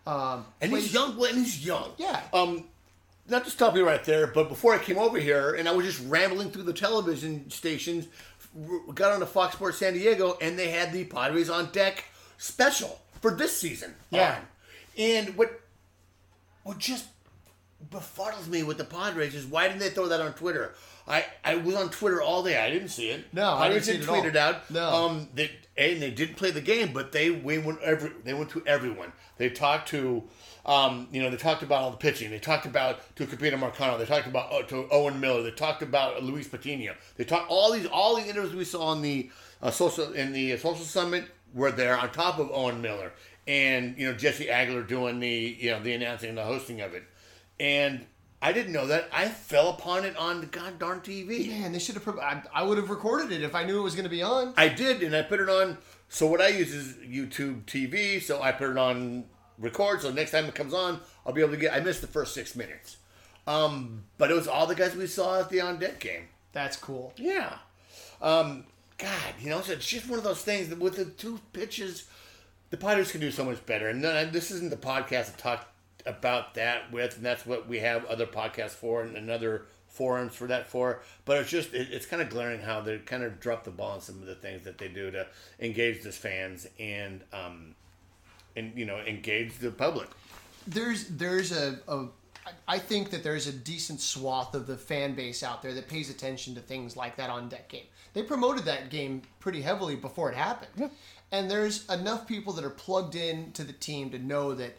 Um, 0.07 0.45
And 0.61 0.71
plays- 0.71 0.85
he's 0.85 0.95
young. 0.95 1.17
well, 1.17 1.31
And 1.31 1.39
he's 1.39 1.65
young. 1.65 1.93
Yeah. 1.97 2.21
Um, 2.33 2.65
not 3.29 3.45
to 3.45 3.51
stop 3.51 3.77
you 3.77 3.87
right 3.87 4.03
there, 4.05 4.27
but 4.27 4.49
before 4.49 4.75
I 4.75 4.79
came 4.79 4.99
over 4.99 5.19
here 5.19 5.55
and 5.55 5.69
I 5.69 5.73
was 5.73 5.87
just 5.87 6.01
rambling 6.09 6.51
through 6.51 6.65
the 6.65 6.73
television 6.73 7.49
stations, 7.51 8.07
got 8.95 9.13
on 9.13 9.21
to 9.21 9.27
Fox 9.27 9.55
Sports 9.55 9.79
San 9.79 9.93
Diego, 9.95 10.37
and 10.41 10.59
they 10.59 10.71
had 10.71 10.93
the 10.93 11.05
Padres 11.05 11.49
on 11.51 11.71
deck 11.71 12.05
special 12.39 13.01
for 13.21 13.33
this 13.33 13.57
season. 13.57 13.95
Yeah. 14.11 14.37
on. 14.37 14.43
And 14.99 15.37
what 15.37 15.61
what 16.63 16.79
just 16.79 17.07
befuddles 17.91 18.47
me 18.47 18.63
with 18.63 18.79
the 18.79 18.85
Padres 18.85 19.35
is 19.35 19.47
why 19.47 19.67
didn't 19.67 19.81
they 19.81 19.91
throw 19.91 20.09
that 20.09 20.21
on 20.21 20.35
Twitter? 20.35 20.75
I, 21.09 21.25
I 21.45 21.57
was 21.57 21.75
on 21.75 21.91
Twitter 21.91 22.23
all 22.23 22.43
day. 22.43 22.57
I 22.57 22.71
didn't 22.71 22.89
see 22.89 23.11
it. 23.11 23.25
No, 23.33 23.55
I 23.55 23.69
didn't 23.69 23.85
see 23.85 23.93
didn't 23.93 24.05
it 24.05 24.07
tweet 24.07 24.25
at 24.25 24.31
it 24.31 24.37
out. 24.37 24.71
No. 24.71 24.89
Um, 24.89 25.29
they 25.35 25.51
and 25.77 26.03
they 26.03 26.11
didn't 26.11 26.37
play 26.37 26.51
the 26.51 26.61
game, 26.61 26.93
but 26.93 27.13
they 27.13 27.31
we 27.31 27.59
went 27.59 27.81
every 27.81 28.13
they 28.25 28.35
went 28.35 28.51
to 28.51 28.63
everyone. 28.67 29.13
They 29.39 29.49
talked 29.49 29.89
to, 29.89 30.23
um, 30.67 31.09
you 31.11 31.23
know, 31.23 31.31
they 31.31 31.39
talked 31.39 31.63
about 31.63 31.83
all 31.83 31.91
the 31.91 31.97
pitching. 31.97 32.31
They 32.31 32.39
talked 32.39 32.67
about 32.67 33.01
Tucupita 33.17 33.59
Marcano. 33.59 33.99
They 33.99 34.05
talked 34.05 34.27
about 34.27 34.53
uh, 34.53 34.63
to 34.65 34.87
Owen 34.91 35.19
Miller. 35.19 35.43
They 35.43 35.51
talked 35.51 35.83
about 35.83 36.23
Luis 36.23 36.47
Patino. 36.47 36.95
They 37.17 37.25
talked 37.25 37.51
all 37.51 37.73
these 37.73 37.87
all 37.87 38.17
the 38.17 38.29
interviews 38.29 38.55
we 38.55 38.65
saw 38.65 38.93
in 38.93 39.01
the 39.03 39.31
uh, 39.63 39.71
social 39.71 40.13
in 40.13 40.33
the 40.33 40.59
social 40.59 40.85
summit 40.85 41.25
were 41.55 41.71
there 41.73 41.99
on 41.99 42.11
top 42.11 42.39
of 42.39 42.51
Owen 42.53 42.81
Miller 42.81 43.13
and 43.47 43.99
you 43.99 44.07
know 44.11 44.17
Jesse 44.17 44.47
Agler 44.47 44.87
doing 44.87 45.19
the 45.21 45.57
you 45.59 45.71
know 45.71 45.83
the 45.83 45.93
announcing 45.93 46.31
and 46.31 46.39
the 46.39 46.45
hosting 46.45 46.81
of 46.81 46.95
it, 46.95 47.05
and. 47.59 48.07
I 48.43 48.55
didn't 48.55 48.73
know 48.73 48.87
that. 48.87 49.07
I 49.13 49.29
fell 49.29 49.69
upon 49.69 50.07
it 50.07 50.17
on 50.17 50.41
the 50.41 50.47
god 50.47 50.79
darn 50.79 51.01
TV. 51.01 51.47
Man, 51.49 51.73
they 51.73 51.79
should 51.79 51.97
have. 51.97 52.05
Pro- 52.05 52.19
I, 52.19 52.43
I 52.55 52.63
would 52.63 52.79
have 52.79 52.89
recorded 52.89 53.33
it 53.33 53.43
if 53.43 53.55
I 53.55 53.65
knew 53.65 53.79
it 53.79 53.83
was 53.83 53.95
going 53.95 54.05
to 54.05 54.11
be 54.11 54.23
on. 54.23 54.55
I 54.57 54.69
did, 54.69 55.03
and 55.03 55.15
I 55.15 55.21
put 55.21 55.41
it 55.41 55.51
on. 55.51 55.77
So 56.09 56.27
what 56.27 56.41
I 56.41 56.49
use 56.49 56.73
is 56.73 56.95
YouTube 57.07 57.67
TV. 57.67 58.23
So 58.23 58.41
I 58.41 58.53
put 58.53 58.71
it 58.71 58.79
on 58.79 59.27
record. 59.59 60.01
So 60.01 60.11
next 60.11 60.31
time 60.31 60.47
it 60.47 60.55
comes 60.55 60.73
on, 60.73 61.01
I'll 61.27 61.35
be 61.35 61.43
able 61.43 61.53
to 61.53 61.59
get. 61.59 61.75
I 61.75 61.81
missed 61.81 62.01
the 62.01 62.07
first 62.07 62.33
six 62.33 62.57
minutes, 62.57 62.97
um, 63.47 64.05
but 64.17 64.31
it 64.31 64.35
was 64.35 64.49
all 64.49 64.67
the 64.67 64.75
guys 64.75 64.97
we 64.97 65.07
saw 65.07 65.41
at 65.41 65.51
the 65.51 65.61
on 65.61 65.79
deck 65.79 66.01
game. 66.01 66.29
That's 66.53 66.79
cool. 66.79 67.13
Yeah, 67.17 67.59
um, 68.23 68.65
God, 69.01 69.35
you 69.41 69.51
know, 69.51 69.61
so 69.61 69.73
it's 69.73 69.87
just 69.87 70.09
one 70.09 70.19
of 70.19 70.25
those 70.25 70.43
things 70.43 70.69
that 70.69 70.79
with 70.79 70.97
the 70.97 71.07
two 71.07 71.41
pitches, 71.53 72.07
the 72.71 72.77
Padres 72.77 73.11
can 73.13 73.21
do 73.21 73.31
so 73.31 73.45
much 73.45 73.65
better. 73.67 73.89
And 73.89 74.03
this 74.33 74.51
isn't 74.51 74.71
the 74.71 74.77
podcast 74.77 75.33
to 75.33 75.37
talk 75.39 75.73
about 76.07 76.55
that 76.55 76.93
with, 76.93 77.17
and 77.17 77.25
that's 77.25 77.47
what 77.47 77.69
we 77.69 77.79
have 77.79 78.05
other 78.07 78.27
podcasts 78.27 78.71
for 78.71 79.03
and, 79.03 79.17
and 79.17 79.31
other 79.31 79.67
forums 79.89 80.35
for 80.35 80.47
that 80.47 80.67
for. 80.67 81.03
But 81.25 81.39
it's 81.39 81.51
just 81.51 81.75
it, 81.75 81.89
it's 81.91 82.07
kind 82.07 82.23
of 82.23 82.29
glaring 82.29 82.61
how 82.61 82.81
they 82.81 82.99
kind 82.99 83.23
of 83.23 83.41
drop 83.41 83.65
the 83.65 83.71
ball 83.71 83.93
on 83.93 84.01
some 84.01 84.17
of 84.21 84.27
the 84.27 84.35
things 84.35 84.65
that 84.65 84.79
they 84.79 84.89
do 84.89 85.11
to 85.11 85.27
engage 85.59 86.03
the 86.03 86.13
fans 86.13 86.67
and 86.79 87.23
um, 87.33 87.75
and 88.57 88.73
you 88.77 88.85
know 88.85 88.99
engage 88.99 89.59
the 89.59 89.71
public. 89.71 90.09
there's 90.67 91.07
there's 91.09 91.53
a, 91.53 91.79
a 91.89 92.07
I 92.67 92.79
think 92.79 93.11
that 93.11 93.23
there's 93.23 93.47
a 93.47 93.53
decent 93.53 94.01
swath 94.01 94.55
of 94.55 94.67
the 94.67 94.77
fan 94.77 95.15
base 95.15 95.43
out 95.43 95.63
there 95.63 95.75
that 95.75 95.89
pays 95.89 96.11
attention 96.11 96.55
to 96.55 96.61
things 96.61 96.97
like 96.97 97.17
that 97.17 97.31
on 97.31 97.49
deck 97.49 97.69
game. 97.69 97.85
They 98.13 98.23
promoted 98.23 98.65
that 98.65 98.91
game 98.91 99.23
pretty 99.39 99.63
heavily 99.63 99.97
before 99.97 100.31
it 100.31 100.37
happened. 100.37 100.91
And 101.33 101.51
there's 101.51 101.89
enough 101.89 102.27
people 102.27 102.53
that 102.55 102.65
are 102.65 102.71
plugged 102.71 103.15
in 103.15 103.53
to 103.53 103.63
the 103.63 103.73
team 103.73 104.11
to 104.11 104.19
know 104.19 104.55
that 104.55 104.77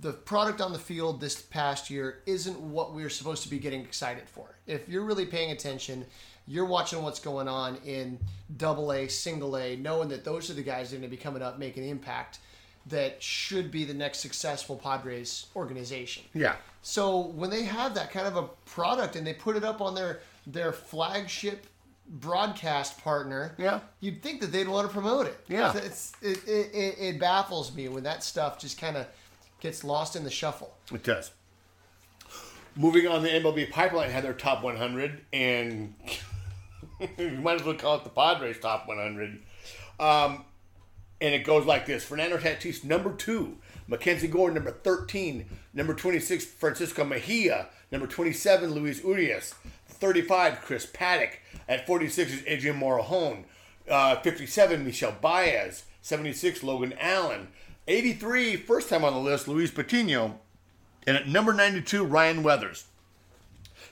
the 0.00 0.12
product 0.12 0.60
on 0.60 0.72
the 0.72 0.78
field 0.78 1.20
this 1.20 1.40
past 1.40 1.88
year 1.88 2.18
isn't 2.26 2.58
what 2.58 2.94
we're 2.94 3.10
supposed 3.10 3.44
to 3.44 3.48
be 3.48 3.58
getting 3.58 3.82
excited 3.82 4.28
for. 4.28 4.56
If 4.66 4.88
you're 4.88 5.04
really 5.04 5.26
paying 5.26 5.52
attention, 5.52 6.04
you're 6.48 6.64
watching 6.64 7.02
what's 7.02 7.20
going 7.20 7.46
on 7.46 7.76
in 7.84 8.18
double 8.56 8.92
A, 8.92 9.06
single 9.06 9.56
A, 9.56 9.76
knowing 9.76 10.08
that 10.08 10.24
those 10.24 10.50
are 10.50 10.54
the 10.54 10.62
guys 10.62 10.90
that 10.90 10.96
are 10.96 11.00
going 11.00 11.10
to 11.10 11.16
be 11.16 11.22
coming 11.22 11.42
up 11.42 11.58
making 11.58 11.88
impact 11.88 12.40
that 12.86 13.22
should 13.22 13.70
be 13.70 13.84
the 13.84 13.94
next 13.94 14.18
successful 14.18 14.76
Padres 14.76 15.46
organization. 15.54 16.24
Yeah. 16.32 16.56
So 16.82 17.18
when 17.20 17.50
they 17.50 17.64
have 17.64 17.94
that 17.94 18.10
kind 18.10 18.26
of 18.26 18.36
a 18.36 18.44
product 18.64 19.14
and 19.14 19.26
they 19.26 19.34
put 19.34 19.56
it 19.56 19.64
up 19.64 19.80
on 19.80 19.94
their 19.94 20.20
their 20.46 20.72
flagship 20.72 21.66
broadcast 22.08 23.02
partner, 23.02 23.54
Yeah. 23.58 23.80
you'd 24.00 24.22
think 24.22 24.40
that 24.40 24.52
they'd 24.52 24.68
want 24.68 24.86
to 24.88 24.92
promote 24.92 25.26
it. 25.26 25.38
Yeah. 25.48 25.76
it's, 25.76 26.12
it, 26.22 26.46
it, 26.48 26.96
it, 26.98 27.20
baffles 27.20 27.74
me 27.74 27.88
when 27.88 28.02
that 28.04 28.22
stuff 28.22 28.58
just 28.58 28.80
kind 28.80 28.96
of 28.96 29.06
gets 29.60 29.84
lost 29.84 30.16
in 30.16 30.24
the 30.24 30.30
shuffle. 30.30 30.74
It 30.92 31.02
does. 31.02 31.32
Moving 32.76 33.06
on, 33.08 33.22
the 33.22 33.28
MLB 33.28 33.70
Pipeline 33.70 34.10
had 34.10 34.24
their 34.24 34.32
top 34.32 34.62
100, 34.62 35.20
and 35.32 35.94
you 37.18 37.30
might 37.32 37.60
as 37.60 37.64
well 37.66 37.74
call 37.74 37.96
it 37.96 38.04
the 38.04 38.10
Padres 38.10 38.58
top 38.60 38.86
100. 38.86 39.40
Um, 39.98 40.44
and 41.20 41.34
it 41.34 41.44
goes 41.44 41.66
like 41.66 41.86
this: 41.86 42.04
Fernando 42.04 42.36
Tatis, 42.38 42.84
number 42.84 43.12
two; 43.12 43.56
Mackenzie 43.88 44.28
Gore, 44.28 44.52
number 44.52 44.70
thirteen; 44.70 45.46
number 45.74 45.92
twenty-six, 45.94 46.44
Francisco 46.44 47.04
Mejia; 47.04 47.66
number 47.90 48.06
twenty-seven, 48.06 48.70
Luis 48.70 49.02
Urias; 49.02 49.54
thirty-five, 50.00 50.60
Chris 50.62 50.86
Paddack; 50.86 51.38
at 51.68 51.86
forty-six 51.86 52.32
is 52.32 52.42
Adrian 52.46 52.78
Morejon; 52.78 53.44
uh, 53.88 54.16
fifty-seven, 54.20 54.84
Michel 54.84 55.14
Baez; 55.20 55.84
seventy-six, 56.02 56.62
Logan 56.62 56.94
Allen; 57.00 57.48
83, 57.86 58.56
first 58.56 58.90
time 58.90 59.02
on 59.02 59.14
the 59.14 59.18
list, 59.18 59.48
Luis 59.48 59.70
Patino; 59.70 60.40
and 61.06 61.16
at 61.16 61.26
number 61.26 61.54
92, 61.54 62.04
Ryan 62.04 62.42
Weathers. 62.42 62.84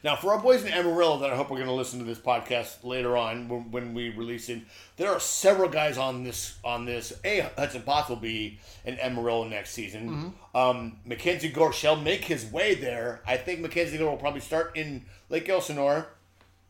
Now, 0.04 0.14
for 0.14 0.32
our 0.32 0.38
boys 0.38 0.62
in 0.64 0.72
Amarillo 0.72 1.18
that 1.20 1.32
I 1.32 1.36
hope 1.36 1.46
are 1.46 1.54
going 1.54 1.66
to 1.66 1.72
listen 1.72 1.98
to 1.98 2.04
this 2.04 2.18
podcast 2.18 2.84
later 2.84 3.16
on 3.16 3.48
when, 3.48 3.70
when 3.70 3.94
we 3.94 4.10
release 4.10 4.48
it, 4.48 4.60
there 4.98 5.10
are 5.10 5.18
several 5.18 5.68
guys 5.68 5.96
on 5.96 6.22
this 6.22 6.58
on 6.62 6.84
this. 6.84 7.14
A 7.24 7.50
Hudson 7.56 7.82
Potts 7.82 8.10
will 8.10 8.16
be 8.16 8.60
in 8.84 8.98
Amarillo 9.00 9.48
next 9.48 9.70
season. 9.70 10.34
Um, 10.54 10.98
Mackenzie 11.04 11.48
Gore 11.48 11.72
shall 11.72 11.96
make 11.96 12.24
his 12.24 12.44
way 12.44 12.74
there. 12.74 13.22
I 13.26 13.36
think 13.38 13.60
Mackenzie 13.60 13.98
Gore 13.98 14.10
will 14.10 14.18
probably 14.18 14.42
start 14.42 14.76
in 14.76 15.06
Lake 15.28 15.48
Elsinore. 15.48 16.06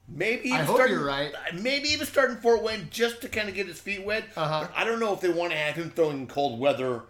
Maybe 0.09 0.49
even 0.49 0.61
I 0.61 0.64
hope 0.64 0.77
start 0.77 0.90
you're 0.90 1.05
right. 1.05 1.33
Maybe 1.55 1.88
even 1.88 2.07
start 2.07 2.31
in 2.31 2.37
Fort 2.37 2.62
Wayne 2.62 2.88
just 2.90 3.23
to 3.23 3.29
kind 3.29 3.49
of 3.49 3.55
get 3.57 3.66
his 3.66 3.81
feet 3.81 4.05
wet. 4.05 4.25
Uh-huh. 4.37 4.61
But 4.69 4.73
I 4.77 4.85
don't 4.85 5.01
know 5.01 5.12
if 5.12 5.21
they 5.21 5.31
want 5.31 5.51
to 5.53 5.59
have 5.59 5.75
him 5.75 5.90
throwing 5.90 6.19
in 6.21 6.27
cold 6.29 6.61
weather 6.61 7.03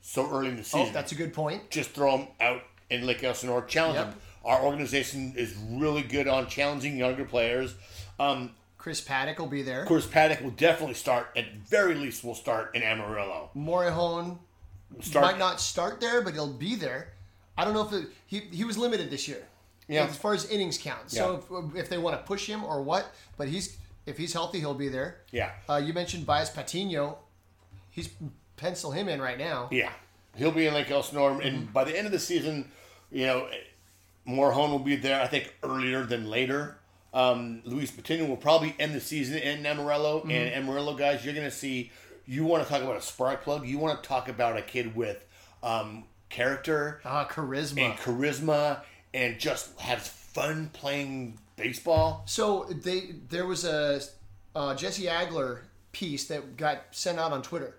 so 0.00 0.30
early 0.30 0.48
in 0.48 0.56
the 0.56 0.62
season 0.62 0.88
Oh, 0.88 0.92
that's 0.92 1.10
a 1.10 1.16
good 1.16 1.34
point. 1.34 1.70
just 1.70 1.90
throw 1.90 2.18
him 2.18 2.28
out 2.40 2.62
in 2.88 3.04
Lake 3.04 3.24
Elsinore, 3.24 3.64
challenge 3.64 3.96
Yep. 3.96 4.10
them. 4.10 4.20
Our 4.44 4.62
organization 4.62 5.34
is 5.36 5.54
really 5.70 6.02
good 6.02 6.28
on 6.28 6.46
challenging 6.46 6.96
younger 6.96 7.24
players. 7.24 7.74
Um, 8.20 8.52
Chris 8.78 9.00
Paddack 9.00 9.38
will 9.38 9.48
be 9.48 9.62
there. 9.62 9.82
of 9.82 9.88
course, 9.88 10.06
Paddack 10.06 10.40
will 10.40 10.52
definitely 10.52 10.94
start. 10.94 11.26
At 11.36 11.52
very 11.68 11.96
least, 11.96 12.22
will 12.22 12.36
start 12.36 12.76
in 12.76 12.84
Amarillo. 12.84 13.50
Start, 15.00 15.24
might 15.26 15.38
not 15.38 15.60
start 15.60 16.00
there, 16.00 16.22
but 16.22 16.32
he'll 16.34 16.52
be 16.52 16.76
there. 16.76 17.08
I 17.58 17.64
don't 17.64 17.74
know 17.74 17.84
if 17.84 17.92
it, 17.92 18.08
he 18.26 18.38
he 18.52 18.62
was 18.62 18.78
limited 18.78 19.10
this 19.10 19.26
year. 19.26 19.44
Yeah. 19.88 20.04
As 20.04 20.16
far 20.16 20.34
as 20.34 20.50
innings 20.50 20.78
count. 20.78 21.10
So 21.10 21.42
if, 21.50 21.76
if 21.76 21.88
they 21.88 21.98
want 21.98 22.16
to 22.18 22.22
push 22.26 22.46
him 22.46 22.64
or 22.64 22.82
what, 22.82 23.06
but 23.36 23.48
he's 23.48 23.76
if 24.04 24.16
he's 24.18 24.32
healthy, 24.32 24.58
he'll 24.60 24.74
be 24.74 24.88
there. 24.88 25.18
Yeah, 25.32 25.50
Uh, 25.68 25.76
you 25.84 25.92
mentioned 25.92 26.26
Bias 26.26 26.50
Patino. 26.50 27.18
He's 27.90 28.08
pencil 28.56 28.90
him 28.92 29.08
in 29.08 29.20
right 29.20 29.38
now. 29.38 29.68
yeah, 29.72 29.90
he'll 30.36 30.50
be 30.52 30.66
in 30.66 30.74
Lake 30.74 30.90
Elsinore, 30.90 31.40
and 31.40 31.72
by 31.72 31.84
the 31.84 31.96
end 31.96 32.06
of 32.06 32.12
the 32.12 32.18
season, 32.18 32.70
you 33.10 33.26
know, 33.26 33.48
Morejon 34.28 34.70
will 34.70 34.78
be 34.78 34.96
there. 34.96 35.20
I 35.20 35.26
think 35.26 35.54
earlier 35.62 36.04
than 36.04 36.28
later. 36.28 36.78
Um, 37.14 37.62
Luis 37.64 37.90
Patino 37.90 38.26
will 38.26 38.36
probably 38.36 38.74
end 38.78 38.94
the 38.94 39.00
season 39.00 39.38
in 39.38 39.64
Amarillo, 39.64 40.22
and 40.28 40.52
Amarillo 40.52 40.94
guys, 40.94 41.24
you're 41.24 41.32
going 41.34 41.46
to 41.48 41.56
see. 41.56 41.90
You 42.26 42.44
want 42.44 42.62
to 42.64 42.68
talk 42.68 42.82
about 42.82 42.96
a 42.96 43.00
spark 43.00 43.42
plug? 43.42 43.66
You 43.66 43.78
want 43.78 44.02
to 44.02 44.06
talk 44.08 44.28
about 44.28 44.58
a 44.58 44.62
kid 44.62 44.94
with 44.94 45.24
um, 45.62 46.04
character, 46.28 47.00
Ah, 47.04 47.26
charisma. 47.30 47.82
and 47.90 47.94
charisma 47.98 48.80
and 49.14 49.38
just 49.38 49.78
has 49.80 50.08
fun 50.08 50.70
playing 50.72 51.38
baseball. 51.56 52.22
So 52.26 52.64
they 52.64 53.14
there 53.28 53.46
was 53.46 53.64
a 53.64 54.00
uh, 54.54 54.74
Jesse 54.74 55.04
Agler 55.04 55.60
piece 55.92 56.28
that 56.28 56.56
got 56.56 56.82
sent 56.90 57.18
out 57.18 57.32
on 57.32 57.42
Twitter. 57.42 57.76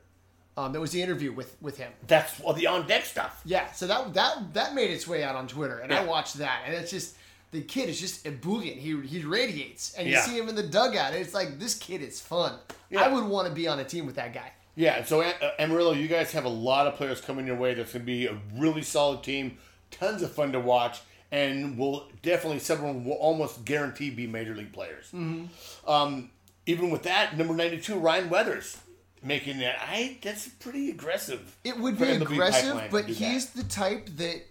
Um, 0.57 0.71
that 0.73 0.79
was 0.79 0.91
the 0.91 1.01
interview 1.01 1.31
with 1.31 1.55
with 1.61 1.77
him. 1.77 1.91
That's 2.07 2.39
well, 2.39 2.53
the 2.53 2.65
on 2.67 2.87
deck 2.87 3.05
stuff. 3.05 3.41
Yeah, 3.45 3.71
so 3.73 3.85
that 3.87 4.13
that 4.15 4.53
that 4.53 4.73
made 4.73 4.89
its 4.89 5.07
way 5.07 5.23
out 5.23 5.35
on 5.35 5.47
Twitter, 5.47 5.79
and 5.79 5.93
I 5.93 6.03
watched 6.03 6.35
that, 6.39 6.63
and 6.65 6.73
it's 6.73 6.89
just 6.89 7.15
the 7.51 7.61
kid 7.61 7.89
is 7.89 7.99
just 7.99 8.25
ebullient. 8.25 8.79
He 8.79 8.99
he 9.01 9.23
radiates, 9.23 9.93
and 9.93 10.07
you 10.07 10.13
Yeah. 10.15 10.21
see 10.21 10.37
him 10.37 10.49
in 10.49 10.55
the 10.55 10.63
dugout, 10.63 11.13
and 11.13 11.21
it's 11.23 11.35
like 11.35 11.59
this 11.59 11.75
kid 11.75 12.01
is 12.01 12.19
fun. 12.19 12.57
Yeah. 12.89 13.01
I 13.03 13.07
would 13.09 13.25
want 13.25 13.47
to 13.47 13.53
be 13.53 13.67
on 13.67 13.79
a 13.79 13.83
team 13.83 14.07
with 14.07 14.15
that 14.15 14.33
guy. 14.33 14.51
Yeah, 14.75 15.03
so 15.05 15.21
uh, 15.21 15.31
Amarillo, 15.59 15.93
you 15.93 16.07
guys 16.07 16.31
have 16.33 16.45
a 16.45 16.49
lot 16.49 16.85
of 16.87 16.95
players 16.95 17.19
coming 17.21 17.47
your 17.47 17.55
way. 17.55 17.73
That's 17.73 17.93
going 17.93 18.03
to 18.03 18.05
be 18.05 18.27
a 18.27 18.37
really 18.55 18.83
solid 18.83 19.23
team, 19.23 19.57
tons 19.89 20.21
of 20.21 20.31
fun 20.31 20.51
to 20.51 20.59
watch, 20.59 21.01
and 21.31 21.77
will 21.77 22.09
definitely 22.21 22.59
several 22.59 22.93
will 22.93 23.13
almost 23.13 23.65
guarantee 23.65 24.09
be 24.09 24.27
major 24.27 24.55
league 24.55 24.73
players. 24.73 25.05
Mm-hmm. 25.13 25.89
Um, 25.89 26.29
even 26.65 26.89
with 26.89 27.03
that, 27.03 27.37
number 27.37 27.53
ninety 27.53 27.79
two, 27.79 27.97
Ryan 27.97 28.29
Weathers 28.29 28.77
making 29.23 29.59
that. 29.59 29.77
I 29.81 30.17
that's 30.21 30.47
pretty 30.47 30.89
aggressive. 30.89 31.57
It 31.63 31.77
would 31.79 31.97
be 31.97 32.09
aggressive, 32.09 32.87
but 32.91 33.07
do 33.07 33.13
that. 33.13 33.31
he's 33.31 33.49
the 33.51 33.63
type 33.63 34.09
that 34.17 34.43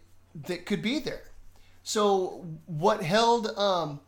that 0.46 0.66
could 0.66 0.82
be 0.82 0.98
there. 0.98 1.22
So 1.82 2.44
what 2.66 3.02
held 3.02 3.46
um, 3.56 4.00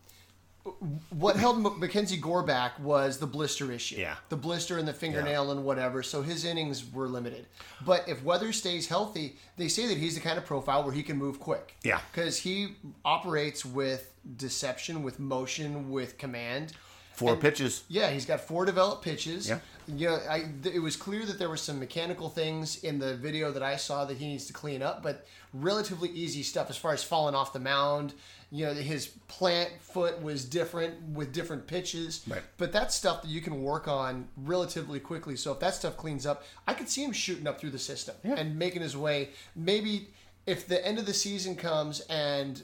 what 1.11 1.37
held 1.37 1.79
Mackenzie 1.79 2.17
Gore 2.17 2.43
back 2.43 2.79
was 2.79 3.19
the 3.19 3.27
blister 3.27 3.71
issue. 3.73 3.97
Yeah. 3.97 4.17
The 4.29 4.37
blister 4.37 4.79
and 4.79 4.87
the 4.87 4.93
fingernail 4.93 5.51
and 5.51 5.65
whatever. 5.65 6.03
So 6.03 6.23
his 6.23 6.45
innings 6.45 6.91
were 6.93 7.09
limited. 7.09 7.47
But 7.85 8.09
if 8.09 8.23
Weather 8.23 8.53
stays 8.53 8.89
healthy, 8.89 9.37
they 9.57 9.69
say 9.69 9.87
that 9.89 9.99
he's 9.99 10.15
the 10.15 10.21
kind 10.21 10.39
of 10.39 10.45
profile 10.45 10.85
where 10.85 10.93
he 10.93 11.03
can 11.03 11.17
move 11.17 11.41
quick. 11.41 11.77
Yeah. 11.83 12.01
Because 12.13 12.39
he 12.39 12.77
operates 13.05 13.65
with 13.65 14.15
deception, 14.37 15.03
with 15.03 15.19
motion, 15.19 15.91
with 15.91 16.19
command. 16.19 16.73
Four 17.13 17.35
pitches. 17.37 17.83
Yeah, 17.89 18.11
he's 18.11 18.25
got 18.25 18.41
four 18.41 18.65
developed 18.65 19.03
pitches. 19.03 19.49
Yeah. 19.49 19.59
Yeah, 19.89 20.19
I, 20.31 20.45
th- 20.63 20.75
it 20.75 20.79
was 20.81 20.97
clear 20.97 21.25
that 21.25 21.39
there 21.39 21.49
were 21.49 21.57
some 21.57 21.81
mechanical 21.81 22.29
things 22.29 22.85
in 22.85 22.99
the 22.99 23.17
video 23.17 23.51
that 23.51 23.63
I 23.63 23.77
saw 23.77 24.05
that 24.05 24.19
he 24.19 24.27
needs 24.27 24.47
to 24.47 24.53
clean 24.53 24.83
up, 24.83 25.03
but 25.03 25.27
relatively 25.53 26.11
easy 26.11 26.43
stuff 26.43 26.71
as 26.71 26.77
far 26.77 26.93
as 26.93 27.03
falling 27.03 27.35
off 27.35 27.53
the 27.53 27.59
mound. 27.59 28.13
You 28.51 28.67
know, 28.67 28.73
his 28.75 29.09
plant 29.29 29.71
foot 29.81 30.23
was 30.23 30.45
different 30.45 31.03
with 31.11 31.33
different 31.33 31.67
pitches. 31.67 32.23
Right. 32.27 32.43
But 32.57 32.73
that's 32.73 32.95
stuff 32.95 33.21
that 33.23 33.29
you 33.29 33.41
can 33.43 33.63
work 33.63 33.87
on 33.89 34.29
relatively 34.39 35.01
quickly. 35.01 35.37
So 35.37 35.53
if 35.53 35.61
that 35.61 35.75
stuff 35.75 35.97
cleans 35.99 36.25
up, 36.25 36.45
I 36.67 36.73
could 36.75 36.89
see 36.89 37.05
him 37.05 37.13
shooting 37.13 37.47
up 37.47 37.61
through 37.61 37.71
the 37.71 37.79
system 37.79 38.17
and 38.25 38.59
making 38.59 38.81
his 38.83 38.97
way. 38.97 39.31
Maybe 39.55 40.09
if 40.47 40.67
the 40.67 40.85
end 40.87 40.99
of 40.99 41.05
the 41.05 41.13
season 41.13 41.57
comes 41.57 42.01
and 42.09 42.63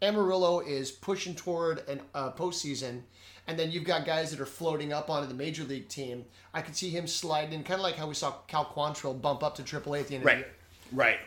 Amarillo 0.00 0.60
is 0.60 0.90
pushing 0.90 1.34
toward 1.34 1.86
an 1.88 2.00
uh, 2.14 2.32
postseason, 2.32 3.02
and 3.46 3.58
then 3.58 3.70
you've 3.70 3.84
got 3.84 4.04
guys 4.04 4.30
that 4.30 4.40
are 4.40 4.46
floating 4.46 4.92
up 4.92 5.10
onto 5.10 5.28
the 5.28 5.34
major 5.34 5.62
league 5.64 5.88
team. 5.88 6.24
I 6.54 6.60
could 6.62 6.74
see 6.76 6.90
him 6.90 7.06
sliding 7.06 7.52
in, 7.52 7.64
kind 7.64 7.78
of 7.78 7.84
like 7.84 7.96
how 7.96 8.06
we 8.08 8.14
saw 8.14 8.32
Cal 8.48 8.64
Quantrill 8.64 9.20
bump 9.20 9.42
up 9.42 9.54
to 9.56 9.62
AAA 9.62 10.00
at 10.00 10.08
the 10.08 10.14
end 10.16 10.22
of 10.24 10.28
the 10.30 10.34
Right. 10.34 10.38
year. 10.38 10.46
Right. 10.92 11.18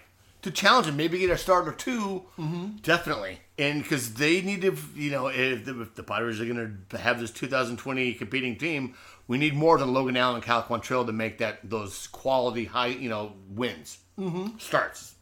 To 0.41 0.51
challenge 0.51 0.87
him, 0.87 0.97
maybe 0.97 1.19
get 1.19 1.29
a 1.29 1.37
start 1.37 1.67
or 1.67 1.71
2 1.71 2.23
Mm-hmm. 2.37 2.65
Definitely. 2.83 3.39
And 3.57 3.83
because 3.83 4.15
they 4.15 4.41
need 4.41 4.61
to, 4.61 4.75
you 4.95 5.11
know, 5.11 5.27
if 5.27 5.63
the, 5.63 5.81
if 5.81 5.95
the 5.95 6.03
Padres 6.03 6.41
are 6.41 6.45
going 6.45 6.85
to 6.89 6.97
have 6.97 7.19
this 7.19 7.31
2020 7.31 8.13
competing 8.15 8.57
team, 8.57 8.95
we 9.27 9.37
need 9.37 9.53
more 9.53 9.77
than 9.77 9.93
Logan 9.93 10.17
Allen 10.17 10.35
and 10.35 10.43
Cal 10.43 10.63
Quantrill 10.63 11.05
to 11.05 11.13
make 11.13 11.37
that 11.37 11.59
those 11.63 12.07
quality 12.07 12.65
high, 12.65 12.87
you 12.87 13.09
know, 13.09 13.33
wins, 13.49 13.99
mm-hmm. 14.19 14.57
starts. 14.57 15.15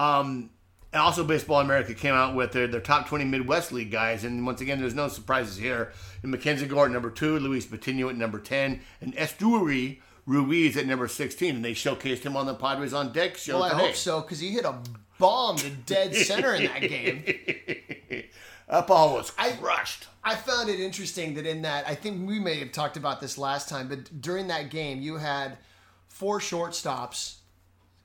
Um, 0.00 0.50
and 0.92 1.02
also, 1.02 1.22
Baseball 1.22 1.60
America 1.60 1.92
came 1.92 2.14
out 2.14 2.34
with 2.34 2.52
their, 2.52 2.66
their 2.66 2.80
top 2.80 3.08
20 3.08 3.24
Midwest 3.26 3.72
League 3.72 3.90
guys. 3.90 4.24
And 4.24 4.46
once 4.46 4.60
again, 4.60 4.80
there's 4.80 4.94
no 4.94 5.08
surprises 5.08 5.56
here. 5.56 5.92
And 6.22 6.30
Mackenzie 6.30 6.66
Gore 6.66 6.86
at 6.86 6.92
number 6.92 7.10
two, 7.10 7.38
Luis 7.38 7.66
Patino 7.66 8.08
at 8.08 8.16
number 8.16 8.38
10, 8.38 8.80
and 9.02 9.14
Esteury 9.14 10.00
Ruiz 10.24 10.76
at 10.78 10.86
number 10.86 11.06
16. 11.06 11.56
And 11.56 11.64
they 11.64 11.74
showcased 11.74 12.22
him 12.22 12.36
on 12.36 12.46
the 12.46 12.54
Padres 12.54 12.94
on 12.94 13.12
Deck 13.12 13.36
show 13.36 13.56
Well, 13.60 13.64
I 13.64 13.70
today. 13.70 13.86
hope 13.86 13.96
so 13.96 14.20
because 14.22 14.40
he 14.40 14.50
hit 14.50 14.64
a 14.64 14.78
bomb 15.18 15.56
to 15.56 15.70
dead 15.70 16.14
center 16.14 16.54
in 16.54 16.64
that 16.64 16.80
game. 16.82 17.24
That 18.68 18.86
ball 18.86 19.14
was 19.14 19.30
crushed. 19.30 20.08
I 20.22 20.34
found 20.34 20.68
it 20.68 20.78
interesting 20.78 21.34
that 21.34 21.46
in 21.46 21.62
that, 21.62 21.88
I 21.88 21.94
think 21.94 22.28
we 22.28 22.38
may 22.38 22.56
have 22.58 22.70
talked 22.70 22.98
about 22.98 23.18
this 23.18 23.38
last 23.38 23.68
time, 23.68 23.88
but 23.88 24.20
during 24.20 24.48
that 24.48 24.68
game, 24.68 25.00
you 25.00 25.16
had 25.16 25.56
four 26.06 26.38
shortstops 26.38 27.36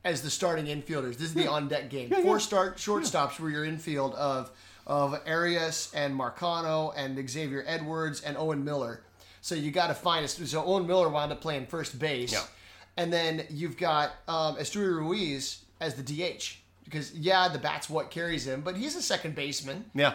as 0.06 0.22
the 0.22 0.30
starting 0.30 0.66
infielders. 0.66 1.18
This 1.18 1.28
is 1.28 1.34
the 1.34 1.48
on 1.48 1.68
deck 1.68 1.90
game. 1.90 2.10
Four 2.10 2.40
start 2.40 2.78
shortstops 2.78 3.40
were 3.40 3.50
your 3.50 3.66
infield 3.66 4.14
of 4.16 4.52
of 4.86 5.20
Arias 5.26 5.92
and 5.96 6.18
Marcano 6.18 6.94
and 6.96 7.30
Xavier 7.30 7.64
Edwards 7.66 8.22
and 8.22 8.38
Owen 8.38 8.64
Miller. 8.64 9.02
So 9.42 9.56
you 9.56 9.72
got 9.72 9.88
to 9.88 9.94
find 9.94 10.24
us. 10.24 10.36
So 10.50 10.64
Owen 10.64 10.88
Miller 10.88 11.10
wound 11.10 11.32
up 11.32 11.42
playing 11.42 11.68
first 11.68 12.00
base, 12.00 12.34
and 12.96 13.12
then 13.12 13.46
you've 13.50 13.78
got 13.78 14.12
um, 14.28 14.56
Esteury 14.56 14.96
Ruiz 14.98 15.60
as 15.82 15.96
the 15.96 16.04
DH 16.04 16.58
because 16.84 17.14
yeah, 17.14 17.48
the 17.48 17.60
bat's 17.60 17.90
what 17.90 18.12
carries 18.12 18.46
him, 18.48 18.62
but 18.62 18.76
he's 18.76 18.96
a 18.96 19.02
second 19.02 19.36
baseman. 19.36 19.86
Yeah. 19.94 20.14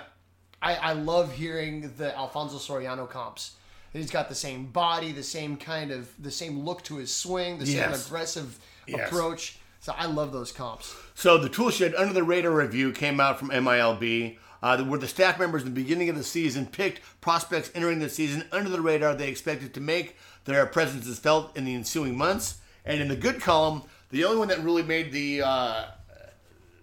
I, 0.61 0.75
I 0.75 0.93
love 0.93 1.33
hearing 1.35 1.93
the 1.97 2.17
Alfonso 2.17 2.57
Soriano 2.57 3.09
comps. 3.09 3.53
He's 3.93 4.11
got 4.11 4.29
the 4.29 4.35
same 4.35 4.67
body, 4.67 5.13
the 5.13 5.23
same 5.23 5.57
kind 5.57 5.91
of, 5.91 6.11
the 6.19 6.31
same 6.31 6.61
look 6.61 6.83
to 6.85 6.97
his 6.97 7.15
swing, 7.15 7.59
the 7.59 7.67
same 7.67 7.93
aggressive 7.93 8.59
Yes. 8.87 9.09
approach. 9.09 9.59
So 9.81 9.93
I 9.97 10.07
love 10.07 10.33
those 10.33 10.51
comps. 10.51 10.95
So 11.15 11.39
the 11.39 11.49
Toolshed 11.49 11.95
Under 11.97 12.13
the 12.13 12.23
Radar 12.23 12.51
review 12.53 12.91
came 12.93 13.21
out 13.21 13.39
from 13.39 13.51
MILB, 13.51 14.37
uh, 14.63 14.83
where 14.85 14.99
the 14.99 15.07
staff 15.07 15.39
members 15.39 15.63
in 15.63 15.69
the 15.69 15.75
beginning 15.75 16.09
of 16.09 16.17
the 16.17 16.25
season 16.25 16.67
picked 16.67 17.01
prospects 17.21 17.71
entering 17.75 17.99
the 17.99 18.09
season 18.09 18.45
under 18.51 18.69
the 18.71 18.81
radar 18.81 19.15
they 19.15 19.29
expected 19.29 19.73
to 19.75 19.81
make 19.81 20.17
their 20.47 20.67
presences 20.67 21.19
felt 21.19 21.57
in 21.57 21.65
the 21.65 21.75
ensuing 21.75 22.17
months. 22.17 22.59
And 22.85 23.01
in 23.01 23.09
the 23.09 23.17
good 23.17 23.41
column, 23.41 23.83
the 24.11 24.25
only 24.25 24.39
one 24.39 24.49
that 24.49 24.61
really 24.65 24.83
made 24.83 25.13
the 25.13 25.43
uh, 25.43 25.85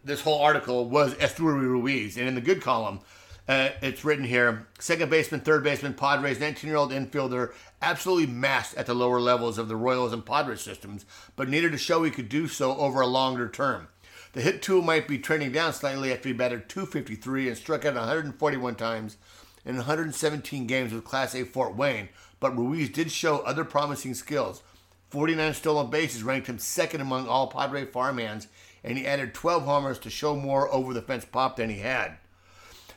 this 0.05 0.21
whole 0.21 0.39
article 0.39 0.87
was 0.87 1.15
Esteury 1.15 1.67
Ruiz. 1.67 2.15
And 2.15 2.27
in 2.27 2.35
the 2.35 2.41
good 2.41 2.61
column, 2.61 3.01
uh, 3.47 3.69
it's 3.81 4.05
written 4.05 4.25
here 4.25 4.67
second 4.79 5.09
baseman, 5.09 5.41
third 5.41 5.63
baseman, 5.63 5.95
Padres, 5.95 6.39
19 6.39 6.69
year 6.69 6.77
old 6.77 6.91
infielder, 6.91 7.53
absolutely 7.81 8.27
masked 8.27 8.77
at 8.77 8.85
the 8.85 8.93
lower 8.93 9.19
levels 9.19 9.57
of 9.57 9.67
the 9.67 9.75
Royals 9.75 10.13
and 10.13 10.25
Padres 10.25 10.61
systems, 10.61 11.05
but 11.35 11.49
needed 11.49 11.71
to 11.71 11.77
show 11.77 12.03
he 12.03 12.11
could 12.11 12.29
do 12.29 12.47
so 12.47 12.77
over 12.77 13.01
a 13.01 13.07
longer 13.07 13.49
term. 13.49 13.87
The 14.33 14.41
hit 14.41 14.61
tool 14.61 14.81
might 14.81 15.07
be 15.07 15.17
trending 15.17 15.51
down 15.51 15.73
slightly 15.73 16.11
after 16.11 16.29
he 16.29 16.33
batted 16.33 16.69
253 16.69 17.47
and 17.47 17.57
struck 17.57 17.85
out 17.85 17.95
141 17.95 18.75
times 18.75 19.17
in 19.63 19.77
117 19.77 20.67
games 20.67 20.93
with 20.93 21.05
Class 21.05 21.33
A 21.33 21.43
Fort 21.43 21.75
Wayne, 21.75 22.09
but 22.39 22.55
Ruiz 22.57 22.89
did 22.89 23.11
show 23.11 23.39
other 23.39 23.63
promising 23.63 24.13
skills. 24.13 24.61
49 25.09 25.53
stolen 25.53 25.89
bases 25.89 26.23
ranked 26.23 26.47
him 26.47 26.59
second 26.59 26.99
among 26.99 27.27
all 27.27 27.47
Padre 27.47 27.85
farmhands, 27.85 28.47
and 28.85 28.97
he 28.97 29.07
added 29.07 29.33
12 29.33 29.63
homers 29.63 29.99
to 29.99 30.09
show 30.09 30.35
more 30.35 30.71
over 30.71 30.93
the 30.93 31.01
fence 31.01 31.25
pop 31.25 31.57
than 31.57 31.69
he 31.69 31.79
had 31.79 32.17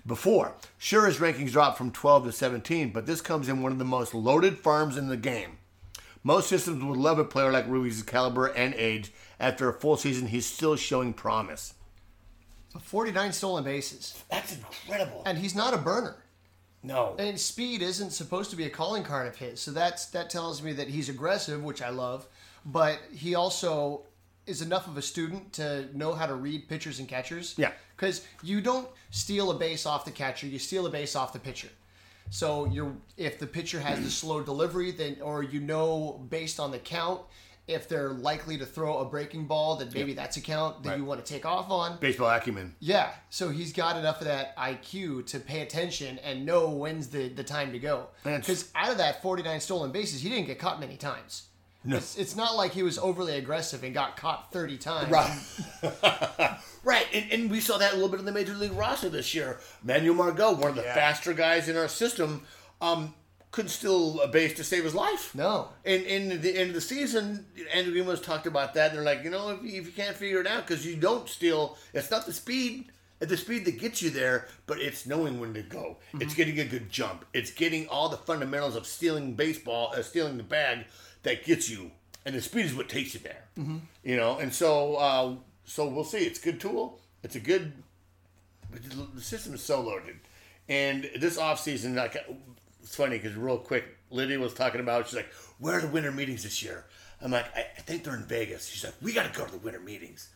before. 0.07 0.55
Sure, 0.77 1.07
his 1.07 1.19
rankings 1.19 1.53
dropped 1.53 1.79
from 1.79 1.91
12 1.91 2.27
to 2.27 2.33
17, 2.33 2.91
but 2.91 3.07
this 3.07 3.21
comes 3.21 3.49
in 3.49 3.63
one 3.63 3.73
of 3.73 3.79
the 3.79 3.85
most 3.85 4.15
loaded 4.15 4.59
farms 4.59 4.97
in 4.97 5.09
the 5.09 5.17
game. 5.17 5.59
Most 6.23 6.49
systems 6.49 6.85
would 6.85 6.99
love 6.99 7.19
a 7.19 7.25
player 7.25 7.51
like 7.51 7.67
Ruiz's 7.67 8.03
caliber 8.03 8.47
and 8.47 8.75
age. 8.75 9.13
After 9.41 9.69
a 9.69 9.73
full 9.73 9.97
season, 9.97 10.29
he's 10.29 10.47
still 10.47 10.77
showing 10.77 11.15
promise. 11.15 11.75
49 12.79 13.33
stolen 13.33 13.65
bases. 13.65 14.23
That's 14.31 14.57
incredible. 14.57 15.23
And 15.25 15.39
he's 15.39 15.55
not 15.55 15.75
a 15.75 15.79
burner. 15.79 16.17
No. 16.83 17.17
And 17.19 17.41
speed 17.41 17.83
isn't 17.83 18.11
supposed 18.11 18.51
to 18.51 18.57
be 18.57 18.65
a 18.65 18.71
calling 18.71 19.05
card 19.05 19.27
of 19.27 19.37
his. 19.37 19.61
So 19.61 19.71
that's 19.71 20.07
that 20.07 20.29
tells 20.31 20.63
me 20.63 20.73
that 20.75 20.89
he's 20.89 21.09
aggressive, 21.09 21.63
which 21.63 21.83
I 21.83 21.89
love, 21.89 22.27
but 22.65 22.99
he 23.13 23.35
also 23.35 24.03
is 24.49 24.63
enough 24.63 24.87
of 24.87 24.97
a 24.97 25.03
student 25.03 25.53
to 25.55 25.89
know 25.97 26.15
how 26.15 26.27
to 26.27 26.35
read 26.35 26.69
pitchers 26.69 26.99
and 26.99 27.07
catchers. 27.09 27.55
Yeah. 27.57 27.73
Because 27.97 28.27
you 28.43 28.61
don't 28.61 28.89
steal 29.11 29.51
a 29.51 29.55
base 29.59 29.87
off 29.87 30.05
the 30.05 30.11
catcher, 30.11 30.47
you 30.47 30.59
steal 30.59 30.87
a 30.87 30.91
base 30.91 31.15
off 31.15 31.33
the 31.33 31.39
pitcher. 31.39 31.69
So 32.31 32.67
you're 32.67 32.95
if 33.17 33.39
the 33.39 33.47
pitcher 33.47 33.81
has 33.81 34.03
the 34.03 34.11
slow 34.11 34.43
delivery, 34.43 34.91
then 34.91 35.17
or 35.23 35.43
you 35.43 35.61
know 35.61 36.25
based 36.29 36.61
on 36.61 36.71
the 36.71 36.79
count 36.79 37.23
if 37.67 37.87
they're 37.87 38.11
likely 38.15 38.57
to 38.57 38.65
throw 38.65 38.99
a 38.99 39.05
breaking 39.05 39.45
ball, 39.47 39.77
then 39.77 39.91
maybe 39.95 40.15
that's 40.15 40.39
a 40.39 40.41
count 40.41 40.83
that 40.83 40.89
Right. 40.89 40.99
you 40.99 41.05
want 41.05 41.23
to 41.25 41.33
take 41.33 41.45
off 41.45 41.71
on. 41.71 41.99
Baseball 41.99 42.31
acumen. 42.31 42.75
Yeah, 42.81 43.11
so 43.29 43.51
he's 43.51 43.75
got 43.75 43.97
enough 43.99 44.23
of 44.23 44.27
that 44.27 44.57
IQ 44.57 45.27
to 45.27 45.39
pay 45.39 45.61
attention 45.61 46.19
and 46.21 46.47
know 46.47 46.71
when's 46.71 47.09
the, 47.09 47.29
the 47.29 47.45
time 47.45 47.73
to 47.73 47.79
go. 47.79 48.07
Because 48.25 48.71
out 48.75 48.91
of 48.91 48.97
that 48.99 49.21
49 49.21 49.61
stolen 49.61 49.93
bases, 49.93 50.23
he 50.23 50.31
didn't 50.31 50.47
get 50.47 50.59
caught 50.59 50.81
many 50.81 50.97
times. 50.97 51.48
No. 51.89 51.97
It's, 51.97 52.19
it's 52.19 52.37
not 52.37 52.55
like 52.55 52.73
he 52.73 52.83
was 52.83 52.99
overly 52.99 53.37
aggressive 53.37 53.83
and 53.83 53.95
got 53.95 54.17
caught 54.19 54.53
30 54.53 54.77
times. 54.77 55.11
Right. 55.11 55.39
right. 56.85 57.07
And, 57.15 57.33
and 57.33 57.51
we 57.51 57.61
saw 57.61 57.79
that 57.79 57.93
a 57.93 57.95
little 57.95 58.11
bit 58.11 58.21
in 58.21 58.27
the 58.27 58.33
Major 58.33 58.53
League 58.53 58.73
roster 58.73 59.09
this 59.09 59.35
year. 59.35 59.59
Manuel 59.83 60.15
Margot, 60.15 60.53
one 60.53 60.71
of 60.71 60.77
the 60.77 60.83
Yeah. 60.83 60.95
faster 60.95 61.33
guys 61.33 61.67
in 61.67 61.79
our 61.79 61.89
system, 61.89 62.43
um, 62.83 63.15
couldn't 63.53 63.71
steal 63.71 64.21
a 64.21 64.29
base 64.29 64.53
to 64.55 64.65
save 64.65 64.85
his 64.85 64.95
life. 64.95 65.35
No. 65.35 65.71
And 65.87 66.03
in 66.03 66.43
the 66.43 66.55
end 66.55 66.69
of 66.69 66.75
the 66.75 66.83
season, 66.83 67.47
Andrew 67.73 67.95
Guimaraes 67.95 68.23
talked 68.23 68.47
about 68.47 68.75
that. 68.75 68.93
They're 68.93 69.03
like, 69.03 69.25
you 69.25 69.31
know, 69.31 69.49
if, 69.49 69.65
if 69.65 69.87
you 69.87 69.93
can't 69.93 70.15
figure 70.15 70.41
it 70.41 70.47
out, 70.47 70.67
because 70.67 70.85
you 70.85 70.95
don't 70.97 71.27
steal, 71.27 71.79
it's 71.95 72.11
not 72.11 72.27
the 72.27 72.35
speed, 72.35 72.93
at 73.21 73.31
the 73.31 73.37
speed 73.37 73.65
that 73.65 73.79
gets 73.81 74.03
you 74.03 74.11
there, 74.11 74.47
but 74.67 74.79
it's 74.79 75.07
knowing 75.07 75.41
when 75.41 75.55
to 75.55 75.63
go. 75.63 75.97
It's 76.21 76.35
getting 76.35 76.61
a 76.61 76.65
good 76.65 76.91
jump. 76.91 77.25
It's 77.33 77.51
getting 77.51 77.89
all 77.89 78.09
the 78.11 78.17
fundamentals 78.19 78.77
of 78.77 78.87
stealing 78.87 79.35
baseball, 79.35 79.93
uh, 79.97 80.03
stealing 80.03 80.37
the 80.37 80.45
bag 80.45 80.85
that 81.23 81.45
gets 81.45 81.69
you, 81.69 81.91
and 82.25 82.35
the 82.35 82.41
speed 82.41 82.67
is 82.67 82.75
what 82.75 82.89
takes 82.89 83.15
you 83.15 83.21
there. 83.21 83.45
You 84.05 84.17
know, 84.17 84.39
and 84.39 84.53
so 84.53 84.97
uh, 84.97 85.35
so 85.65 85.89
we'll 85.89 86.05
see. 86.05 86.19
It's 86.19 86.41
a 86.41 86.43
good 86.43 86.61
tool. 86.61 87.01
It's 87.23 87.37
a 87.37 87.41
good. 87.41 87.73
But 88.71 88.83
the 89.15 89.21
system 89.23 89.55
is 89.55 89.63
so 89.63 89.81
loaded, 89.81 90.19
and 90.69 91.11
this 91.19 91.39
off 91.39 91.59
season, 91.61 91.95
like 91.95 92.17
it's 92.83 92.95
funny 92.95 93.19
because 93.19 93.35
real 93.37 93.59
quick, 93.59 93.85
Lydia 94.11 94.39
was 94.39 94.55
talking 94.55 94.81
about. 94.81 95.07
She's 95.07 95.17
like, 95.17 95.33
"Where 95.59 95.79
are 95.79 95.81
the 95.81 95.89
winter 95.89 96.13
meetings 96.13 96.43
this 96.43 96.63
year?" 96.63 96.85
I'm 97.23 97.31
like, 97.31 97.47
"I, 97.57 97.67
I 97.77 97.81
think 97.81 98.05
they're 98.05 98.15
in 98.15 98.25
Vegas." 98.25 98.69
She's 98.69 98.85
like, 98.85 98.95
"We 99.01 99.13
got 99.13 99.33
to 99.33 99.39
go 99.39 99.45
to 99.47 99.53
the 99.53 99.59
winter 99.59 99.81
meetings." 99.81 100.29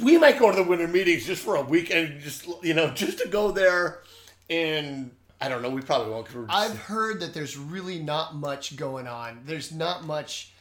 We 0.00 0.18
might 0.18 0.38
go 0.38 0.50
to 0.50 0.56
the 0.56 0.62
winter 0.62 0.86
meetings 0.86 1.26
just 1.26 1.42
for 1.42 1.56
a 1.56 1.62
weekend, 1.62 2.20
just 2.20 2.46
you 2.62 2.74
know, 2.74 2.90
just 2.90 3.18
to 3.18 3.28
go 3.28 3.50
there, 3.50 4.00
and 4.48 5.10
I 5.40 5.48
don't 5.48 5.62
know. 5.62 5.70
We 5.70 5.80
probably 5.80 6.12
won't. 6.12 6.26
just- 6.26 6.36
I've 6.50 6.76
heard 6.78 7.20
that 7.20 7.32
there's 7.32 7.56
really 7.56 7.98
not 7.98 8.34
much 8.34 8.76
going 8.76 9.06
on. 9.06 9.40
There's 9.46 9.72
not 9.72 10.04
much, 10.04 10.52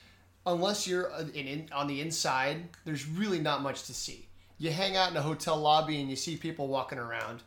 unless 0.46 0.88
you're 0.88 1.12
uh, 1.12 1.22
in, 1.34 1.48
in, 1.48 1.70
on 1.74 1.88
the 1.88 2.00
inside, 2.02 2.70
there's 2.86 3.08
really 3.08 3.40
not 3.40 3.62
much 3.62 3.84
to 3.84 3.94
see. 3.94 4.28
You 4.58 4.72
hang 4.72 4.96
out 4.96 5.12
in 5.12 5.18
a 5.18 5.22
hotel 5.22 5.58
lobby 5.58 6.00
and 6.00 6.10
you 6.10 6.16
see 6.16 6.38
people 6.38 6.68
walking 6.68 6.98
around. 6.98 7.44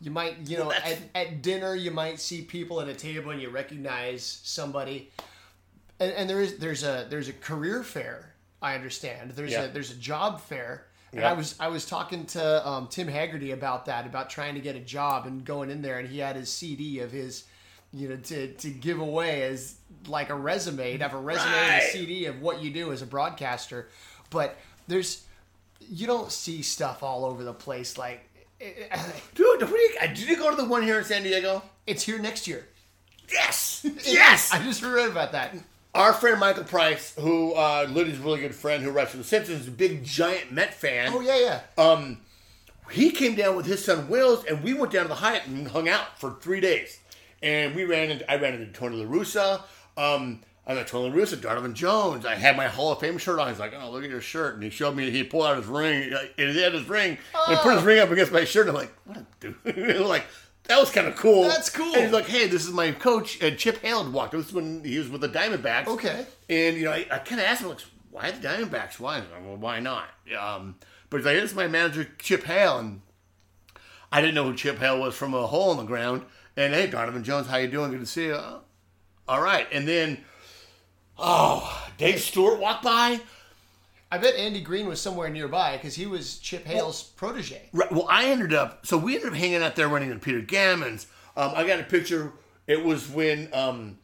You 0.00 0.10
might, 0.10 0.36
you 0.46 0.58
know, 0.58 0.68
Well, 0.68 0.78
at, 0.84 0.98
at 1.14 1.42
dinner, 1.42 1.74
you 1.74 1.90
might 1.90 2.20
see 2.20 2.42
people 2.42 2.80
at 2.80 2.88
a 2.88 2.94
table 2.94 3.30
and 3.30 3.40
you 3.40 3.48
recognize 3.48 4.40
somebody. 4.42 5.10
And, 6.00 6.12
and 6.12 6.28
there 6.28 6.40
is 6.40 6.58
there's 6.58 6.82
a 6.82 7.06
there's 7.08 7.28
a 7.28 7.32
career 7.32 7.82
fair. 7.82 8.34
I 8.60 8.74
understand. 8.74 9.30
There's 9.30 9.52
Yeah. 9.52 9.64
a 9.64 9.68
there's 9.68 9.90
a 9.92 9.96
job 9.96 10.40
fair. 10.40 10.86
And. 11.16 11.24
I 11.24 11.32
was 11.32 11.54
I 11.60 11.68
was 11.68 11.86
talking 11.86 12.26
to 12.26 12.68
um, 12.68 12.88
Tim 12.88 13.08
Haggerty 13.08 13.52
about 13.52 13.86
that 13.86 14.06
about 14.06 14.30
trying 14.30 14.54
to 14.54 14.60
get 14.60 14.76
a 14.76 14.80
job 14.80 15.26
and 15.26 15.44
going 15.44 15.70
in 15.70 15.82
there 15.82 15.98
and 15.98 16.08
he 16.08 16.18
had 16.18 16.36
his 16.36 16.50
CD 16.50 17.00
of 17.00 17.12
his, 17.12 17.44
you 17.92 18.08
know, 18.08 18.16
to 18.16 18.52
to 18.52 18.70
give 18.70 18.98
away 19.00 19.42
as 19.42 19.76
like 20.06 20.30
a 20.30 20.34
resume. 20.34 20.92
He'd 20.92 21.02
have 21.02 21.14
a 21.14 21.20
resume 21.20 21.52
and 21.52 21.82
a 21.82 21.86
CD 21.86 22.26
of 22.26 22.40
what 22.40 22.62
you 22.62 22.70
do 22.70 22.92
as 22.92 23.02
a 23.02 23.06
broadcaster. 23.06 23.88
But 24.30 24.56
there's 24.88 25.24
you 25.80 26.06
don't 26.06 26.32
see 26.32 26.62
stuff 26.62 27.02
all 27.02 27.24
over 27.24 27.44
the 27.44 27.54
place 27.54 27.98
like 27.98 28.28
Dude, 29.34 29.60
what 29.60 29.60
do 29.60 29.76
you, 29.76 29.90
uh, 30.00 30.06
did 30.06 30.20
you 30.20 30.36
go 30.36 30.50
to 30.50 30.56
the 30.56 30.64
one 30.64 30.82
here 30.82 30.98
in 30.98 31.04
San 31.04 31.22
Diego? 31.22 31.62
it's 31.86 32.02
here 32.02 32.18
next 32.18 32.46
year. 32.46 32.66
Yes, 33.30 33.86
yes. 34.04 34.52
I 34.52 34.62
just 34.62 34.82
read 34.82 35.10
about 35.10 35.32
that. 35.32 35.54
Our 35.94 36.12
friend 36.12 36.40
Michael 36.40 36.64
Price, 36.64 37.14
who 37.18 37.52
uh, 37.52 37.86
Lydia's 37.88 38.18
really 38.18 38.40
good 38.40 38.54
friend, 38.54 38.82
who 38.82 38.90
writes 38.90 39.12
for 39.12 39.18
The 39.18 39.24
Simpsons, 39.24 39.60
is 39.60 39.68
a 39.68 39.70
big 39.70 40.02
giant 40.04 40.50
Met 40.50 40.74
fan. 40.74 41.12
Oh 41.14 41.20
yeah, 41.20 41.38
yeah. 41.38 41.82
Um, 41.82 42.18
he 42.90 43.12
came 43.12 43.36
down 43.36 43.54
with 43.54 43.66
his 43.66 43.84
son 43.84 44.08
Wills, 44.08 44.44
and 44.44 44.62
we 44.64 44.74
went 44.74 44.92
down 44.92 45.04
to 45.04 45.08
the 45.08 45.14
Hyatt 45.16 45.46
and 45.46 45.68
hung 45.68 45.88
out 45.88 46.18
for 46.18 46.36
three 46.40 46.60
days. 46.60 46.98
And 47.42 47.76
we 47.76 47.84
ran 47.84 48.10
into, 48.10 48.28
I 48.28 48.36
ran 48.36 48.54
into 48.54 48.72
Tony 48.72 48.96
La 48.96 49.04
Russa. 49.04 49.62
Um, 49.96 50.40
I 50.66 50.74
met 50.74 50.88
Tony 50.88 51.10
La 51.10 51.14
Russa, 51.14 51.40
Donovan 51.40 51.74
Jones. 51.74 52.26
I 52.26 52.34
had 52.34 52.56
my 52.56 52.66
Hall 52.66 52.90
of 52.90 52.98
Fame 52.98 53.18
shirt 53.18 53.38
on. 53.38 53.48
He's 53.48 53.60
like, 53.60 53.74
"Oh, 53.78 53.90
look 53.90 54.02
at 54.02 54.10
your 54.10 54.20
shirt!" 54.20 54.54
And 54.54 54.64
he 54.64 54.70
showed 54.70 54.96
me. 54.96 55.10
He 55.10 55.22
pulled 55.22 55.44
out 55.44 55.58
his 55.58 55.66
ring, 55.66 56.12
uh, 56.12 56.22
and 56.38 56.50
he 56.50 56.62
had 56.62 56.72
his 56.72 56.88
ring, 56.88 57.18
and 57.46 57.56
he 57.56 57.62
put 57.62 57.74
his 57.74 57.84
ring 57.84 58.00
up 58.00 58.10
against 58.10 58.32
my 58.32 58.44
shirt. 58.44 58.68
I'm 58.68 58.74
like, 58.74 58.92
"What 59.04 59.18
a 59.18 59.26
dude!" 59.40 60.00
like 60.00 60.24
that 60.68 60.78
was 60.78 60.90
kind 60.90 61.06
of 61.06 61.16
cool. 61.16 61.42
That's 61.44 61.68
cool. 61.68 61.94
And 61.94 62.04
he's 62.04 62.12
like, 62.12 62.26
"Hey, 62.26 62.46
this 62.46 62.64
is 62.64 62.72
my 62.72 62.92
coach." 62.92 63.40
And 63.42 63.58
Chip 63.58 63.82
Hale 63.82 64.04
had 64.04 64.12
walked. 64.12 64.32
This 64.32 64.46
is 64.46 64.52
when 64.52 64.82
he 64.84 64.98
was 64.98 65.08
with 65.08 65.20
the 65.20 65.28
Diamondbacks. 65.28 65.86
Okay. 65.86 66.26
And 66.48 66.76
you 66.76 66.84
know, 66.84 66.92
I, 66.92 67.06
I 67.10 67.18
kind 67.18 67.40
of 67.40 67.46
asked 67.46 67.62
him, 67.62 67.68
like, 67.68 67.80
"Why 68.10 68.30
the 68.30 68.46
Diamondbacks? 68.46 68.98
Why?" 68.98 69.18
Like, 69.18 69.28
well, 69.44 69.56
why 69.56 69.80
not? 69.80 70.08
Um, 70.38 70.76
but 71.10 71.18
he's 71.18 71.26
like, 71.26 71.36
"This 71.36 71.50
is 71.50 71.56
my 71.56 71.68
manager, 71.68 72.08
Chip 72.18 72.44
Hale," 72.44 72.78
and 72.78 73.02
I 74.10 74.20
didn't 74.20 74.34
know 74.34 74.44
who 74.44 74.54
Chip 74.54 74.78
Hale 74.78 74.98
was 75.00 75.14
from 75.14 75.34
a 75.34 75.46
hole 75.46 75.72
in 75.72 75.76
the 75.76 75.84
ground. 75.84 76.22
And 76.56 76.72
hey, 76.72 76.86
Donovan 76.86 77.24
Jones, 77.24 77.48
how 77.48 77.56
you 77.58 77.68
doing? 77.68 77.90
Good 77.90 78.00
to 78.00 78.06
see 78.06 78.26
you. 78.26 78.34
"Oh, 78.34 78.62
all 79.28 79.42
right. 79.42 79.66
And 79.72 79.86
then, 79.86 80.24
oh, 81.18 81.88
Dave 81.98 82.20
Stewart 82.20 82.58
walked 82.58 82.84
by. 82.84 83.20
I 84.14 84.18
bet 84.18 84.36
Andy 84.36 84.60
Green 84.60 84.86
was 84.86 85.00
somewhere 85.00 85.28
nearby 85.28 85.76
because 85.76 85.96
he 85.96 86.06
was 86.06 86.38
Chip 86.38 86.64
Hale's 86.64 87.02
protege. 87.02 87.68
Right, 87.72 87.90
well, 87.90 88.06
I 88.08 88.26
ended 88.26 88.54
up, 88.54 88.86
so 88.86 88.96
we 88.96 89.16
ended 89.16 89.30
up 89.30 89.36
hanging 89.36 89.60
out 89.60 89.74
there 89.74 89.88
running 89.88 90.08
into 90.08 90.24
Peter 90.24 90.40
Gammons. 90.40 91.06
Um, 91.36 91.50
I 91.56 91.66
got 91.66 91.80
a 91.80 91.82
picture. 91.82 92.32
It 92.68 92.84
was 92.84 93.10
when 93.10 93.52
um, 93.52 93.98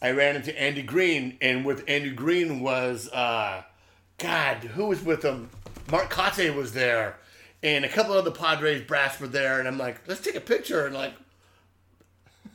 I 0.00 0.12
ran 0.12 0.34
into 0.34 0.58
Andy 0.58 0.80
Green, 0.80 1.36
and 1.42 1.66
with 1.66 1.84
Andy 1.86 2.08
Green 2.08 2.60
was, 2.60 3.10
uh, 3.10 3.62
God, 4.16 4.64
who 4.64 4.86
was 4.86 5.04
with 5.04 5.22
him? 5.22 5.50
Mark 5.90 6.08
Cotte 6.08 6.54
was 6.54 6.72
there, 6.72 7.18
and 7.62 7.84
a 7.84 7.88
couple 7.90 8.14
of 8.14 8.24
the 8.24 8.32
Padres 8.32 8.80
brass 8.80 9.20
were 9.20 9.28
there, 9.28 9.58
and 9.58 9.68
I'm 9.68 9.76
like, 9.76 10.00
let's 10.08 10.22
take 10.22 10.36
a 10.36 10.40
picture, 10.40 10.86
and 10.86 10.94
like, 10.94 11.12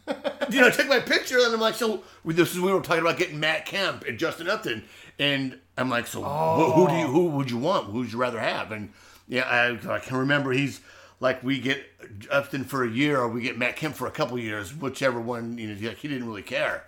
you 0.49 0.59
know, 0.59 0.71
take 0.71 0.87
my 0.87 1.01
picture, 1.01 1.37
and 1.37 1.53
I'm 1.53 1.61
like, 1.61 1.75
so 1.75 2.01
this 2.25 2.51
is 2.51 2.59
when 2.59 2.71
we 2.71 2.73
were 2.73 2.81
talking 2.81 3.01
about 3.01 3.19
getting 3.19 3.39
Matt 3.39 3.67
Kemp 3.67 4.05
and 4.05 4.17
Justin 4.17 4.49
Upton, 4.49 4.85
and 5.19 5.59
I'm 5.77 5.89
like, 5.89 6.07
so 6.07 6.21
wh- 6.21 6.73
who 6.75 6.87
do 6.87 6.93
you, 6.95 7.07
who 7.07 7.25
would 7.31 7.51
you 7.51 7.57
want? 7.57 7.87
Who 7.87 7.99
would 7.99 8.11
you 8.11 8.17
rather 8.17 8.39
have? 8.39 8.71
And 8.71 8.91
yeah, 9.27 9.43
I, 9.43 9.95
I 9.95 9.99
can 9.99 10.17
remember 10.17 10.51
he's 10.51 10.79
like, 11.19 11.43
we 11.43 11.59
get 11.59 11.83
Upton 12.31 12.63
for 12.63 12.83
a 12.83 12.89
year, 12.89 13.19
or 13.19 13.27
we 13.27 13.41
get 13.41 13.57
Matt 13.57 13.75
Kemp 13.75 13.95
for 13.95 14.07
a 14.07 14.11
couple 14.11 14.37
years, 14.39 14.73
whichever 14.75 15.19
one. 15.19 15.57
You 15.57 15.73
know, 15.73 15.87
like, 15.89 15.97
he 15.97 16.07
didn't 16.07 16.27
really 16.27 16.41
care. 16.43 16.85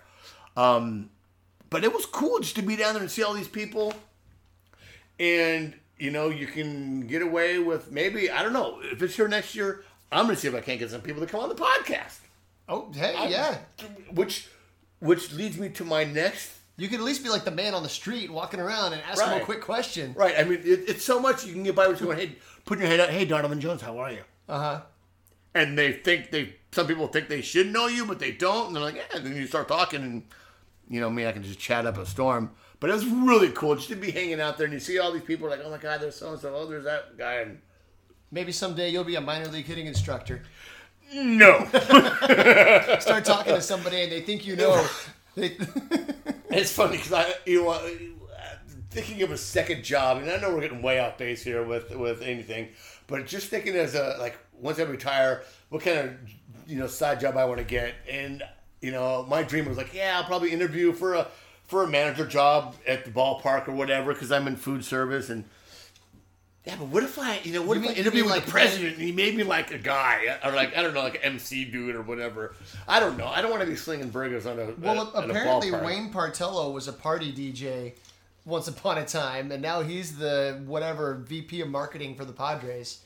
Um, 0.56 1.10
but 1.70 1.84
it 1.84 1.92
was 1.92 2.06
cool 2.06 2.38
just 2.40 2.56
to 2.56 2.62
be 2.62 2.76
down 2.76 2.94
there 2.94 3.02
and 3.02 3.10
see 3.10 3.22
all 3.22 3.34
these 3.34 3.48
people, 3.48 3.92
and 5.20 5.74
you 5.98 6.10
know, 6.10 6.28
you 6.28 6.46
can 6.46 7.06
get 7.06 7.22
away 7.22 7.58
with 7.58 7.90
maybe 7.90 8.30
I 8.30 8.42
don't 8.42 8.52
know 8.52 8.80
if 8.82 9.02
it's 9.02 9.16
here 9.16 9.28
next 9.28 9.54
year. 9.54 9.84
I'm 10.10 10.24
gonna 10.26 10.36
see 10.36 10.48
if 10.48 10.54
I 10.54 10.60
can't 10.60 10.78
get 10.78 10.90
some 10.90 11.02
people 11.02 11.20
to 11.20 11.26
come 11.26 11.40
on 11.40 11.48
the 11.48 11.54
podcast. 11.54 12.20
Oh, 12.68 12.90
hey, 12.94 13.14
yeah. 13.30 13.58
Which 14.12 14.48
which 15.00 15.32
leads 15.32 15.58
me 15.58 15.68
to 15.70 15.84
my 15.84 16.04
next 16.04 16.52
You 16.78 16.88
could 16.88 17.00
at 17.00 17.04
least 17.04 17.22
be 17.22 17.28
like 17.28 17.44
the 17.44 17.50
man 17.50 17.74
on 17.74 17.82
the 17.82 17.88
street 17.88 18.30
walking 18.30 18.60
around 18.60 18.92
and 18.94 19.02
ask 19.02 19.22
him 19.22 19.40
a 19.40 19.44
quick 19.44 19.60
question. 19.60 20.14
right. 20.16 20.34
I 20.38 20.44
mean, 20.44 20.60
it, 20.60 20.88
it's 20.88 21.04
so 21.04 21.20
much 21.20 21.44
you 21.44 21.52
can 21.52 21.64
get 21.64 21.74
by 21.74 21.88
with 21.88 22.00
going, 22.00 22.18
hey, 22.18 22.36
putting 22.64 22.82
your 22.82 22.90
head 22.90 23.00
out, 23.00 23.10
hey, 23.10 23.24
Donovan 23.24 23.60
Jones, 23.60 23.82
how 23.82 23.98
are 23.98 24.12
you? 24.12 24.22
Uh 24.48 24.58
huh. 24.58 24.80
And 25.54 25.76
they 25.76 25.92
think 25.92 26.30
they 26.30 26.54
some 26.72 26.86
people 26.86 27.08
think 27.08 27.28
they 27.28 27.42
should 27.42 27.72
know 27.72 27.88
you, 27.88 28.06
but 28.06 28.18
they 28.18 28.32
don't. 28.32 28.68
And 28.68 28.76
they're 28.76 28.82
like, 28.82 28.94
yeah. 28.94 29.16
And 29.16 29.26
then 29.26 29.36
you 29.36 29.46
start 29.46 29.68
talking, 29.68 30.02
and 30.02 30.22
you 30.88 31.00
know 31.00 31.10
me, 31.10 31.26
I 31.26 31.32
can 31.32 31.42
just 31.42 31.58
chat 31.58 31.84
up 31.84 31.98
a 31.98 32.06
storm. 32.06 32.52
But 32.80 32.90
it 32.90 32.92
was 32.92 33.06
really 33.06 33.50
cool 33.50 33.74
just 33.74 33.88
to 33.88 33.96
be 33.96 34.12
hanging 34.12 34.40
out 34.40 34.56
there, 34.56 34.66
and 34.66 34.72
you 34.72 34.78
see 34.80 34.98
all 34.98 35.10
these 35.10 35.22
people 35.22 35.48
like, 35.48 35.60
oh 35.64 35.70
my 35.70 35.78
god, 35.78 36.00
there's 36.00 36.14
so 36.14 36.30
and 36.30 36.40
so, 36.40 36.54
oh, 36.54 36.66
there's 36.66 36.84
that 36.84 37.18
guy, 37.18 37.36
and 37.40 37.58
Maybe 38.30 38.52
someday 38.52 38.90
you'll 38.90 39.04
be 39.04 39.14
a 39.14 39.20
minor 39.20 39.48
league 39.48 39.64
hitting 39.64 39.86
instructor. 39.86 40.42
no. 41.14 41.64
Start 43.00 43.24
talking 43.24 43.54
to 43.54 43.62
somebody 43.62 44.02
and 44.02 44.12
they 44.12 44.20
think 44.20 44.46
you 44.46 44.56
know. 44.56 44.86
They, 45.34 45.56
It's 46.50 46.72
funny 46.72 46.96
because 46.96 47.12
I, 47.12 47.34
you 47.44 47.64
know, 47.64 47.78
thinking 48.90 49.22
of 49.22 49.30
a 49.30 49.36
second 49.36 49.84
job, 49.84 50.18
and 50.18 50.30
I 50.30 50.38
know 50.38 50.54
we're 50.54 50.62
getting 50.62 50.82
way 50.82 50.98
off 50.98 51.18
base 51.18 51.42
here 51.42 51.62
with 51.62 51.94
with 51.94 52.22
anything, 52.22 52.68
but 53.06 53.26
just 53.26 53.48
thinking 53.48 53.74
as 53.74 53.94
a 53.94 54.16
like 54.18 54.38
once 54.58 54.78
I 54.78 54.82
retire, 54.84 55.42
what 55.68 55.82
kind 55.82 55.98
of 55.98 56.14
you 56.66 56.78
know 56.78 56.86
side 56.86 57.20
job 57.20 57.36
I 57.36 57.44
want 57.44 57.58
to 57.58 57.64
get, 57.64 57.94
and 58.10 58.42
you 58.80 58.92
know, 58.92 59.26
my 59.28 59.42
dream 59.42 59.66
was 59.66 59.76
like, 59.76 59.92
yeah, 59.92 60.16
I'll 60.16 60.24
probably 60.24 60.52
interview 60.52 60.92
for 60.92 61.14
a 61.14 61.28
for 61.66 61.82
a 61.82 61.86
manager 61.86 62.26
job 62.26 62.76
at 62.86 63.04
the 63.04 63.10
ballpark 63.10 63.68
or 63.68 63.72
whatever 63.72 64.14
because 64.14 64.32
I'm 64.32 64.46
in 64.46 64.56
food 64.56 64.84
service 64.84 65.30
and. 65.30 65.44
Yeah, 66.64 66.74
but 66.78 66.88
what 66.88 67.02
if 67.02 67.18
I, 67.18 67.38
you 67.44 67.54
know, 67.54 67.62
what 67.62 67.78
You 67.78 67.84
if 67.84 67.86
I 67.86 67.88
mean- 67.88 67.96
you 67.96 68.02
interview 68.02 68.24
with 68.24 68.32
like 68.32 68.44
the 68.44 68.50
president 68.50 68.94
and 68.94 69.02
he 69.02 69.12
made 69.12 69.34
me 69.36 69.42
like 69.42 69.70
a 69.70 69.78
guy, 69.78 70.38
or 70.44 70.52
like 70.52 70.76
I 70.76 70.82
don't 70.82 70.92
know, 70.92 71.00
like 71.02 71.14
an 71.14 71.22
MC 71.32 71.64
dude 71.64 71.94
or 71.94 72.02
whatever. 72.02 72.54
I 72.86 73.00
don't 73.00 73.16
know. 73.16 73.26
I 73.26 73.40
don't 73.40 73.50
want 73.50 73.62
to 73.62 73.68
be 73.68 73.76
slinging 73.76 74.10
burgers 74.10 74.44
on 74.44 74.58
a 74.58 74.72
well, 74.78 75.10
a 75.14 75.22
apparently 75.28 75.70
ballpark. 75.70 75.84
Wayne 75.84 76.12
Partello 76.12 76.72
was 76.72 76.86
a 76.88 76.92
party 76.92 77.32
DJ 77.32 77.92
once 78.44 78.68
upon 78.68 78.98
a 78.98 79.04
time, 79.06 79.50
and 79.50 79.62
now 79.62 79.80
he's 79.82 80.18
the 80.18 80.60
whatever 80.66 81.14
VP 81.14 81.60
of 81.62 81.68
marketing 81.68 82.14
for 82.16 82.24
the 82.26 82.32
Padres. 82.32 83.00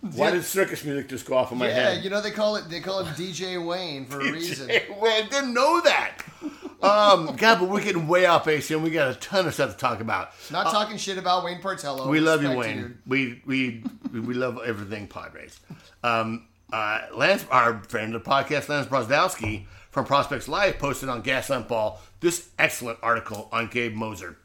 Why 0.00 0.30
did 0.32 0.42
circus 0.42 0.84
music 0.84 1.08
just 1.08 1.26
go 1.26 1.36
off 1.36 1.52
in 1.52 1.58
my 1.58 1.68
yeah, 1.68 1.74
head? 1.90 2.02
you 2.04 2.08
know 2.10 2.20
they 2.22 2.30
call 2.30 2.56
it 2.56 2.68
they 2.70 2.80
call 2.80 3.00
it 3.00 3.06
DJ 3.08 3.64
Wayne 3.64 4.06
for 4.06 4.20
a 4.20 4.24
reason. 4.32 4.70
I 4.70 5.26
didn't 5.30 5.54
know 5.54 5.80
that. 5.82 6.16
Um, 6.82 7.34
God, 7.36 7.60
but 7.60 7.68
we're 7.68 7.82
getting 7.82 8.08
way 8.08 8.26
off 8.26 8.44
base 8.44 8.68
here, 8.68 8.76
and 8.76 8.84
we 8.84 8.90
got 8.90 9.10
a 9.10 9.14
ton 9.14 9.46
of 9.46 9.54
stuff 9.54 9.72
to 9.72 9.76
talk 9.76 10.00
about. 10.00 10.30
Not 10.50 10.70
talking 10.70 10.96
shit 10.96 11.18
about 11.18 11.44
Wayne 11.44 11.60
Partello. 11.60 12.08
We 12.08 12.20
love 12.20 12.42
you, 12.42 12.52
Wayne. 12.52 12.98
We 13.06 13.42
we 13.46 13.82
we 14.12 14.34
love 14.34 14.58
everything 14.64 15.06
Padres. 15.06 15.58
Um, 16.02 16.48
uh, 16.72 17.02
Lance, 17.14 17.46
our 17.50 17.82
friend 17.84 18.14
of 18.14 18.24
the 18.24 18.30
podcast, 18.30 18.68
Lance 18.68 18.86
Brozdowski 18.86 19.66
from 19.90 20.04
Prospects 20.04 20.48
Live, 20.48 20.78
posted 20.78 21.08
on 21.08 21.22
Gaslamp 21.22 21.68
Ball 21.68 22.00
this 22.20 22.50
excellent 22.58 22.98
article 23.02 23.48
on 23.52 23.68
Gabe 23.68 23.94
Mosser, 23.94 24.36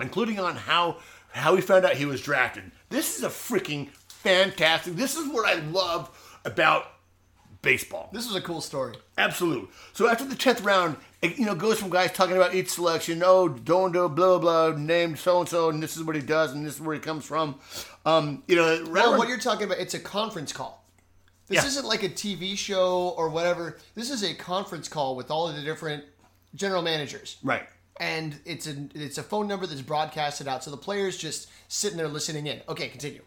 including 0.00 0.40
on 0.40 0.56
how 0.56 0.96
how 1.32 1.54
he 1.54 1.60
found 1.60 1.84
out 1.84 1.94
he 1.94 2.06
was 2.06 2.22
drafted. 2.22 2.70
This 2.88 3.18
is 3.18 3.24
a 3.24 3.28
freaking 3.28 3.90
fantastic. 4.08 4.94
This 4.94 5.16
is 5.16 5.28
what 5.28 5.46
I 5.46 5.60
love 5.60 6.10
about 6.44 6.86
baseball. 7.62 8.08
This 8.12 8.26
was 8.26 8.36
a 8.36 8.40
cool 8.40 8.60
story. 8.60 8.94
Absolute. 9.16 9.68
So 9.92 10.08
after 10.08 10.24
the 10.24 10.34
tenth 10.36 10.60
round, 10.62 10.96
it, 11.22 11.38
you 11.38 11.44
know, 11.46 11.54
goes 11.54 11.80
from 11.80 11.90
guys 11.90 12.12
talking 12.12 12.36
about 12.36 12.54
each 12.54 12.68
selection. 12.70 13.22
Oh, 13.24 13.48
don't 13.48 13.92
do 13.92 14.08
blah 14.08 14.38
blah 14.38 14.70
named 14.76 15.18
so 15.18 15.40
and 15.40 15.48
so, 15.48 15.68
and 15.70 15.82
this 15.82 15.96
is 15.96 16.04
what 16.04 16.14
he 16.16 16.22
does, 16.22 16.52
and 16.52 16.64
this 16.64 16.74
is 16.76 16.80
where 16.80 16.94
he 16.94 17.00
comes 17.00 17.24
from. 17.24 17.58
Um, 18.06 18.42
you 18.46 18.56
know, 18.56 18.84
Well, 18.90 19.18
what 19.18 19.28
you're 19.28 19.38
talking 19.38 19.66
about, 19.66 19.78
it's 19.78 19.94
a 19.94 19.98
conference 20.00 20.52
call. 20.52 20.84
This 21.48 21.62
Yeah. 21.62 21.68
isn't 21.68 21.86
like 21.86 22.02
a 22.02 22.08
TV 22.10 22.56
show 22.56 23.14
or 23.16 23.28
whatever. 23.30 23.78
This 23.94 24.10
is 24.10 24.22
a 24.22 24.34
conference 24.34 24.86
call 24.88 25.16
with 25.16 25.30
all 25.30 25.48
of 25.48 25.56
the 25.56 25.62
different 25.62 26.04
general 26.54 26.82
managers. 26.82 27.36
right. 27.42 27.66
And 28.00 28.38
it's 28.44 28.68
a 28.68 28.76
it's 28.94 29.18
a 29.18 29.24
phone 29.24 29.48
number 29.48 29.66
that's 29.66 29.80
broadcasted 29.82 30.46
out, 30.46 30.62
so 30.62 30.70
the 30.70 30.76
players 30.76 31.16
just 31.18 31.48
sitting 31.66 31.98
there 31.98 32.06
listening 32.06 32.46
in. 32.46 32.60
Okay, 32.68 32.88
continue. 32.88 33.22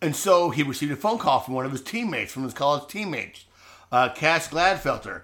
And 0.00 0.14
so 0.14 0.50
he 0.50 0.62
received 0.62 0.92
a 0.92 0.96
phone 0.96 1.18
call 1.18 1.40
from 1.40 1.54
one 1.54 1.66
of 1.66 1.72
his 1.72 1.82
teammates, 1.82 2.32
from 2.32 2.44
his 2.44 2.54
college 2.54 2.88
teammates, 2.88 3.44
uh, 3.90 4.10
Cass 4.10 4.48
Gladfelter. 4.48 5.22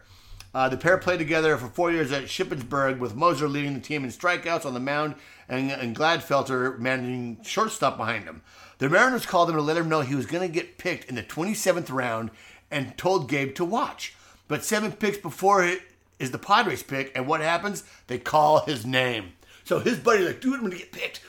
Uh, 0.52 0.68
the 0.68 0.76
pair 0.76 0.98
played 0.98 1.18
together 1.18 1.56
for 1.56 1.66
four 1.66 1.90
years 1.90 2.12
at 2.12 2.24
Shippensburg, 2.24 2.98
with 2.98 3.16
Mosser 3.16 3.50
leading 3.50 3.74
the 3.74 3.80
team 3.80 4.04
in 4.04 4.10
strikeouts 4.10 4.64
on 4.64 4.74
the 4.74 4.80
mound 4.80 5.16
and, 5.48 5.70
and 5.70 5.96
Gladfelter 5.96 6.78
managing 6.78 7.42
shortstop 7.42 7.96
behind 7.96 8.24
him. 8.24 8.42
The 8.78 8.88
Mariners 8.88 9.26
called 9.26 9.50
him 9.50 9.56
to 9.56 9.62
let 9.62 9.76
him 9.76 9.88
know 9.88 10.00
he 10.00 10.14
was 10.14 10.26
going 10.26 10.46
to 10.46 10.52
get 10.52 10.78
picked 10.78 11.08
in 11.08 11.14
the 11.14 11.22
27th 11.22 11.90
round 11.90 12.30
and 12.70 12.96
told 12.96 13.28
Gabe 13.28 13.54
to 13.56 13.64
watch. 13.64 14.14
But 14.46 14.64
seven 14.64 14.92
picks 14.92 15.18
before 15.18 15.64
it 15.64 15.80
is 16.18 16.30
the 16.30 16.38
Padres 16.38 16.82
pick, 16.82 17.12
and 17.16 17.26
what 17.26 17.40
happens? 17.40 17.84
They 18.06 18.18
call 18.18 18.64
his 18.64 18.84
name. 18.86 19.32
So 19.64 19.78
his 19.78 19.98
buddy's 19.98 20.26
like, 20.26 20.40
dude, 20.40 20.54
I'm 20.54 20.60
going 20.60 20.72
to 20.72 20.78
get 20.78 20.92
picked. 20.92 21.20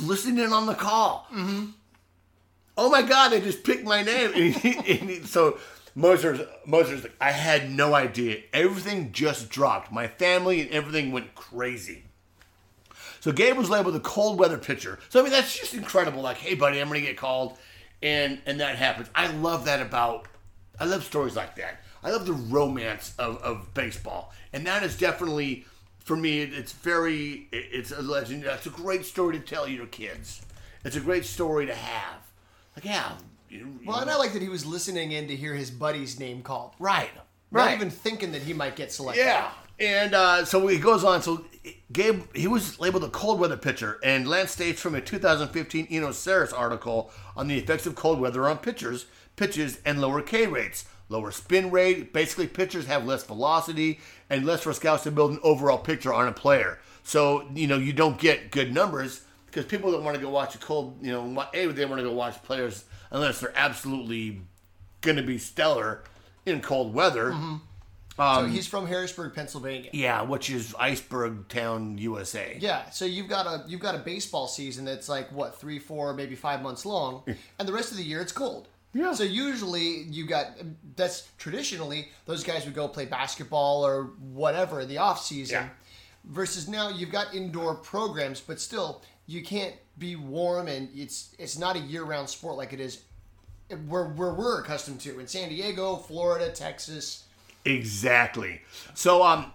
Listening 0.00 0.44
in 0.44 0.52
on 0.52 0.66
the 0.66 0.74
call. 0.74 1.26
Oh 2.76 2.90
my 2.90 3.02
god, 3.02 3.30
they 3.30 3.40
just 3.40 3.64
picked 3.64 3.84
my 3.84 4.02
name. 4.02 4.32
And 4.34 4.54
he, 4.54 4.76
and 4.76 5.10
he, 5.10 5.22
so 5.22 5.58
Mosser's 5.94 6.40
Mosser's 6.66 7.02
like, 7.04 7.16
I 7.20 7.30
had 7.30 7.70
no 7.70 7.94
idea. 7.94 8.42
Everything 8.52 9.12
just 9.12 9.48
dropped. 9.48 9.92
My 9.92 10.08
family 10.08 10.60
and 10.60 10.70
everything 10.70 11.12
went 11.12 11.34
crazy. 11.34 12.04
So 13.20 13.32
Gabe 13.32 13.56
was 13.56 13.70
labeled 13.70 13.94
the 13.94 14.00
cold 14.00 14.38
weather 14.38 14.58
pitcher. 14.58 14.98
So 15.08 15.20
I 15.20 15.22
mean 15.22 15.32
that's 15.32 15.56
just 15.56 15.74
incredible. 15.74 16.20
Like, 16.20 16.38
hey 16.38 16.54
buddy, 16.54 16.80
I'm 16.80 16.88
gonna 16.88 17.00
get 17.00 17.16
called, 17.16 17.56
and 18.02 18.40
and 18.44 18.60
that 18.60 18.76
happens. 18.76 19.08
I 19.14 19.28
love 19.28 19.64
that 19.66 19.80
about. 19.80 20.26
I 20.80 20.84
love 20.86 21.04
stories 21.04 21.36
like 21.36 21.54
that. 21.56 21.80
I 22.02 22.10
love 22.10 22.26
the 22.26 22.32
romance 22.32 23.14
of, 23.18 23.38
of 23.38 23.72
baseball, 23.72 24.32
and 24.52 24.66
that 24.66 24.82
is 24.82 24.98
definitely 24.98 25.64
for 26.00 26.16
me. 26.16 26.42
It's 26.42 26.72
very. 26.72 27.48
It's 27.52 27.92
a 27.92 28.02
legend. 28.02 28.44
It's 28.44 28.66
a 28.66 28.70
great 28.70 29.06
story 29.06 29.38
to 29.38 29.44
tell 29.44 29.68
your 29.68 29.86
kids. 29.86 30.42
It's 30.84 30.96
a 30.96 31.00
great 31.00 31.24
story 31.24 31.66
to 31.66 31.74
have. 31.74 32.23
Like 32.76 32.84
yeah. 32.84 33.12
you- 33.48 33.78
Well, 33.86 33.98
and 34.00 34.10
I 34.10 34.16
like 34.16 34.32
that 34.32 34.42
he 34.42 34.48
was 34.48 34.64
listening 34.66 35.12
in 35.12 35.28
to 35.28 35.36
hear 35.36 35.54
his 35.54 35.70
buddy's 35.70 36.18
name 36.18 36.42
called. 36.42 36.72
right. 36.78 37.10
right. 37.50 37.64
Not 37.66 37.74
even 37.74 37.90
thinking 37.90 38.32
that 38.32 38.42
he 38.42 38.52
might 38.52 38.76
get 38.76 38.92
selected. 38.92 39.24
Yeah. 39.24 39.50
And 39.80 40.14
uh, 40.14 40.44
so 40.44 40.66
he 40.68 40.78
goes 40.78 41.02
on. 41.02 41.20
So 41.22 41.44
Gabe, 41.92 42.22
he 42.34 42.46
was 42.46 42.78
labeled 42.78 43.02
a 43.04 43.08
cold 43.08 43.40
weather 43.40 43.56
pitcher, 43.56 43.98
and 44.04 44.28
Lance 44.28 44.52
states 44.52 44.80
from 44.80 44.94
a 44.94 45.00
2015 45.00 45.88
Eno 45.90 46.10
Sarris 46.10 46.52
article 46.56 47.10
on 47.36 47.48
the 47.48 47.58
effects 47.58 47.84
of 47.86 47.96
cold 47.96 48.20
weather 48.20 48.46
on 48.48 48.58
pitchers, 48.58 49.06
pitches, 49.34 49.80
and 49.84 50.00
lower 50.00 50.22
K 50.22 50.46
rates, 50.46 50.84
lower 51.08 51.32
spin 51.32 51.72
rate. 51.72 52.12
Basically, 52.12 52.46
pitchers 52.46 52.86
have 52.86 53.04
less 53.04 53.24
velocity 53.24 53.98
and 54.30 54.46
less 54.46 54.62
for 54.62 54.72
scouts 54.72 55.02
to 55.04 55.10
build 55.10 55.32
an 55.32 55.40
overall 55.42 55.78
picture 55.78 56.14
on 56.14 56.28
a 56.28 56.32
player. 56.32 56.78
So 57.02 57.48
you 57.52 57.66
know 57.66 57.76
you 57.76 57.92
don't 57.92 58.18
get 58.18 58.52
good 58.52 58.72
numbers 58.72 59.22
because 59.54 59.70
people 59.70 59.92
don't 59.92 60.02
want 60.02 60.16
to 60.16 60.22
go 60.22 60.30
watch 60.30 60.56
a 60.56 60.58
cold. 60.58 60.98
You 61.00 61.12
know, 61.12 61.46
a 61.54 61.66
they 61.72 61.84
want 61.84 61.98
to 62.00 62.02
go 62.02 62.12
watch 62.12 62.42
players 62.42 62.84
unless 63.12 63.40
they're 63.40 63.52
absolutely 63.54 64.40
going 65.00 65.16
to 65.16 65.22
be 65.22 65.38
stellar 65.38 66.02
in 66.44 66.60
cold 66.60 66.92
weather. 66.92 67.30
Mm-hmm. 67.30 67.56
so 68.16 68.22
um, 68.22 68.50
he's 68.50 68.66
from 68.66 68.86
Harrisburg, 68.88 69.32
Pennsylvania. 69.32 69.90
Yeah, 69.92 70.22
which 70.22 70.50
is 70.50 70.74
Iceberg 70.78 71.48
Town, 71.48 71.98
USA. 71.98 72.56
Yeah, 72.60 72.90
so 72.90 73.04
you've 73.04 73.28
got 73.28 73.46
a 73.46 73.64
you've 73.68 73.80
got 73.80 73.94
a 73.94 73.98
baseball 73.98 74.48
season 74.48 74.84
that's 74.84 75.08
like 75.08 75.30
what 75.30 75.60
three, 75.60 75.78
four, 75.78 76.12
maybe 76.14 76.34
five 76.34 76.60
months 76.60 76.84
long, 76.84 77.22
and 77.58 77.68
the 77.68 77.72
rest 77.72 77.92
of 77.92 77.96
the 77.96 78.04
year 78.04 78.20
it's 78.20 78.32
cold. 78.32 78.66
Yeah. 78.92 79.12
So 79.12 79.22
usually 79.24 80.02
you 80.02 80.26
got 80.26 80.48
that's 80.96 81.28
traditionally 81.38 82.08
those 82.26 82.42
guys 82.42 82.64
would 82.64 82.74
go 82.74 82.88
play 82.88 83.04
basketball 83.06 83.86
or 83.86 84.10
whatever 84.32 84.80
in 84.80 84.88
the 84.88 84.98
off 84.98 85.22
season, 85.22 85.64
Yeah. 85.64 85.68
versus 86.24 86.68
now 86.68 86.88
you've 86.88 87.10
got 87.12 87.34
indoor 87.34 87.74
programs, 87.76 88.40
but 88.40 88.60
still 88.60 89.02
you 89.26 89.42
can't 89.42 89.74
be 89.98 90.16
warm 90.16 90.68
and 90.68 90.88
it's 90.94 91.34
it's 91.38 91.58
not 91.58 91.76
a 91.76 91.80
year 91.80 92.04
round 92.04 92.28
sport 92.28 92.56
like 92.56 92.72
it 92.72 92.80
is 92.80 93.02
where 93.88 94.04
where 94.04 94.34
we're 94.34 94.60
accustomed 94.60 95.00
to 95.00 95.18
in 95.18 95.26
San 95.26 95.48
Diego, 95.48 95.96
Florida, 95.96 96.50
Texas. 96.50 97.24
Exactly. 97.64 98.62
So 98.94 99.22
um 99.22 99.52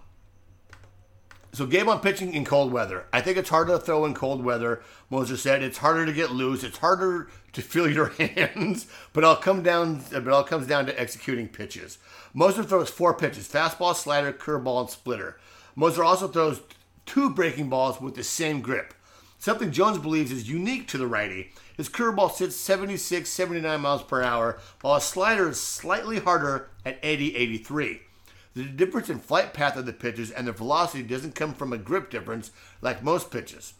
so 1.52 1.66
game 1.66 1.88
on 1.88 2.00
pitching 2.00 2.32
in 2.32 2.44
cold 2.44 2.72
weather. 2.72 3.06
I 3.12 3.20
think 3.20 3.36
it's 3.36 3.48
harder 3.48 3.72
to 3.72 3.78
throw 3.78 4.04
in 4.04 4.14
cold 4.14 4.44
weather. 4.44 4.82
Mosser 5.10 5.36
said 5.36 5.62
it's 5.62 5.78
harder 5.78 6.06
to 6.06 6.12
get 6.12 6.30
loose. 6.30 6.62
It's 6.62 6.78
harder 6.78 7.28
to 7.52 7.62
feel 7.62 7.90
your 7.90 8.06
hands, 8.18 8.86
but 9.12 9.24
I'll 9.24 9.36
come 9.36 9.62
down. 9.62 10.04
But 10.10 10.22
it 10.22 10.28
all 10.28 10.44
comes 10.44 10.66
down 10.66 10.86
to 10.86 11.00
executing 11.00 11.48
pitches. 11.48 11.98
Mosser 12.34 12.64
throws 12.64 12.90
four 12.90 13.14
pitches: 13.14 13.48
fastball, 13.48 13.94
slider, 13.94 14.32
curveball, 14.32 14.80
and 14.80 14.90
splitter. 14.90 15.38
Mosser 15.76 16.04
also 16.04 16.28
throws 16.28 16.60
two 17.04 17.30
breaking 17.30 17.68
balls 17.68 18.00
with 18.00 18.14
the 18.14 18.24
same 18.24 18.60
grip. 18.60 18.94
Something 19.40 19.72
Jones 19.72 19.96
believes 19.96 20.30
is 20.30 20.50
unique 20.50 20.86
to 20.88 20.98
the 20.98 21.06
righty. 21.06 21.50
His 21.74 21.88
curveball 21.88 22.30
sits 22.30 22.54
76, 22.54 23.28
79 23.28 23.80
miles 23.80 24.02
per 24.02 24.22
hour, 24.22 24.60
while 24.82 24.96
his 24.96 25.04
slider 25.04 25.48
is 25.48 25.58
slightly 25.58 26.18
harder 26.18 26.68
at 26.84 26.98
80, 27.02 27.36
83. 27.36 28.02
The 28.54 28.64
difference 28.64 29.08
in 29.08 29.18
flight 29.18 29.54
path 29.54 29.76
of 29.76 29.86
the 29.86 29.94
pitches 29.94 30.30
and 30.30 30.46
their 30.46 30.52
velocity 30.52 31.02
doesn't 31.02 31.34
come 31.34 31.54
from 31.54 31.72
a 31.72 31.78
grip 31.78 32.10
difference 32.10 32.50
like 32.82 33.02
most 33.02 33.30
pitches. 33.30 33.72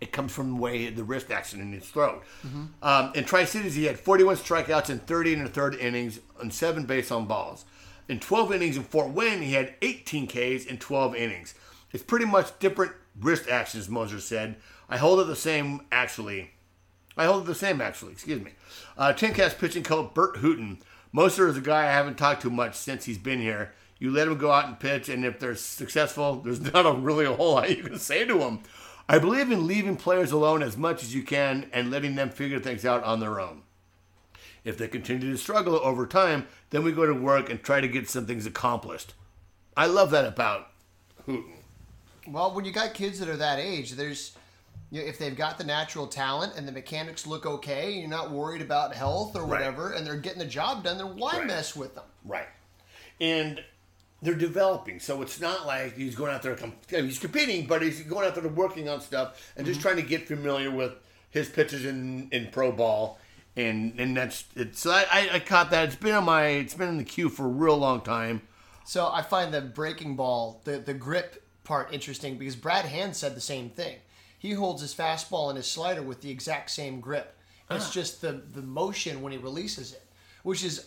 It 0.00 0.10
comes 0.10 0.32
from 0.32 0.54
the 0.54 0.60
way 0.60 0.90
the 0.90 1.04
wrist 1.04 1.30
action 1.30 1.60
in 1.60 1.72
his 1.72 1.88
throat. 1.88 2.24
Um, 2.82 3.12
in 3.14 3.22
Tri 3.24 3.44
Cities, 3.44 3.76
he 3.76 3.84
had 3.84 4.00
41 4.00 4.36
strikeouts 4.36 4.90
in 4.90 4.98
30 4.98 5.34
and 5.34 5.46
a 5.46 5.48
third 5.48 5.76
innings 5.76 6.18
and 6.40 6.52
seven 6.52 6.84
base 6.84 7.12
on 7.12 7.26
balls. 7.26 7.64
In 8.08 8.18
12 8.18 8.52
innings 8.52 8.76
in 8.76 8.82
Fort 8.82 9.10
Wayne, 9.10 9.40
he 9.40 9.52
had 9.52 9.76
18 9.82 10.26
Ks 10.26 10.66
in 10.66 10.78
12 10.78 11.14
innings. 11.14 11.54
It's 11.92 12.02
pretty 12.02 12.24
much 12.24 12.58
different 12.58 12.90
wrist 13.20 13.48
actions, 13.48 13.88
Mosser 13.88 14.20
said. 14.20 14.56
I 14.88 14.96
hold 14.96 15.20
it 15.20 15.26
the 15.26 15.36
same, 15.36 15.82
actually. 15.90 16.50
I 17.16 17.26
hold 17.26 17.44
it 17.44 17.46
the 17.46 17.54
same, 17.54 17.80
actually. 17.80 18.12
Excuse 18.12 18.42
me. 18.42 18.52
Uh, 18.98 19.12
TinCaps 19.12 19.58
pitching 19.58 19.82
coach 19.82 20.14
Burt 20.14 20.36
Hooton. 20.36 20.78
Mosser 21.14 21.48
is 21.48 21.56
a 21.56 21.60
guy 21.60 21.82
I 21.82 21.92
haven't 21.92 22.18
talked 22.18 22.42
to 22.42 22.50
much 22.50 22.74
since 22.74 23.04
he's 23.04 23.18
been 23.18 23.40
here. 23.40 23.72
You 23.98 24.10
let 24.10 24.28
him 24.28 24.36
go 24.36 24.50
out 24.50 24.66
and 24.66 24.80
pitch, 24.80 25.08
and 25.08 25.24
if 25.24 25.38
they're 25.38 25.54
successful, 25.54 26.36
there's 26.36 26.60
not 26.72 26.86
a 26.86 26.92
really 26.92 27.24
a 27.24 27.32
whole 27.32 27.54
lot 27.54 27.76
you 27.76 27.82
can 27.82 27.98
say 27.98 28.24
to 28.24 28.40
him. 28.40 28.60
I 29.08 29.18
believe 29.18 29.50
in 29.50 29.66
leaving 29.66 29.96
players 29.96 30.32
alone 30.32 30.62
as 30.62 30.76
much 30.76 31.02
as 31.02 31.14
you 31.14 31.22
can 31.22 31.68
and 31.72 31.90
letting 31.90 32.14
them 32.14 32.30
figure 32.30 32.58
things 32.58 32.84
out 32.84 33.04
on 33.04 33.20
their 33.20 33.38
own. 33.38 33.62
If 34.64 34.78
they 34.78 34.88
continue 34.88 35.30
to 35.30 35.38
struggle 35.38 35.76
over 35.76 36.06
time, 36.06 36.46
then 36.70 36.82
we 36.82 36.90
go 36.90 37.04
to 37.04 37.12
work 37.12 37.50
and 37.50 37.62
try 37.62 37.82
to 37.82 37.88
get 37.88 38.08
some 38.08 38.26
things 38.26 38.46
accomplished. 38.46 39.12
I 39.76 39.86
love 39.86 40.10
that 40.12 40.24
about 40.24 40.68
Hooton. 41.26 41.63
Well, 42.26 42.54
when 42.54 42.64
you 42.64 42.72
got 42.72 42.94
kids 42.94 43.18
that 43.18 43.28
are 43.28 43.36
that 43.36 43.58
age, 43.58 43.92
there's 43.92 44.36
you 44.90 45.00
know, 45.00 45.06
if 45.08 45.18
they've 45.18 45.36
got 45.36 45.58
the 45.58 45.64
natural 45.64 46.06
talent 46.06 46.54
and 46.56 46.68
the 46.68 46.72
mechanics 46.72 47.26
look 47.26 47.46
okay, 47.46 47.92
and 47.92 48.00
you're 48.00 48.08
not 48.08 48.30
worried 48.30 48.62
about 48.62 48.94
health 48.94 49.34
or 49.34 49.40
Right. 49.40 49.48
whatever, 49.50 49.92
and 49.92 50.06
they're 50.06 50.16
getting 50.16 50.38
the 50.38 50.44
job 50.44 50.84
done, 50.84 50.98
then 50.98 51.16
why 51.16 51.38
Right. 51.38 51.46
mess 51.46 51.74
with 51.74 51.94
them? 51.94 52.04
Right. 52.24 52.48
And 53.20 53.64
they're 54.22 54.34
developing, 54.34 55.00
so 55.00 55.20
it's 55.20 55.40
not 55.40 55.66
like 55.66 55.96
he's 55.96 56.14
going 56.14 56.32
out 56.32 56.42
there. 56.42 56.56
He's 56.88 57.18
competing, 57.18 57.66
but 57.66 57.82
he's 57.82 58.02
going 58.02 58.26
out 58.26 58.34
there 58.34 58.48
working 58.48 58.88
on 58.88 59.00
stuff 59.00 59.52
and 59.56 59.66
just 59.66 59.80
mm-hmm. 59.80 59.88
trying 59.88 59.96
to 59.96 60.08
get 60.08 60.26
familiar 60.26 60.70
with 60.70 60.92
his 61.30 61.48
pitches 61.48 61.84
in, 61.84 62.28
in 62.30 62.48
pro 62.52 62.70
ball, 62.72 63.18
and 63.56 63.98
and 63.98 64.16
that's 64.16 64.44
it. 64.54 64.76
So 64.76 64.92
I, 64.92 65.06
I, 65.10 65.28
I 65.34 65.38
caught 65.40 65.70
that. 65.70 65.88
It's 65.88 65.96
been 65.96 66.14
on 66.14 66.24
my 66.24 66.46
it's 66.46 66.74
been 66.74 66.88
in 66.88 66.98
the 66.98 67.04
queue 67.04 67.28
for 67.28 67.44
a 67.44 67.48
real 67.48 67.76
long 67.76 68.00
time. 68.00 68.42
So 68.86 69.10
I 69.12 69.22
find 69.22 69.52
the 69.52 69.60
breaking 69.60 70.16
ball, 70.16 70.60
the 70.64 70.78
the 70.78 70.94
grip 70.94 71.43
part 71.64 71.92
interesting 71.92 72.36
because 72.38 72.56
Brad 72.56 72.84
Hand 72.84 73.16
said 73.16 73.34
the 73.34 73.40
same 73.40 73.70
thing. 73.70 73.96
He 74.38 74.52
holds 74.52 74.82
his 74.82 74.94
fastball 74.94 75.48
and 75.48 75.56
his 75.56 75.66
slider 75.66 76.02
with 76.02 76.20
the 76.20 76.30
exact 76.30 76.70
same 76.70 77.00
grip. 77.00 77.36
It's 77.70 77.88
ah. 77.88 77.92
just 77.92 78.20
the 78.20 78.32
the 78.32 78.62
motion 78.62 79.22
when 79.22 79.32
he 79.32 79.38
releases 79.38 79.92
it, 79.92 80.02
which 80.42 80.62
is 80.62 80.86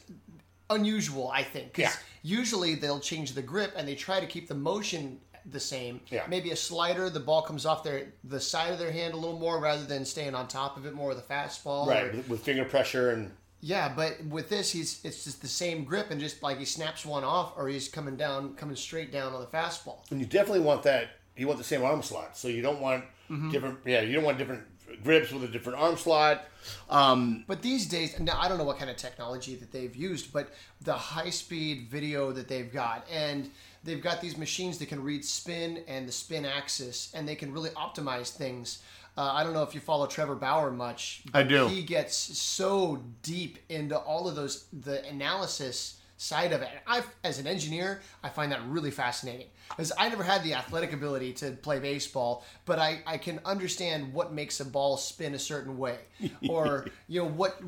unusual, 0.70 1.30
I 1.30 1.44
think. 1.44 1.74
'cause 1.74 1.84
Yeah. 1.84 1.94
Usually 2.24 2.76
they'll 2.76 3.00
change 3.00 3.34
the 3.34 3.42
grip 3.42 3.74
and 3.76 3.88
they 3.88 3.96
try 3.96 4.20
to 4.20 4.28
keep 4.28 4.48
the 4.48 4.56
motion 4.56 5.20
the 5.50 5.60
same. 5.62 6.02
Yeah. 6.10 6.26
Maybe 6.28 6.52
a 6.52 6.56
slider, 6.58 7.10
the 7.10 7.22
ball 7.22 7.42
comes 7.42 7.66
off 7.66 7.84
their 7.84 8.14
the 8.24 8.40
side 8.40 8.74
of 8.74 8.80
their 8.80 8.92
hand 8.92 9.14
a 9.14 9.18
little 9.18 9.40
more 9.40 9.60
rather 9.60 9.86
than 9.86 10.06
staying 10.06 10.36
on 10.36 10.48
top 10.48 10.78
of 10.78 10.86
it 10.86 10.94
more 10.94 11.08
with 11.10 11.20
a 11.20 11.22
fastball. 11.34 11.88
or- 11.88 12.12
with, 12.18 12.28
with 12.28 12.44
finger 12.44 12.66
pressure 12.66 13.12
and 13.12 13.32
yeah, 13.62 13.92
but 13.96 14.24
with 14.26 14.50
this, 14.50 14.72
he's 14.72 15.04
it's 15.04 15.24
just 15.24 15.42
the 15.42 15.48
same 15.48 15.84
grip, 15.84 16.12
and 16.12 16.20
just 16.20 16.44
like 16.44 16.60
he 16.60 16.66
snaps 16.66 17.06
one 17.06 17.24
off, 17.24 17.54
or 17.58 17.68
he's 17.68 17.88
coming 17.90 18.16
down, 18.16 18.54
coming 18.56 18.76
straight 18.76 19.12
down 19.12 19.34
on 19.34 19.42
the 19.42 19.48
fastball. 19.48 20.10
and 20.12 20.20
you 20.20 20.26
definitely 20.26 20.64
want 20.64 20.84
that. 20.84 21.10
You 21.36 21.48
want 21.48 21.58
the 21.60 21.64
same 21.66 21.84
arm 21.84 22.02
slot, 22.04 22.38
so 22.38 22.48
you 22.48 22.62
don't 22.62 22.82
want 22.82 23.04
different. 23.52 23.80
Yeah, 23.86 24.02
you 24.02 24.14
don't 24.14 24.24
want 24.24 24.38
different 24.38 24.64
grips 25.04 25.32
with 25.32 25.44
a 25.44 25.48
different 25.48 25.78
arm 25.80 25.98
slot. 25.98 26.46
Um, 26.90 27.44
But 27.48 27.62
these 27.62 27.86
days, 27.86 28.20
now 28.20 28.40
I 28.40 28.48
don't 28.48 28.58
know 28.58 28.64
what 28.64 28.78
kind 28.78 28.90
of 28.90 28.96
technology 28.98 29.56
that 29.56 29.72
they've 29.72 29.96
used, 29.96 30.32
but 30.34 30.50
the 30.82 30.94
high 30.94 31.30
speed 31.30 31.88
video 31.90 32.32
that 32.32 32.48
they've 32.48 32.72
got, 32.72 33.06
and 33.12 33.50
they've 33.84 34.02
got 34.02 34.22
these 34.22 34.38
machines 34.38 34.78
that 34.80 34.88
can 34.88 35.04
read 35.04 35.24
spin 35.26 35.84
and 35.88 36.08
the 36.08 36.12
spin 36.12 36.46
axis, 36.46 37.12
and 37.14 37.28
they 37.28 37.36
can 37.36 37.52
really 37.54 37.70
optimize 37.72 38.30
things. 38.32 38.82
Uh, 39.18 39.32
I 39.34 39.44
don't 39.44 39.54
know 39.54 39.64
if 39.64 39.74
you 39.74 39.82
follow 39.82 40.06
Trevor 40.06 40.36
Bauer 40.36 40.72
much. 40.72 41.24
I 41.34 41.44
do. 41.44 41.68
He 41.68 41.82
gets 41.82 42.16
so 42.16 43.04
deep 43.24 43.58
into 43.70 43.98
all 43.98 44.28
of 44.28 44.36
those, 44.36 44.68
the 44.72 45.04
analysis 45.08 46.00
side 46.18 46.52
of 46.52 46.62
it. 46.62 46.70
And 46.72 46.80
I, 46.86 47.04
as 47.24 47.40
an 47.40 47.48
engineer, 47.48 48.02
I 48.24 48.30
find 48.30 48.52
that 48.52 48.60
really 48.68 48.92
fascinating 48.92 49.48
because 49.70 49.92
I 49.98 50.10
never 50.10 50.24
had 50.24 50.44
the 50.44 50.54
athletic 50.54 50.94
ability 50.94 51.34
to 51.34 51.52
play 51.52 51.80
baseball, 51.80 52.46
but 52.66 52.80
I, 52.80 53.02
I 53.06 53.18
can 53.18 53.40
understand 53.46 54.14
what 54.14 54.34
makes 54.34 54.60
a 54.60 54.66
ball 54.66 54.98
spin 54.98 55.34
a 55.36 55.40
certain 55.40 55.78
way, 55.78 55.98
or 56.50 56.88
you 57.08 57.22
know 57.22 57.30
what 57.30 57.60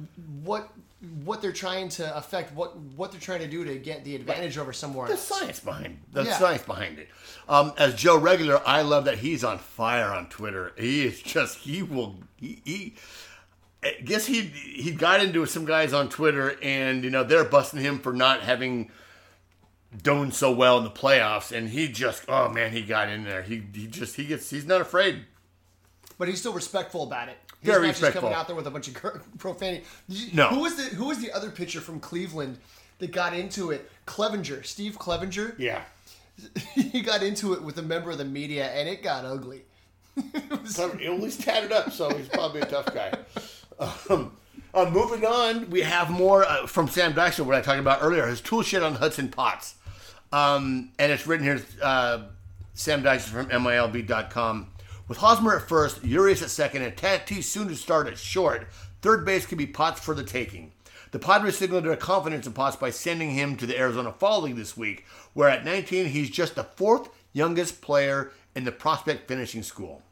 what 0.43 0.71
what 1.23 1.41
they're 1.41 1.53
trying 1.53 1.89
to 1.89 2.17
affect, 2.17 2.53
what 2.53 2.75
what 2.77 3.11
they're 3.11 3.21
trying 3.21 3.39
to 3.39 3.47
do 3.47 3.63
to 3.63 3.75
get 3.77 4.03
the 4.03 4.15
advantage 4.15 4.57
over 4.57 4.73
somewhere 4.73 5.07
the 5.07 5.13
else. 5.13 5.23
science 5.23 5.59
behind 5.59 5.99
the 6.11 6.23
Yeah. 6.23 6.37
science 6.37 6.63
behind 6.63 6.99
it. 6.99 7.07
Um, 7.47 7.73
as 7.77 7.95
Joe 7.95 8.17
Regular, 8.17 8.61
I 8.65 8.81
love 8.81 9.05
that 9.05 9.19
he's 9.19 9.43
on 9.43 9.59
fire 9.59 10.07
on 10.13 10.27
Twitter. 10.27 10.73
He 10.77 11.05
is 11.05 11.21
just 11.21 11.59
he 11.59 11.81
will 11.83 12.17
he. 12.37 12.61
he 12.65 12.95
I 13.81 13.93
guess 14.03 14.25
he 14.25 14.41
he 14.41 14.91
got 14.91 15.23
into 15.23 15.45
some 15.45 15.63
guys 15.63 15.93
on 15.93 16.09
Twitter, 16.09 16.57
and 16.61 17.01
you 17.01 17.09
know 17.09 17.23
they're 17.23 17.45
busting 17.45 17.79
him 17.79 17.99
for 17.99 18.11
not 18.11 18.41
having 18.41 18.91
done 20.03 20.33
so 20.33 20.51
well 20.51 20.77
in 20.79 20.83
the 20.83 20.89
playoffs, 20.91 21.55
and 21.55 21.69
he 21.69 21.87
just 21.87 22.25
oh 22.27 22.49
man, 22.49 22.73
he 22.73 22.81
got 22.81 23.07
in 23.07 23.23
there. 23.23 23.41
He 23.41 23.63
he 23.73 23.87
just 23.87 24.17
he 24.17 24.25
gets 24.25 24.49
he's 24.49 24.65
not 24.65 24.81
afraid. 24.81 25.23
But 26.19 26.27
he's 26.27 26.39
still 26.39 26.53
respectful 26.53 27.01
about 27.03 27.29
it. 27.29 27.37
He's 27.61 27.71
Very 27.71 27.87
not 27.87 27.87
just 27.87 28.01
respectful. 28.01 28.21
coming 28.29 28.37
out 28.37 28.45
there 28.45 28.55
with 28.55 28.67
a 28.67 28.71
bunch 28.71 28.87
of 28.89 29.21
profanity. 29.39 29.83
No. 30.33 30.49
Who 30.49 30.59
was 30.59 30.75
the 30.75 30.95
Who 30.95 31.05
was 31.05 31.17
the 31.19 31.31
other 31.31 31.49
pitcher 31.49 31.81
from 31.81 31.99
Cleveland 31.99 32.59
that 32.99 33.11
got 33.11 33.33
into 33.33 33.71
it? 33.71 33.89
Clevenger, 34.05 34.61
Steve 34.61 34.99
Clevenger. 34.99 35.55
Yeah. 35.57 35.81
he 36.75 37.01
got 37.01 37.23
into 37.23 37.53
it 37.53 37.63
with 37.63 37.79
a 37.79 37.81
member 37.81 38.11
of 38.11 38.17
the 38.19 38.25
media, 38.25 38.67
and 38.67 38.87
it 38.87 39.01
got 39.01 39.25
ugly. 39.25 39.63
At 40.35 41.19
least 41.19 41.41
tatted 41.41 41.71
up, 41.71 41.91
so 41.91 42.15
he's 42.15 42.27
probably 42.29 42.61
a 42.61 42.65
tough 42.65 42.93
guy. 42.93 43.13
Um, 44.09 44.33
uh, 44.73 44.89
moving 44.89 45.25
on, 45.25 45.69
we 45.69 45.81
have 45.81 46.09
more 46.09 46.43
uh, 46.45 46.67
from 46.67 46.87
Sam 46.87 47.13
Dykstra, 47.13 47.45
what 47.45 47.55
I 47.55 47.61
talked 47.61 47.79
about 47.79 47.99
earlier, 48.01 48.27
his 48.27 48.41
tool 48.41 48.61
shed 48.61 48.83
on 48.83 48.95
Hudson 48.95 49.29
Potts. 49.29 49.75
Um, 50.31 50.91
and 50.99 51.11
it's 51.11 51.25
written 51.25 51.45
here, 51.45 51.61
uh, 51.81 52.23
Sam 52.73 53.01
Dykstra 53.03 53.29
from 53.29 53.49
MILB.com. 53.49 54.67
With 55.09 55.17
Hosmer 55.17 55.55
at 55.55 55.67
first, 55.67 56.03
Urias 56.03 56.43
at 56.43 56.51
second, 56.51 56.83
and 56.83 56.95
Tatis 56.95 57.45
soon 57.45 57.67
to 57.67 57.75
start 57.75 58.05
at 58.05 58.19
short, 58.19 58.67
third 59.01 59.25
base 59.25 59.47
could 59.47 59.57
be 59.57 59.65
Potts 59.65 59.99
for 59.99 60.13
the 60.13 60.23
taking. 60.23 60.71
The 61.09 61.17
Padres 61.17 61.57
signaled 61.57 61.85
their 61.85 61.95
confidence 61.95 62.45
in 62.45 62.53
Potts 62.53 62.75
by 62.75 62.91
sending 62.91 63.31
him 63.31 63.55
to 63.55 63.65
the 63.65 63.75
Arizona 63.75 64.11
Fall 64.11 64.43
League 64.43 64.55
this 64.55 64.77
week, 64.77 65.07
where 65.33 65.49
at 65.49 65.65
19 65.65 66.05
he's 66.05 66.29
just 66.29 66.53
the 66.53 66.63
fourth 66.63 67.09
youngest 67.33 67.81
player 67.81 68.31
in 68.53 68.65
the 68.65 68.71
prospect 68.71 69.27
finishing 69.27 69.63
school. 69.63 70.03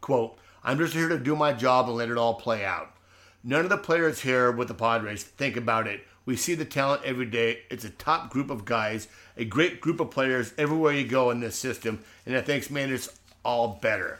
Quote, 0.00 0.36
I'm 0.64 0.76
just 0.76 0.94
here 0.94 1.08
to 1.08 1.20
do 1.20 1.36
my 1.36 1.52
job 1.52 1.86
and 1.86 1.96
let 1.96 2.10
it 2.10 2.18
all 2.18 2.34
play 2.34 2.64
out. 2.64 2.96
None 3.44 3.62
of 3.62 3.70
the 3.70 3.78
players 3.78 4.22
here 4.22 4.50
with 4.50 4.66
the 4.66 4.74
Padres 4.74 5.22
think 5.22 5.56
about 5.56 5.86
it. 5.86 6.04
We 6.26 6.34
see 6.34 6.56
the 6.56 6.64
talent 6.64 7.02
every 7.04 7.26
day. 7.26 7.60
It's 7.70 7.84
a 7.84 7.90
top 7.90 8.30
group 8.30 8.50
of 8.50 8.64
guys, 8.64 9.06
a 9.36 9.44
great 9.44 9.80
group 9.80 10.00
of 10.00 10.10
players 10.10 10.52
everywhere 10.58 10.94
you 10.94 11.06
go 11.06 11.30
in 11.30 11.38
this 11.38 11.54
system, 11.56 12.00
and 12.26 12.34
it 12.34 12.44
thinks 12.44 12.70
man 12.70 12.92
it's 12.92 13.08
all 13.44 13.78
better. 13.80 14.18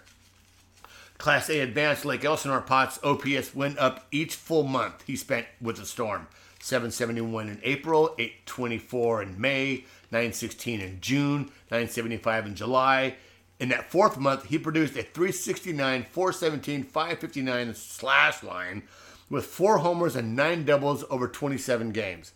Class 1.22 1.48
A 1.50 1.60
advanced 1.60 2.04
Lake 2.04 2.24
Elsinore 2.24 2.62
Potts 2.62 2.98
OPS 3.04 3.54
went 3.54 3.78
up 3.78 4.08
each 4.10 4.34
full 4.34 4.64
month 4.64 5.04
he 5.06 5.14
spent 5.14 5.46
with 5.60 5.76
the 5.76 5.86
Storm. 5.86 6.26
771 6.58 7.48
in 7.48 7.60
April, 7.62 8.16
824 8.18 9.22
in 9.22 9.40
May, 9.40 9.84
916 10.10 10.80
in 10.80 11.00
June, 11.00 11.42
975 11.70 12.46
in 12.46 12.54
July. 12.56 13.14
In 13.60 13.68
that 13.68 13.88
fourth 13.88 14.18
month, 14.18 14.46
he 14.46 14.58
produced 14.58 14.96
a 14.96 15.04
369, 15.04 16.06
417, 16.10 16.82
559 16.82 17.74
slash 17.76 18.42
line 18.42 18.82
with 19.30 19.46
four 19.46 19.78
homers 19.78 20.16
and 20.16 20.34
nine 20.34 20.64
doubles 20.64 21.04
over 21.08 21.28
27 21.28 21.92
games. 21.92 22.32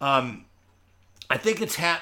Um, 0.00 0.44
I 1.28 1.36
think 1.36 1.60
it's 1.60 1.74
ha 1.74 2.00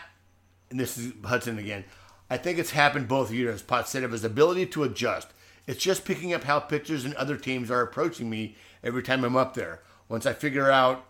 and 0.69 0.79
this 0.79 0.99
is 0.99 1.15
Hudson 1.25 1.59
again. 1.59 1.87
I 2.29 2.37
think 2.37 2.59
it's 2.59 2.73
happened 2.73 3.09
both 3.09 3.33
years. 3.33 3.63
Potts 3.63 3.91
said 3.91 4.03
of 4.03 4.13
his 4.13 4.25
ability 4.25 4.67
to 4.67 4.85
adjust. 4.85 5.29
It's 5.67 5.83
just 5.83 6.05
picking 6.05 6.33
up 6.33 6.45
how 6.45 6.61
pitchers 6.61 7.05
and 7.05 7.15
other 7.15 7.37
teams 7.37 7.71
are 7.71 7.83
approaching 7.83 8.29
me 8.29 8.57
every 8.83 9.03
time 9.03 9.25
I'm 9.25 9.37
up 9.37 9.55
there. 9.55 9.83
Once 10.09 10.27
I 10.27 10.33
figure 10.33 10.71
out 10.71 11.07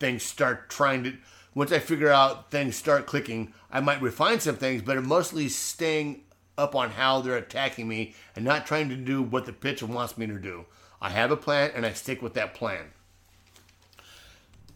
things 0.00 0.22
start 0.22 0.68
trying 0.68 1.04
to 1.04 1.14
once 1.54 1.72
I 1.72 1.78
figure 1.80 2.10
out 2.10 2.50
things 2.52 2.76
start 2.76 3.06
clicking, 3.06 3.52
I 3.70 3.80
might 3.80 4.00
refine 4.00 4.38
some 4.38 4.56
things, 4.56 4.82
but 4.82 4.96
I'm 4.96 5.08
mostly 5.08 5.48
staying 5.48 6.22
up 6.56 6.74
on 6.74 6.90
how 6.90 7.20
they're 7.20 7.36
attacking 7.36 7.88
me 7.88 8.14
and 8.36 8.44
not 8.44 8.66
trying 8.66 8.88
to 8.90 8.96
do 8.96 9.22
what 9.22 9.46
the 9.46 9.52
pitcher 9.52 9.86
wants 9.86 10.16
me 10.16 10.26
to 10.26 10.38
do. 10.38 10.66
I 11.00 11.10
have 11.10 11.30
a 11.30 11.36
plan 11.36 11.72
and 11.74 11.86
I 11.86 11.94
stick 11.94 12.22
with 12.22 12.34
that 12.34 12.54
plan. 12.54 12.92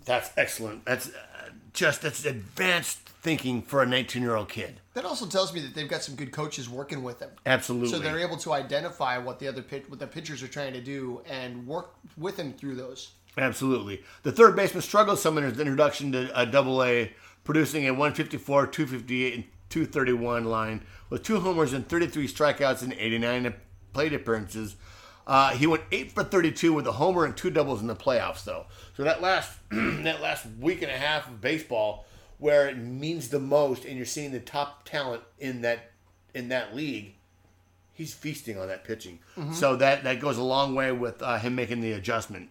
That's 0.05 0.31
excellent. 0.37 0.85
That's 0.85 1.09
uh, 1.09 1.51
just 1.73 2.03
that's 2.03 2.25
advanced 2.25 3.09
thinking 3.23 3.63
for 3.63 3.83
a 3.83 3.87
19-year-old 3.87 4.49
kid. 4.49 4.81
That 4.95 5.05
also 5.05 5.27
tells 5.27 5.55
me 5.55 5.61
that 5.61 5.75
they've 5.75 5.89
got 5.89 6.03
some 6.03 6.17
good 6.17 6.33
coaches 6.33 6.69
working 6.69 7.03
with 7.03 7.21
them. 7.21 7.31
Absolutely. 7.47 7.89
So 7.89 8.01
they're 8.01 8.19
able 8.19 8.37
to 8.39 8.53
identify 8.53 9.17
what 9.17 9.39
the 9.39 9.47
other 9.47 9.63
pit, 9.63 9.89
what 9.89 10.01
the 10.01 10.07
pitchers 10.07 10.43
are 10.43 10.49
trying 10.49 10.73
to 10.73 10.81
do 10.81 11.23
and 11.27 11.67
work 11.67 11.95
with 12.17 12.37
them 12.37 12.53
through 12.53 12.75
those. 12.75 13.13
Absolutely. 13.39 14.03
The 14.25 14.33
third 14.33 14.57
baseman 14.57 14.83
struggled 14.83 15.19
some 15.19 15.39
in 15.39 15.45
his 15.45 15.59
introduction 15.59 16.13
to 16.13 16.39
a 16.39 16.45
double 16.45 16.83
A, 16.83 17.13
producing 17.45 17.87
a 17.87 17.93
154, 17.93 18.67
258, 18.67 19.35
and 19.35 19.45
231 19.71 20.45
line 20.45 20.85
with 21.09 21.23
two 21.23 21.41
homers 21.41 21.73
and 21.73 21.89
33 21.89 22.29
strikeouts 22.29 22.83
and 22.83 22.93
89 22.93 23.55
plate 23.95 24.13
appearances. 24.13 24.77
Uh, 25.27 25.51
he 25.51 25.67
went 25.67 25.83
8 25.93 26.11
for 26.13 26.25
32 26.25 26.73
with 26.73 26.87
a 26.87 26.93
homer 26.93 27.25
and 27.25 27.37
two 27.37 27.51
doubles 27.51 27.81
in 27.81 27.87
the 27.87 27.95
playoffs, 27.95 28.45
though. 28.45 28.67
So 28.97 29.05
that 29.05 29.23
last 29.23 29.53
that 29.71 30.21
last 30.21 30.47
week 30.61 30.83
and 30.83 30.91
a 30.91 30.97
half 30.99 31.29
of 31.29 31.41
baseball, 31.41 32.05
where 32.39 32.69
it 32.69 32.77
means 32.77 33.29
the 33.29 33.39
most, 33.39 33.85
and 33.85 33.97
you're 33.97 34.05
seeing 34.07 34.33
the 34.33 34.41
top 34.41 34.85
talent 34.85 35.23
in 35.39 35.63
that 35.63 35.93
in 36.35 36.49
that 36.49 36.75
league, 36.75 37.15
he's 37.93 38.13
feasting 38.15 38.59
on 38.59 38.67
that 38.69 38.85
pitching. 38.85 39.21
So 39.55 39.77
that 39.77 40.03
that 40.05 40.19
goes 40.21 40.39
a 40.39 40.43
long 40.43 40.75
way 40.75 40.91
with 40.93 41.23
uh, 41.23 41.39
him 41.39 41.55
making 41.55 41.81
the 41.83 41.93
adjustment. 41.93 42.51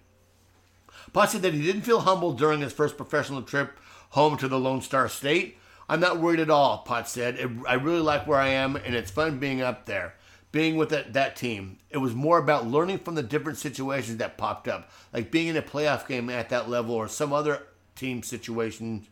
Potts 1.13 1.33
said 1.33 1.41
that 1.41 1.53
he 1.53 1.61
didn't 1.61 1.81
feel 1.81 2.01
humbled 2.01 2.37
during 2.37 2.61
his 2.61 2.73
first 2.73 2.95
professional 2.95 3.41
trip 3.41 3.77
home 4.11 4.37
to 4.37 4.47
the 4.47 4.59
Lone 4.59 4.81
Star 4.81 5.09
State. 5.09 5.57
I'm 5.89 5.99
not 5.99 6.19
worried 6.19 6.39
at 6.39 6.49
all, 6.49 6.79
Potts 6.79 7.11
said. 7.11 7.35
"It- 7.35 7.49
I 7.67 7.73
really 7.73 7.99
like 8.01 8.25
where 8.27 8.39
I 8.39 8.47
am, 8.49 8.75
and 8.77 8.95
it's 8.95 9.11
fun 9.11 9.39
being 9.39 9.61
up 9.61 9.85
there, 9.87 10.15
being 10.51 10.75
with 10.75 10.89
that, 10.89 11.13
that 11.13 11.35
team. 11.35 11.77
It 11.89 11.97
was 11.97 12.13
more 12.13 12.37
about 12.37 12.67
learning 12.67 12.99
from 12.99 13.15
the 13.15 13.23
different 13.23 13.57
situations 13.57 14.17
that 14.17 14.37
popped 14.37 14.67
up, 14.67 14.89
like 15.13 15.31
being 15.31 15.47
in 15.47 15.57
a 15.57 15.61
playoff 15.61 16.07
game 16.07 16.29
at 16.29 16.49
that 16.49 16.69
level 16.69 16.95
or 16.95 17.07
some 17.07 17.31
other 17.31 17.67
team 17.95 18.23
situation 18.23 19.07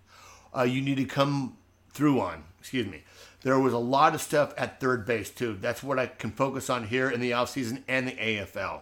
uh, 0.56 0.64
you 0.64 0.82
need 0.82 0.98
to 0.98 1.06
come 1.06 1.58
through 1.92 2.20
on. 2.20 2.44
Excuse 2.60 2.88
me. 2.88 3.04
There 3.42 3.60
was 3.60 3.74
a 3.74 3.78
lot 3.78 4.14
of 4.14 4.22
stuff 4.22 4.54
at 4.58 4.80
third 4.80 5.06
base, 5.06 5.30
too. 5.30 5.58
That's 5.60 5.82
what 5.82 6.00
I 6.00 6.08
can 6.08 6.32
focus 6.32 6.70
on 6.70 6.88
here 6.88 7.10
in 7.10 7.22
the 7.22 7.32
offseason 7.32 7.84
and 7.88 8.08
the 8.08 8.12
AFL. 8.12 8.82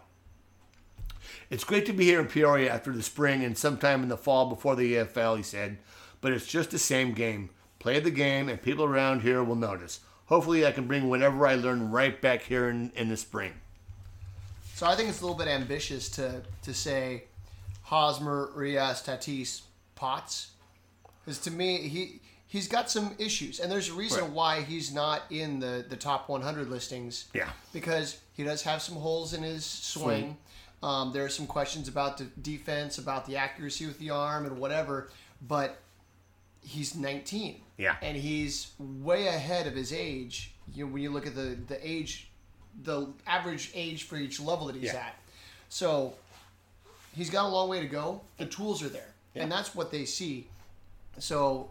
It's 1.49 1.63
great 1.63 1.85
to 1.85 1.93
be 1.93 2.05
here 2.05 2.19
in 2.19 2.27
Peoria 2.27 2.73
after 2.73 2.91
the 2.91 3.03
spring 3.03 3.43
and 3.43 3.57
sometime 3.57 4.03
in 4.03 4.09
the 4.09 4.17
fall 4.17 4.49
before 4.49 4.75
the 4.75 4.95
AFL, 4.95 5.37
he 5.37 5.43
said. 5.43 5.77
But 6.21 6.33
it's 6.33 6.47
just 6.47 6.71
the 6.71 6.79
same 6.79 7.13
game. 7.13 7.51
Play 7.79 7.99
the 7.99 8.11
game, 8.11 8.49
and 8.49 8.61
people 8.61 8.85
around 8.85 9.21
here 9.21 9.43
will 9.43 9.55
notice. 9.55 9.99
Hopefully, 10.27 10.65
I 10.65 10.71
can 10.71 10.87
bring 10.87 11.09
whatever 11.09 11.47
I 11.47 11.55
learn 11.55 11.91
right 11.91 12.19
back 12.21 12.41
here 12.43 12.69
in, 12.69 12.91
in 12.95 13.09
the 13.09 13.17
spring. 13.17 13.53
So 14.75 14.85
I 14.85 14.95
think 14.95 15.09
it's 15.09 15.21
a 15.21 15.23
little 15.23 15.37
bit 15.37 15.47
ambitious 15.47 16.09
to 16.11 16.41
to 16.63 16.73
say 16.73 17.23
Hosmer, 17.83 18.51
Rias, 18.53 19.01
Tatis, 19.01 19.61
Potts, 19.95 20.51
because 21.23 21.39
to 21.39 21.51
me 21.51 21.77
he 21.87 22.19
he's 22.45 22.67
got 22.67 22.91
some 22.91 23.15
issues, 23.17 23.59
and 23.59 23.71
there's 23.71 23.89
a 23.89 23.93
reason 23.93 24.23
Right. 24.25 24.31
why 24.31 24.61
he's 24.61 24.93
not 24.93 25.23
in 25.31 25.59
the 25.59 25.85
the 25.87 25.95
top 25.95 26.29
100 26.29 26.69
listings. 26.69 27.25
Yeah. 27.33 27.49
because 27.73 28.19
he 28.33 28.43
does 28.43 28.61
have 28.63 28.81
some 28.81 28.97
holes 28.97 29.33
in 29.33 29.41
his 29.43 29.65
swing. 29.65 30.37
Um, 30.83 31.11
there 31.11 31.25
are 31.25 31.29
some 31.29 31.47
questions 31.47 31.87
about 31.87 32.19
the 32.19 32.25
defense, 32.43 32.99
about 32.99 33.25
the 33.25 33.35
accuracy 33.37 33.87
with 33.87 33.97
the 33.97 34.11
arm, 34.11 34.45
and 34.45 34.59
whatever. 34.59 35.09
But 35.41 35.79
he's 36.67 36.95
19. 36.95 37.61
Yeah. 37.77 37.95
and 38.01 38.17
he's 38.17 38.71
way 38.79 39.27
ahead 39.27 39.67
of 39.67 39.75
his 39.75 39.93
age. 39.93 40.51
You 40.73 40.85
know, 40.85 40.91
when 40.93 41.01
you 41.03 41.11
look 41.11 41.27
at 41.27 41.35
the 41.35 41.55
the 41.67 41.77
age, 41.87 42.29
the 42.83 43.07
average 43.27 43.71
age 43.75 44.03
for 44.03 44.17
each 44.17 44.39
level 44.39 44.65
that 44.67 44.75
he's 44.75 44.85
Yeah. 44.93 44.97
at. 45.07 45.15
So 45.69 46.15
he's 47.15 47.29
got 47.29 47.45
a 47.45 47.49
long 47.49 47.69
way 47.69 47.79
to 47.81 47.87
go. 47.87 48.21
The 48.37 48.45
tools 48.47 48.81
are 48.83 48.89
there, 48.89 49.13
and 49.35 49.51
that's 49.51 49.75
what 49.75 49.91
they 49.91 50.05
see. 50.05 50.47
So 51.19 51.69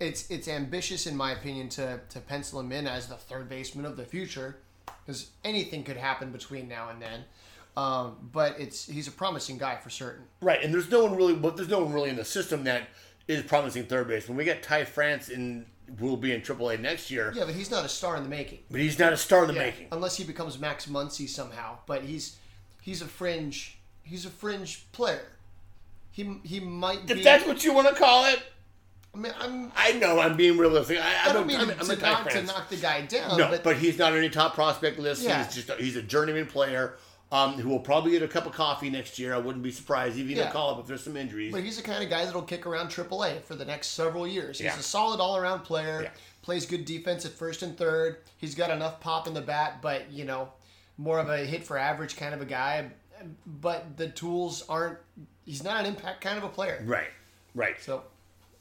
it's 0.00 0.30
it's 0.30 0.46
ambitious, 0.48 1.06
in 1.06 1.16
my 1.16 1.32
opinion, 1.32 1.68
to 1.70 2.00
to 2.10 2.20
pencil 2.20 2.60
him 2.60 2.70
in 2.72 2.86
as 2.86 3.08
the 3.08 3.16
third 3.16 3.48
baseman 3.48 3.84
of 3.84 3.96
the 3.96 4.04
future, 4.04 4.58
because 5.04 5.30
anything 5.44 5.82
could 5.84 5.96
happen 5.96 6.30
between 6.30 6.68
now 6.68 6.88
and 6.90 7.02
then. 7.02 7.24
Um, 7.76 8.30
but 8.32 8.58
it's 8.58 8.86
he's 8.86 9.08
a 9.08 9.12
promising 9.12 9.58
guy 9.58 9.76
for 9.76 9.90
certain. 9.90 10.24
Right, 10.40 10.62
and 10.62 10.72
there's 10.72 10.90
no 10.90 11.02
one 11.04 11.16
really, 11.16 11.34
but 11.34 11.56
there's 11.56 11.68
no 11.68 11.80
one 11.80 11.92
really 11.92 12.10
in 12.10 12.16
the 12.16 12.24
system 12.24 12.64
that 12.64 12.88
is 13.28 13.42
promising 13.42 13.84
third 13.84 14.08
base. 14.08 14.26
When 14.26 14.36
we 14.36 14.44
get 14.44 14.62
Ty 14.62 14.84
France 14.84 15.28
in, 15.28 15.66
will 16.00 16.16
be 16.16 16.32
in 16.32 16.40
AAA 16.40 16.80
next 16.80 17.10
year, 17.10 17.32
Yeah, 17.36 17.44
but 17.44 17.54
he's 17.54 17.70
not 17.70 17.84
a 17.84 17.88
star 17.88 18.16
in 18.16 18.24
the 18.24 18.28
making. 18.28 18.60
but 18.70 18.80
he's 18.80 18.98
not 18.98 19.12
a 19.12 19.16
star 19.16 19.42
in 19.42 19.48
the 19.48 19.54
Yeah, 19.54 19.66
making. 19.66 19.88
unless 19.92 20.16
he 20.16 20.24
becomes 20.24 20.58
Max 20.58 20.86
Muncy 20.86 21.28
somehow. 21.28 21.78
But 21.86 22.02
he's 22.02 22.36
he's 22.80 23.02
a 23.02 23.06
fringe 23.06 23.78
he's 24.02 24.24
a 24.24 24.30
fringe 24.30 24.90
player. 24.92 25.26
He 26.10 26.40
he 26.42 26.58
might 26.58 27.06
be. 27.06 27.14
If 27.14 27.22
that's 27.22 27.46
what 27.46 27.62
you 27.62 27.72
want 27.72 27.88
to 27.88 27.94
call 27.94 28.24
it, 28.26 28.42
I 29.14 29.18
mean, 29.18 29.32
I'm. 29.38 29.72
I 29.76 29.92
know 29.92 30.18
I'm 30.18 30.36
being 30.36 30.58
realistic. 30.58 30.98
I, 31.00 31.30
I 31.30 31.32
don't 31.32 31.46
mean 31.46 31.60
I'm, 31.60 31.68
to, 31.68 31.78
I'm 31.78 31.86
to 31.86 31.96
knock, 31.96 32.28
to 32.30 32.42
knock 32.42 32.68
the 32.68 32.76
guy 32.76 33.02
down, 33.02 33.38
No, 33.38 33.50
but, 33.50 33.62
but, 33.62 33.76
he's 33.76 33.98
not 33.98 34.12
on 34.12 34.18
any 34.18 34.30
top 34.30 34.54
prospect 34.54 34.98
list. 34.98 35.22
Yeah. 35.22 35.44
He's 35.44 35.54
just 35.54 35.70
a, 35.70 35.74
he's 35.76 35.96
a 35.96 36.02
journeyman 36.02 36.46
player 36.46 36.96
um, 37.30 37.54
who 37.54 37.68
will 37.68 37.80
probably 37.80 38.12
get 38.12 38.22
a 38.22 38.28
cup 38.28 38.46
of 38.46 38.52
coffee 38.52 38.88
next 38.90 39.18
year. 39.18 39.34
I 39.34 39.38
wouldn't 39.38 39.62
be 39.62 39.70
surprised 39.72 40.16
he 40.16 40.22
Yeah. 40.22 40.36
didn't 40.36 40.52
call 40.52 40.70
up 40.70 40.80
if 40.80 40.86
there's 40.86 41.04
some 41.04 41.16
injuries. 41.16 41.52
but 41.52 41.62
he's 41.62 41.76
the 41.76 41.82
kind 41.82 42.02
of 42.02 42.08
guy 42.08 42.24
that'll 42.24 42.42
kick 42.42 42.66
around 42.66 42.88
AAA 42.90 43.40
for 43.42 43.54
the 43.54 43.64
next 43.64 43.88
several 43.88 44.26
years. 44.26 44.58
He's 44.58 44.64
Yeah. 44.66 44.78
a 44.78 44.82
solid 44.82 45.20
all 45.20 45.36
around 45.36 45.60
player. 45.60 46.02
Yeah. 46.04 46.10
Plays 46.42 46.64
good 46.64 46.84
defense 46.86 47.26
at 47.26 47.32
first 47.32 47.62
and 47.62 47.76
third. 47.76 48.18
He's 48.38 48.54
got 48.54 48.70
enough 48.70 49.00
pop 49.00 49.26
in 49.26 49.34
the 49.34 49.42
bat, 49.42 49.82
but 49.82 50.10
you 50.10 50.24
know, 50.24 50.52
more 50.96 51.18
of 51.18 51.28
a 51.28 51.38
hit 51.44 51.64
for 51.64 51.76
average 51.76 52.16
kind 52.16 52.34
of 52.34 52.40
a 52.40 52.46
guy. 52.46 52.90
But 53.46 53.96
the 53.96 54.08
tools 54.08 54.64
aren't. 54.68 54.98
He's 55.44 55.62
not 55.64 55.80
an 55.80 55.86
impact 55.86 56.20
kind 56.22 56.38
of 56.38 56.44
a 56.44 56.48
player. 56.48 56.82
right, 56.86 57.08
right. 57.54 57.76
So 57.82 58.04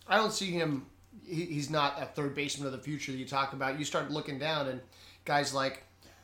I 0.07 0.17
don't 0.17 0.33
see 0.33 0.51
him. 0.51 0.87
He, 1.25 1.45
he's 1.45 1.69
not 1.69 2.01
a 2.01 2.05
third 2.05 2.33
baseman 2.35 2.65
of 2.67 2.71
the 2.73 2.79
future 2.79 3.11
that 3.11 3.17
you 3.17 3.25
talk 3.27 3.53
about. 3.53 3.77
You 3.79 3.85
start 3.85 4.09
looking 4.11 4.39
down, 4.39 4.67
and 4.67 4.81
guys 5.25 5.53
like 5.53 5.83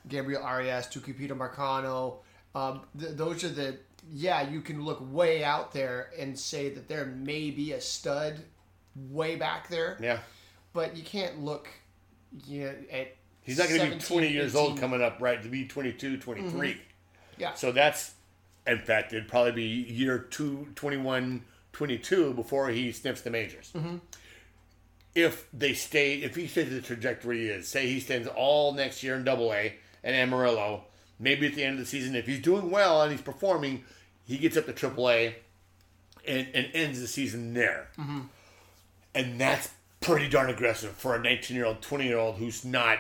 Gabriel 0.10 0.42
Arias, 0.44 0.88
Tucupita 0.88 1.32
Marcano. 1.38 2.18
Um, 2.56 2.82
th- 3.00 3.16
those 3.16 3.44
are 3.44 3.50
the 3.50 3.78
yeah. 4.12 4.50
You 4.50 4.62
can 4.62 4.84
look 4.84 5.00
way 5.12 5.44
out 5.44 5.72
there 5.72 6.12
and 6.20 6.38
say 6.38 6.70
that 6.70 6.88
there 6.88 7.06
may 7.06 7.52
be 7.52 7.72
a 7.74 7.82
stud 7.82 8.40
way 8.96 9.36
back 9.36 9.70
there, 9.70 9.98
Yeah. 10.02 10.20
but 10.74 10.96
you 10.96 11.04
can't 11.04 11.44
look. 11.44 11.68
You 12.48 12.64
know, 12.66 12.74
at 12.92 13.16
He's 13.44 13.58
not 13.58 13.68
going 13.68 13.82
to 13.92 13.98
be 13.98 14.02
20 14.02 14.30
years 14.30 14.56
old 14.56 14.80
coming 14.80 15.02
up, 15.02 15.18
right? 15.22 15.42
To 15.44 15.50
be 15.50 15.66
22, 15.68 16.18
23. 16.18 16.82
Yeah. 17.38 17.54
So 17.56 17.72
that's, 17.74 18.14
in 18.66 18.80
fact, 18.80 19.12
it'd 19.12 19.28
probably 19.28 19.52
be 19.52 19.64
year 19.64 20.18
two, 20.18 20.70
21, 20.76 21.44
22 21.74 22.34
before 22.34 22.70
he 22.70 22.92
sniffs 22.94 23.22
the 23.22 23.30
majors. 23.30 23.72
Mm-hmm. 23.76 23.98
If 25.14 25.48
they 25.54 25.74
stay, 25.74 26.16
if 26.16 26.36
he 26.36 26.48
stays 26.48 26.70
the 26.70 26.82
trajectory 26.82 27.42
he 27.42 27.48
is, 27.48 27.68
say 27.68 27.88
he 27.88 28.00
stands 28.00 28.28
all 28.30 28.74
next 28.74 29.04
year 29.04 29.16
in 29.16 29.24
Double 29.26 29.52
A 29.54 29.76
and 30.04 30.16
Amarillo, 30.16 30.86
maybe 31.20 31.48
at 31.48 31.56
the 31.56 31.64
end 31.64 31.74
of 31.74 31.80
the 31.80 31.86
season, 31.86 32.16
if 32.16 32.26
he's 32.26 32.42
doing 32.42 32.70
well 32.72 33.02
and 33.02 33.12
he's 33.12 33.22
performing, 33.22 33.84
he 34.26 34.38
gets 34.38 34.58
up 34.58 34.66
to 34.66 34.74
Triple 34.74 35.10
A 35.10 35.36
and, 36.28 36.48
and 36.54 36.68
ends 36.74 37.00
the 37.02 37.08
season 37.08 37.54
there. 37.54 37.88
Mm-hmm. 37.98 38.22
And 39.16 39.40
that's 39.40 39.70
pretty 40.02 40.28
darn 40.30 40.50
aggressive 40.50 40.92
for 40.92 41.16
a 41.16 41.20
19 41.20 41.56
year 41.56 41.66
old, 41.66 41.82
20 41.82 42.06
year 42.08 42.18
old 42.18 42.36
who's 42.36 42.66
not, 42.66 42.98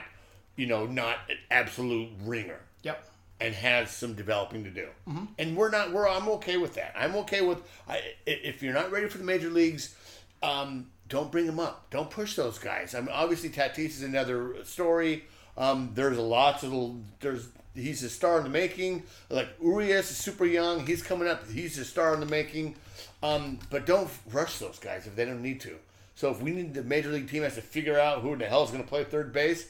you 0.55 0.67
know, 0.67 0.85
not 0.85 1.17
an 1.29 1.37
absolute 1.49 2.09
ringer 2.23 2.59
Yep. 2.83 3.03
and 3.39 3.53
has 3.55 3.89
some 3.91 4.13
developing 4.13 4.63
to 4.65 4.69
do. 4.69 4.87
Mm-hmm. 5.07 5.25
And 5.39 5.57
we're 5.57 5.69
not. 5.71 5.91
We're. 5.91 6.07
I'm 6.07 6.27
okay 6.29 6.57
with 6.57 6.75
that. 6.75 6.93
I'm 6.97 7.15
okay 7.17 7.41
with. 7.41 7.59
I, 7.87 7.95
i- 7.97 8.01
if 8.25 8.61
you're 8.61 8.73
not 8.73 8.91
ready 8.91 9.07
for 9.09 9.17
the 9.17 9.23
major 9.23 9.49
leagues, 9.49 9.95
um, 10.43 10.87
don't 11.09 11.31
bring 11.31 11.45
them 11.47 11.59
up. 11.59 11.89
Don't 11.89 12.09
push 12.09 12.35
those 12.35 12.59
guys. 12.59 12.93
I 12.93 12.99
mean, 12.99 13.09
obviously 13.11 13.49
Tatis 13.49 13.79
is 13.89 14.03
another 14.03 14.63
story. 14.63 15.25
Um, 15.57 15.91
there's 15.95 16.17
lots 16.17 16.63
of. 16.63 16.73
There's. 17.19 17.47
He's 17.75 18.03
a 18.03 18.09
star 18.09 18.37
in 18.37 18.43
the 18.43 18.49
making. 18.49 19.03
Like 19.29 19.49
Urias 19.61 20.11
is 20.11 20.17
super 20.17 20.45
young. 20.45 20.85
He's 20.85 21.01
coming 21.01 21.27
up. 21.27 21.49
He's 21.49 21.77
a 21.77 21.85
star 21.85 22.13
in 22.13 22.19
the 22.19 22.25
making. 22.25 22.75
Um, 23.23 23.57
but 23.69 23.85
don't 23.85 24.09
rush 24.31 24.59
those 24.59 24.79
guys 24.79 25.07
if 25.07 25.15
they 25.15 25.25
don't 25.25 25.41
need 25.41 25.59
to. 25.61 25.75
So 26.15 26.29
if 26.29 26.41
we 26.41 26.51
need 26.51 26.73
the 26.73 26.83
major 26.83 27.09
league 27.09 27.29
team 27.29 27.41
has 27.43 27.55
to 27.55 27.61
figure 27.61 27.99
out 27.99 28.21
who 28.21 28.33
in 28.33 28.39
the 28.39 28.45
hell 28.45 28.63
is 28.63 28.69
going 28.69 28.83
to 28.83 28.87
play 28.89 29.03
third 29.03 29.33
base, 29.33 29.69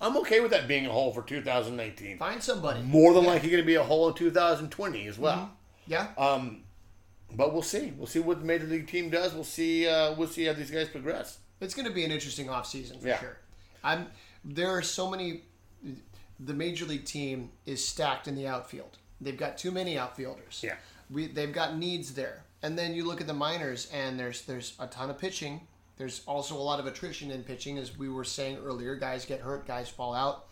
I'm 0.00 0.16
okay 0.18 0.40
with 0.40 0.50
that 0.50 0.68
being 0.68 0.86
a 0.86 0.90
hole 0.90 1.12
for 1.12 1.22
2019 1.22 2.18
Find 2.18 2.42
somebody. 2.42 2.82
more 2.82 3.14
than 3.14 3.24
likely 3.24 3.50
going 3.50 3.62
to 3.62 3.66
be 3.66 3.74
a 3.76 3.82
hole 3.82 4.08
in 4.08 4.14
2020 4.14 5.06
as 5.06 5.18
well. 5.18 5.50
Yeah. 5.86 6.08
Um, 6.18 6.62
but 7.34 7.52
we'll 7.52 7.62
see. 7.62 7.92
We'll 7.96 8.06
see 8.06 8.18
what 8.18 8.40
the 8.40 8.44
major 8.46 8.66
league 8.66 8.88
team 8.88 9.08
does. 9.08 9.32
We'll 9.34 9.44
see. 9.44 9.86
Uh, 9.88 10.14
we'll 10.14 10.28
see 10.28 10.44
how 10.44 10.52
these 10.52 10.70
guys 10.70 10.88
progress. 10.88 11.38
It's 11.60 11.74
going 11.74 11.86
to 11.86 11.92
be 11.94 12.04
an 12.04 12.10
interesting 12.10 12.48
offseason 12.48 13.00
for 13.00 13.08
Yeah. 13.08 13.20
sure. 13.20 13.36
I'm 13.84 14.08
there 14.44 14.68
are 14.70 14.82
so 14.82 15.10
many 15.10 15.42
the 16.42 16.54
major 16.54 16.84
league 16.86 17.04
team 17.04 17.50
is 17.66 17.86
stacked 17.86 18.26
in 18.28 18.34
the 18.34 18.46
outfield. 18.46 18.98
They've 19.20 19.36
got 19.36 19.58
too 19.58 19.70
many 19.70 19.98
outfielders. 19.98 20.62
Yeah. 20.64 20.76
We 21.10 21.26
they've 21.26 21.52
got 21.52 21.76
needs 21.76 22.14
there. 22.14 22.44
And 22.62 22.78
then 22.78 22.94
you 22.94 23.04
look 23.06 23.20
at 23.20 23.26
the 23.26 23.34
minors 23.34 23.88
and 23.92 24.18
there's 24.18 24.42
there's 24.42 24.74
a 24.78 24.86
ton 24.86 25.10
of 25.10 25.18
pitching. 25.18 25.60
There's 25.96 26.22
also 26.26 26.54
a 26.56 26.62
lot 26.62 26.80
of 26.80 26.86
attrition 26.86 27.30
in 27.30 27.42
pitching 27.42 27.76
as 27.76 27.96
we 27.98 28.08
were 28.08 28.24
saying 28.24 28.56
earlier. 28.64 28.94
Guys 28.96 29.26
get 29.26 29.40
hurt, 29.40 29.66
guys 29.66 29.88
fall 29.88 30.14
out. 30.14 30.46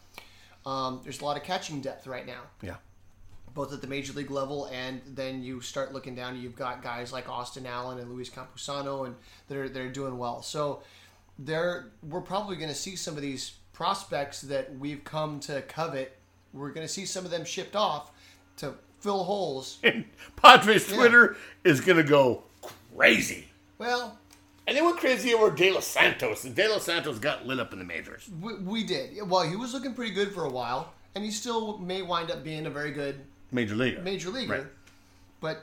Um, 0.66 1.00
there's 1.02 1.20
a 1.20 1.24
lot 1.24 1.36
of 1.38 1.42
catching 1.44 1.80
depth 1.80 2.06
right 2.06 2.26
now 2.26 2.42
Yeah. 2.60 2.74
both 3.54 3.72
at 3.72 3.80
the 3.80 3.86
major 3.86 4.12
league 4.12 4.30
level 4.30 4.66
and 4.66 5.00
then 5.06 5.42
you 5.42 5.60
start 5.62 5.94
looking 5.94 6.14
down 6.14 6.36
you've 6.38 6.56
got 6.56 6.82
guys 6.82 7.10
like 7.12 7.28
Austin 7.30 7.64
Allen 7.64 7.98
and 7.98 8.12
Luis 8.12 8.28
Campusano 8.28 9.06
and 9.06 9.14
they're 9.46 9.68
they're 9.70 9.88
doing 9.88 10.18
well 10.18 10.42
so 10.42 10.82
there 11.38 11.92
we're 12.02 12.20
probably 12.20 12.56
going 12.56 12.68
to 12.68 12.74
see 12.74 12.96
some 12.96 13.16
of 13.16 13.22
these 13.22 13.54
prospects 13.78 14.40
that 14.40 14.76
we've 14.80 15.04
come 15.04 15.38
to 15.38 15.62
covet 15.62 16.16
we're 16.52 16.70
going 16.72 16.84
to 16.84 16.92
see 16.92 17.04
some 17.06 17.24
of 17.24 17.30
them 17.30 17.44
shipped 17.44 17.76
off 17.76 18.10
to 18.56 18.74
fill 18.98 19.22
holes 19.22 19.78
And 19.84 20.04
Padres 20.34 20.84
Twitter 20.92 21.36
is 21.62 21.80
going 21.80 21.96
to 21.98 22.02
go 22.02 22.42
crazy. 22.96 23.46
well 23.78 24.18
And 24.66 24.76
they 24.76 24.82
went 24.82 24.96
crazy 24.96 25.32
over 25.32 25.54
De 25.54 25.70
Los 25.70 25.86
Santos, 25.86 26.42
and 26.42 26.56
De 26.56 26.66
Los 26.68 26.82
Santos 26.86 27.20
got 27.20 27.46
lit 27.46 27.60
up 27.60 27.72
in 27.72 27.78
the 27.78 27.84
majors. 27.84 28.28
we, 28.40 28.54
we 28.56 28.82
did 28.82 29.16
well 29.30 29.42
he 29.48 29.54
was 29.54 29.72
looking 29.72 29.94
pretty 29.94 30.12
good 30.12 30.32
for 30.34 30.44
a 30.44 30.50
while 30.50 30.92
and 31.14 31.24
he 31.24 31.30
still 31.30 31.78
may 31.78 32.02
wind 32.02 32.32
up 32.32 32.42
being 32.42 32.66
a 32.66 32.70
very 32.70 32.90
good 32.90 33.20
Major 33.52 33.76
leaguer. 33.76 34.02
major 34.02 34.30
leaguer. 34.30 34.52
Right. 34.54 34.66
But 35.40 35.62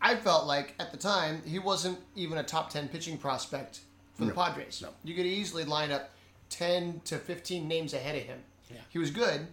I 0.00 0.16
felt 0.16 0.46
like 0.46 0.74
at 0.80 0.92
the 0.92 0.96
time 0.98 1.42
he 1.44 1.58
wasn't 1.58 1.98
even 2.16 2.38
a 2.38 2.42
top 2.42 2.70
ten 2.70 2.88
pitching 2.88 3.18
prospect 3.18 3.80
for 4.14 4.24
the 4.24 4.32
Padres. 4.32 4.80
no. 4.82 4.88
You 5.04 5.14
could 5.14 5.26
easily 5.26 5.64
line 5.64 5.92
up 5.92 6.10
ten 6.50 7.00
to 7.06 7.16
fifteen 7.16 7.66
names 7.66 7.94
ahead 7.94 8.16
of 8.16 8.22
him. 8.22 8.40
Yeah. 8.70 8.76
He 8.90 8.98
was 8.98 9.10
good, 9.10 9.46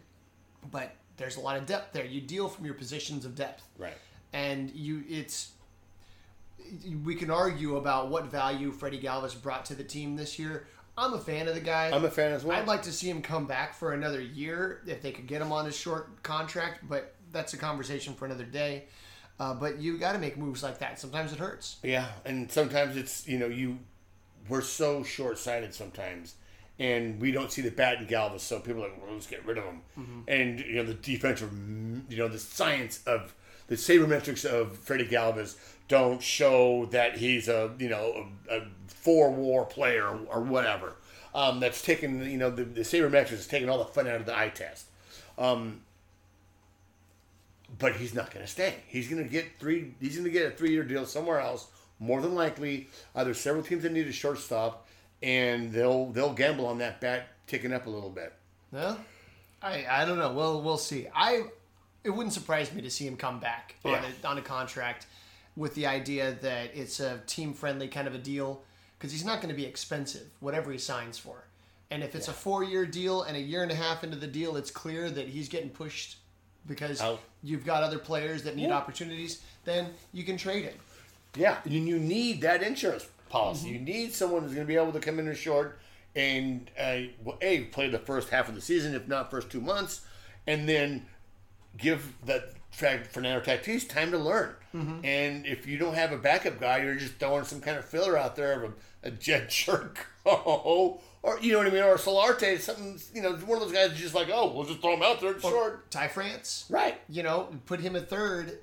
but 0.72 0.94
there's 1.16 1.38
a 1.38 1.40
lot 1.40 1.58
of 1.58 1.66
depth 1.66 1.94
there. 1.94 2.06
You 2.06 2.22
deal 2.22 2.50
from 2.50 2.66
your 2.66 2.74
positions 2.74 3.26
of 3.26 3.36
depth. 3.36 3.64
Right. 3.78 3.98
And 4.34 4.72
you 4.72 5.04
it's 5.08 5.52
we 7.04 7.16
can 7.16 7.32
argue 7.32 7.78
about 7.78 8.10
what 8.10 8.26
value 8.26 8.72
Freddie 8.72 9.00
Galvis 9.00 9.42
brought 9.42 9.66
to 9.66 9.76
the 9.76 9.84
team 9.84 10.16
this 10.16 10.38
year. 10.38 10.68
I'm 10.98 11.14
a 11.14 11.20
fan 11.20 11.48
of 11.48 11.54
the 11.54 11.62
guy. 11.62 11.92
I'm 11.92 12.04
a 12.04 12.10
fan 12.10 12.32
as 12.32 12.44
well. 12.44 12.60
I'd 12.60 12.68
like 12.68 12.82
to 12.84 12.92
see 12.92 13.10
him 13.10 13.22
come 13.22 13.46
back 13.46 13.76
for 13.76 13.94
another 13.94 14.20
year 14.20 14.82
if 14.88 15.02
they 15.02 15.12
could 15.12 15.28
get 15.28 15.42
him 15.42 15.52
on 15.52 15.68
a 15.68 15.72
short 15.72 16.24
contract, 16.24 16.88
but 16.90 17.14
that's 17.32 17.54
a 17.54 17.58
conversation 17.58 18.16
for 18.16 18.26
another 18.26 18.46
day. 18.46 18.86
Uh, 19.40 19.54
but 19.54 19.78
you 19.80 19.98
got 20.00 20.14
to 20.14 20.20
make 20.20 20.38
moves 20.38 20.64
like 20.64 20.80
that. 20.80 21.00
Sometimes 21.00 21.32
it 21.32 21.38
hurts. 21.38 21.78
Yeah, 21.84 22.08
and 22.26 22.52
sometimes 22.52 22.98
it's 22.98 23.28
you 23.28 23.38
know 23.38 23.46
you 23.46 23.78
we're 24.50 24.62
so 24.62 25.04
short 25.04 25.38
sighted 25.38 25.74
sometimes, 25.74 26.36
and 26.80 27.20
we 27.20 27.32
don't 27.32 27.52
see 27.52 27.62
the 27.62 27.72
bat 27.72 28.00
in 28.00 28.08
Galvis, 28.08 28.42
so 28.42 28.60
people 28.60 28.84
are 28.84 28.90
like, 28.90 29.02
well, 29.02 29.14
let's 29.14 29.28
get 29.28 29.46
rid 29.46 29.58
of 29.58 29.64
him. 29.64 29.82
And 30.28 30.60
you 30.60 30.76
know 30.76 30.84
the 30.84 30.94
defensive, 30.94 31.52
you 32.10 32.18
know 32.18 32.28
the 32.28 32.40
science 32.40 33.02
of 33.06 33.34
the 33.68 33.76
sabermetrics 33.76 34.46
of 34.46 34.78
Freddie 34.78 35.08
Galvis 35.08 35.56
don't 35.88 36.22
show 36.22 36.86
that 36.88 37.18
he's 37.18 37.48
a 37.48 37.72
you 37.80 37.90
know 37.90 38.28
a, 38.50 38.58
a 38.58 38.62
four 38.88 39.32
war 39.32 39.66
player 39.66 40.08
or 40.08 40.42
whatever. 40.42 40.94
Um, 41.36 41.60
that's 41.60 41.82
taken 41.82 42.30
you 42.30 42.38
know 42.38 42.50
the, 42.50 42.64
the 42.64 42.82
sabermetrics 42.82 43.34
is 43.34 43.48
taking 43.48 43.70
all 43.70 43.78
the 43.80 43.86
fun 43.86 44.08
out 44.08 44.16
of 44.16 44.26
the 44.26 44.38
eye 44.38 44.50
test. 44.50 44.86
Um, 45.38 45.82
but 47.80 47.96
he's 47.98 48.14
not 48.14 48.32
going 48.32 48.46
to 48.46 48.52
stay. 48.52 48.76
He's 48.88 49.08
going 49.08 49.24
to 49.24 49.30
get 49.30 49.60
three. 49.60 49.94
He's 50.00 50.16
going 50.16 50.26
to 50.26 50.32
get 50.32 50.48
a 50.48 50.56
three-year 50.56 50.84
deal 50.84 51.06
somewhere 51.06 51.40
else. 51.40 51.68
More 52.00 52.22
than 52.22 52.36
likely, 52.36 52.88
uh, 53.16 53.24
there's 53.24 53.40
several 53.40 53.64
teams 53.64 53.84
that 53.84 53.92
need 53.92 54.08
a 54.08 54.12
shortstop, 54.12 54.87
and 55.22 55.72
they'll 55.72 56.08
they'll 56.08 56.34
gamble 56.34 56.66
on 56.66 56.78
that 56.80 57.02
bat 57.02 57.28
ticking 57.48 57.74
up 57.74 57.86
a 57.88 57.90
little 57.90 58.10
bit. 58.10 58.34
No, 58.72 58.98
I 59.62 59.86
I 59.90 60.06
don't 60.06 60.18
know. 60.20 60.34
Well, 60.34 60.62
we'll 60.62 60.78
see. 60.78 61.08
I 61.16 61.44
it 62.04 62.10
wouldn't 62.12 62.34
surprise 62.34 62.72
me 62.74 62.82
to 62.82 62.90
see 62.90 63.06
him 63.06 63.18
come 63.18 63.40
back 63.40 63.76
on 63.84 63.96
a, 63.96 64.28
on 64.28 64.38
a 64.38 64.42
contract 64.42 65.08
with 65.56 65.74
the 65.76 65.88
idea 65.88 66.38
that 66.42 66.72
it's 66.74 67.00
a 67.00 67.20
team 67.28 67.54
friendly 67.54 67.88
kind 67.88 68.08
of 68.08 68.16
a 68.16 68.18
deal 68.20 68.62
because 68.98 69.12
he's 69.12 69.26
not 69.26 69.42
going 69.42 69.50
to 69.50 69.56
be 69.56 69.66
expensive 69.66 70.28
whatever 70.40 70.72
he 70.72 70.78
signs 70.78 71.18
for. 71.18 71.44
And 71.90 72.04
if 72.04 72.16
it's 72.16 72.28
a 72.28 72.34
four 72.34 72.64
year 72.64 72.86
deal 72.86 73.24
and 73.24 73.36
a 73.36 73.40
year 73.40 73.64
and 73.64 73.72
a 73.72 73.76
half 73.76 74.04
into 74.04 74.18
the 74.18 74.28
deal, 74.28 74.56
it's 74.58 74.72
clear 74.72 75.10
that 75.10 75.28
he's 75.28 75.50
getting 75.50 75.70
pushed 75.70 76.18
because 76.68 77.02
Out. 77.02 77.20
you've 77.44 77.66
got 77.66 77.82
other 77.84 77.98
players 77.98 78.44
that 78.44 78.56
need 78.56 78.68
Yeah. 78.68 78.76
opportunities. 78.78 79.42
Then 79.66 79.94
you 80.14 80.24
can 80.24 80.38
trade 80.38 80.66
him. 80.66 80.76
Yeah, 81.36 81.58
and 81.64 81.88
you 81.88 81.98
need 82.00 82.42
that 82.42 82.62
insurance 82.62 83.08
policy. 83.30 83.70
You 83.70 83.80
need 83.80 84.14
someone 84.14 84.44
who's 84.44 84.54
going 84.54 84.66
to 84.66 84.68
be 84.68 84.76
able 84.78 84.92
to 84.94 85.00
come 85.00 85.20
in 85.20 85.28
and 85.28 85.38
short 85.38 85.80
and 86.16 86.70
uh, 86.80 86.98
well, 87.24 87.38
a 87.42 87.62
play 87.66 87.90
the 87.90 88.00
first 88.00 88.30
half 88.30 88.50
of 88.50 88.56
the 88.56 88.62
season, 88.62 88.96
if 88.96 89.08
not 89.08 89.30
first 89.30 89.50
two 89.50 89.62
months, 89.62 90.02
and 90.48 90.68
then 90.68 91.06
give 91.78 92.14
that 92.26 92.54
Fernando 92.72 93.40
Tatis 93.40 93.88
time 93.88 94.12
to 94.12 94.18
learn. 94.18 94.56
And 95.04 95.48
if 95.48 95.66
you 95.66 95.80
don't 95.80 95.96
have 95.96 96.12
a 96.12 96.18
backup 96.18 96.60
guy, 96.60 96.84
you're 96.84 96.94
just 96.96 97.16
throwing 97.16 97.46
some 97.46 97.62
kind 97.62 97.78
of 97.80 97.86
filler 97.86 98.16
out 98.16 98.36
there 98.36 98.62
of 98.64 98.74
a, 99.04 99.08
a 99.08 99.12
Jed 99.12 99.50
Gyorko 99.50 101.00
or 101.24 101.40
you 101.42 101.52
know 101.52 101.58
what 101.58 101.68
I 101.68 101.72
mean, 101.72 101.82
or 101.84 101.96
Solarte, 101.96 102.60
something 102.60 103.00
you 103.14 103.24
know, 103.24 103.34
one 103.38 103.60
of 103.60 103.68
those 103.68 103.72
guys 103.72 103.92
is 103.94 103.98
just 104.00 104.14
like, 104.16 104.30
oh, 104.32 104.52
we'll 104.54 104.66
just 104.66 104.80
throw 104.82 104.94
him 104.94 105.02
out 105.02 105.20
there 105.20 105.34
and 105.34 105.42
short. 105.42 105.90
Ty 105.90 106.10
France, 106.10 106.66
Right. 106.70 107.00
you 107.10 107.24
know, 107.24 107.50
put 107.66 107.80
him 107.80 107.96
at 107.96 108.08
third, 108.10 108.60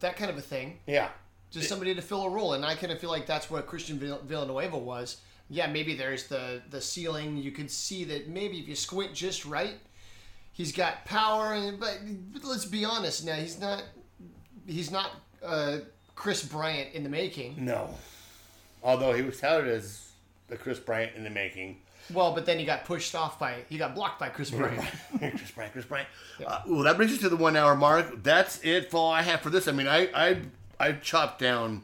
that 0.00 0.16
kind 0.16 0.30
of 0.30 0.38
a 0.38 0.40
thing. 0.40 0.78
Yeah. 0.86 1.08
Just 1.50 1.68
somebody 1.68 1.94
to 1.94 2.02
fill 2.02 2.24
a 2.24 2.30
role, 2.30 2.52
and 2.52 2.64
I 2.64 2.74
kind 2.74 2.92
of 2.92 2.98
feel 2.98 3.10
like 3.10 3.26
that's 3.26 3.50
what 3.50 3.66
Christian 3.66 3.98
Vill- 3.98 4.20
Villanueva 4.24 4.76
was. 4.76 5.18
Yeah, 5.48 5.66
maybe 5.66 5.94
there's 5.94 6.26
the 6.26 6.60
the 6.70 6.80
ceiling. 6.80 7.38
You 7.38 7.52
could 7.52 7.70
see 7.70 8.04
that 8.04 8.28
maybe 8.28 8.58
if 8.58 8.68
you 8.68 8.74
squint 8.74 9.14
just 9.14 9.46
right, 9.46 9.74
he's 10.52 10.72
got 10.72 11.04
power. 11.06 11.54
And 11.54 11.80
but, 11.80 12.00
let's 12.42 12.66
be 12.66 12.84
honest 12.84 13.24
now, 13.24 13.34
he's 13.34 13.58
not 13.58 13.82
he's 14.66 14.90
not 14.90 15.12
uh, 15.42 15.78
Kris 16.14 16.44
Bryant 16.44 16.94
in 16.94 17.02
the 17.02 17.08
making. 17.08 17.54
No. 17.64 17.88
Although 18.82 19.14
he 19.14 19.22
was 19.22 19.40
touted 19.40 19.68
as 19.68 20.10
the 20.48 20.56
Kris 20.56 20.78
Bryant 20.78 21.16
in 21.16 21.24
the 21.24 21.30
making. 21.30 21.78
Well, 22.12 22.34
but 22.34 22.46
then 22.46 22.58
he 22.58 22.64
got 22.64 22.84
pushed 22.84 23.14
off 23.14 23.38
by 23.38 23.56
he 23.68 23.78
got 23.78 23.94
blocked 23.94 24.18
by 24.20 24.28
Kris 24.28 24.50
Bryant. 24.50 24.84
Kris 25.18 25.50
Bryant, 25.50 25.72
Kris 25.72 25.84
Bryant. 25.84 26.08
Uh, 26.46 26.60
well, 26.66 26.82
that 26.82 26.96
brings 26.96 27.12
us 27.12 27.18
to 27.20 27.28
the 27.28 27.36
one 27.36 27.56
hour 27.56 27.74
mark. 27.74 28.22
That's 28.22 28.60
it 28.62 28.90
for 28.90 28.98
all 28.98 29.10
I 29.10 29.22
have 29.22 29.40
for 29.40 29.50
this. 29.50 29.68
I 29.68 29.72
mean, 29.72 29.88
I 29.88 30.08
I 30.14 30.40
I 30.80 30.92
chopped 30.92 31.40
down 31.40 31.82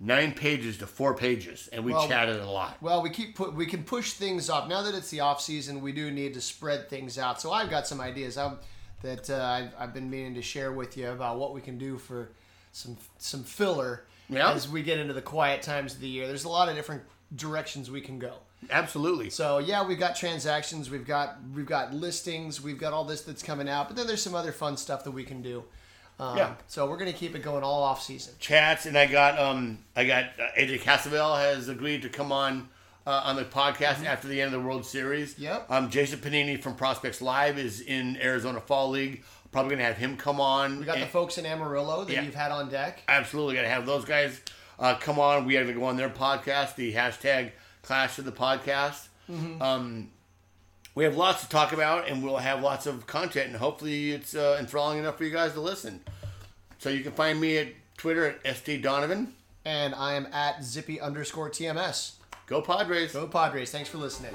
nine 0.00 0.32
pages 0.32 0.78
to 0.78 0.86
four 0.86 1.14
pages, 1.14 1.68
and 1.72 1.84
we 1.84 1.92
Well- 1.92 2.08
chatted 2.08 2.40
a 2.40 2.50
lot. 2.50 2.76
Well, 2.82 3.00
we 3.02 3.10
keep 3.10 3.36
put 3.36 3.54
we 3.54 3.66
can 3.66 3.84
push 3.84 4.12
things 4.12 4.50
off. 4.50 4.68
Now 4.68 4.82
that 4.82 4.94
it's 4.94 5.10
the 5.10 5.20
off 5.20 5.40
season, 5.40 5.80
we 5.80 5.92
do 5.92 6.10
need 6.10 6.34
to 6.34 6.40
spread 6.40 6.88
things 6.90 7.18
out. 7.18 7.40
So 7.40 7.52
I've 7.52 7.70
got 7.70 7.86
some 7.86 8.00
ideas 8.00 8.36
I'm, 8.36 8.58
that 9.02 9.30
uh, 9.30 9.42
I've, 9.42 9.70
I've 9.78 9.94
been 9.94 10.10
meaning 10.10 10.34
to 10.34 10.42
share 10.42 10.72
with 10.72 10.96
you 10.96 11.10
about 11.10 11.38
what 11.38 11.54
we 11.54 11.60
can 11.60 11.78
do 11.78 11.96
for 11.98 12.30
some 12.72 12.96
some 13.18 13.44
filler 13.44 14.04
Yeah. 14.28 14.50
as 14.52 14.68
we 14.68 14.82
get 14.82 14.98
into 14.98 15.14
the 15.14 15.22
quiet 15.22 15.62
times 15.62 15.94
of 15.94 16.00
the 16.00 16.08
year. 16.08 16.26
There's 16.26 16.44
a 16.44 16.48
lot 16.48 16.68
of 16.68 16.74
different 16.74 17.02
directions 17.36 17.90
we 17.90 18.00
can 18.00 18.18
go. 18.18 18.34
Absolutely. 18.70 19.30
So 19.30 19.58
yeah, 19.58 19.84
we've 19.86 19.98
got 19.98 20.16
transactions, 20.16 20.90
we've 20.90 21.06
got 21.06 21.36
we've 21.54 21.66
got 21.66 21.94
listings, 21.94 22.60
we've 22.60 22.78
got 22.78 22.92
all 22.92 23.04
this 23.04 23.22
that's 23.22 23.42
coming 23.42 23.68
out, 23.68 23.88
but 23.88 23.96
then 23.96 24.06
there's 24.06 24.22
some 24.22 24.34
other 24.34 24.52
fun 24.52 24.76
stuff 24.76 25.04
that 25.04 25.10
we 25.12 25.22
can 25.24 25.40
do. 25.42 25.64
Um, 26.18 26.36
Yeah. 26.36 26.54
So 26.68 26.88
we're 26.88 26.96
gonna 26.96 27.12
keep 27.12 27.34
it 27.34 27.42
going 27.42 27.62
all 27.64 27.82
off 27.82 28.02
season. 28.02 28.34
chats, 28.38 28.86
and 28.86 28.96
I 28.96 29.06
got 29.06 29.38
um 29.38 29.78
I 29.96 30.04
got 30.04 30.24
uh, 30.38 30.58
AJ 30.58 30.80
Cassavell 30.82 31.38
has 31.38 31.68
agreed 31.68 32.02
to 32.02 32.08
come 32.08 32.30
on 32.32 32.68
uh, 33.06 33.22
on 33.24 33.36
the 33.36 33.44
podcast 33.44 34.04
after 34.04 34.28
the 34.28 34.40
end 34.40 34.54
of 34.54 34.60
the 34.62 34.66
World 34.66 34.86
Series. 34.86 35.34
Mm-hmm. 35.34 35.42
Yep. 35.42 35.66
Um, 35.70 35.90
Jason 35.90 36.18
Panini 36.20 36.60
from 36.60 36.74
Prospects 36.76 37.20
Live 37.20 37.58
is 37.58 37.80
in 37.80 38.16
Arizona 38.20 38.60
Fall 38.60 38.90
League. 38.90 39.24
Probably 39.52 39.70
gonna 39.76 39.84
have 39.86 39.96
him 39.98 40.16
come 40.16 40.40
on. 40.40 40.78
We 40.80 40.84
got 40.84 40.98
the 40.98 41.06
folks 41.06 41.36
in 41.38 41.46
Amarillo 41.46 42.04
that 42.04 42.12
Yeah. 42.12 42.22
you've 42.22 42.34
had 42.34 42.50
on 42.52 42.68
deck. 42.70 43.02
absolutely 43.08 43.54
gotta 43.56 43.68
have 43.68 43.84
those 43.86 44.04
guys 44.04 44.40
uh, 44.78 44.94
come 44.96 45.18
on. 45.20 45.44
We 45.46 45.54
have 45.54 45.66
to 45.68 45.72
go 45.72 45.84
on 45.84 45.96
their 45.96 46.08
podcast, 46.10 46.74
the 46.76 46.92
hashtag 46.94 47.52
Clash 47.82 48.18
of 48.18 48.24
the 48.24 48.32
Podcast. 48.32 49.06
Mm-hmm. 49.30 49.62
Um, 49.62 50.10
we 50.94 51.04
have 51.04 51.16
lots 51.16 51.42
to 51.42 51.48
talk 51.48 51.72
about, 51.72 52.08
and 52.08 52.22
we'll 52.22 52.36
have 52.36 52.62
lots 52.62 52.86
of 52.86 53.06
content, 53.06 53.48
and 53.48 53.56
hopefully 53.56 54.12
it's 54.12 54.34
uh, 54.34 54.56
enthralling 54.60 54.98
enough 54.98 55.18
for 55.18 55.24
you 55.24 55.30
guys 55.30 55.52
to 55.52 55.60
listen. 55.60 56.00
So 56.78 56.90
you 56.90 57.02
can 57.02 57.12
find 57.12 57.40
me 57.40 57.58
at 57.58 57.68
Twitter 57.96 58.36
at 58.44 58.56
st 58.56 58.82
donovan. 58.82 59.34
And 59.64 59.94
I 59.94 60.12
am 60.12 60.28
at 60.30 60.62
zippy 60.62 61.00
underscore 61.00 61.48
TMS. 61.48 62.16
Go 62.46 62.60
Padres. 62.60 63.14
Go 63.14 63.26
Padres. 63.26 63.70
Thanks 63.70 63.88
for 63.88 63.96
listening. 63.96 64.34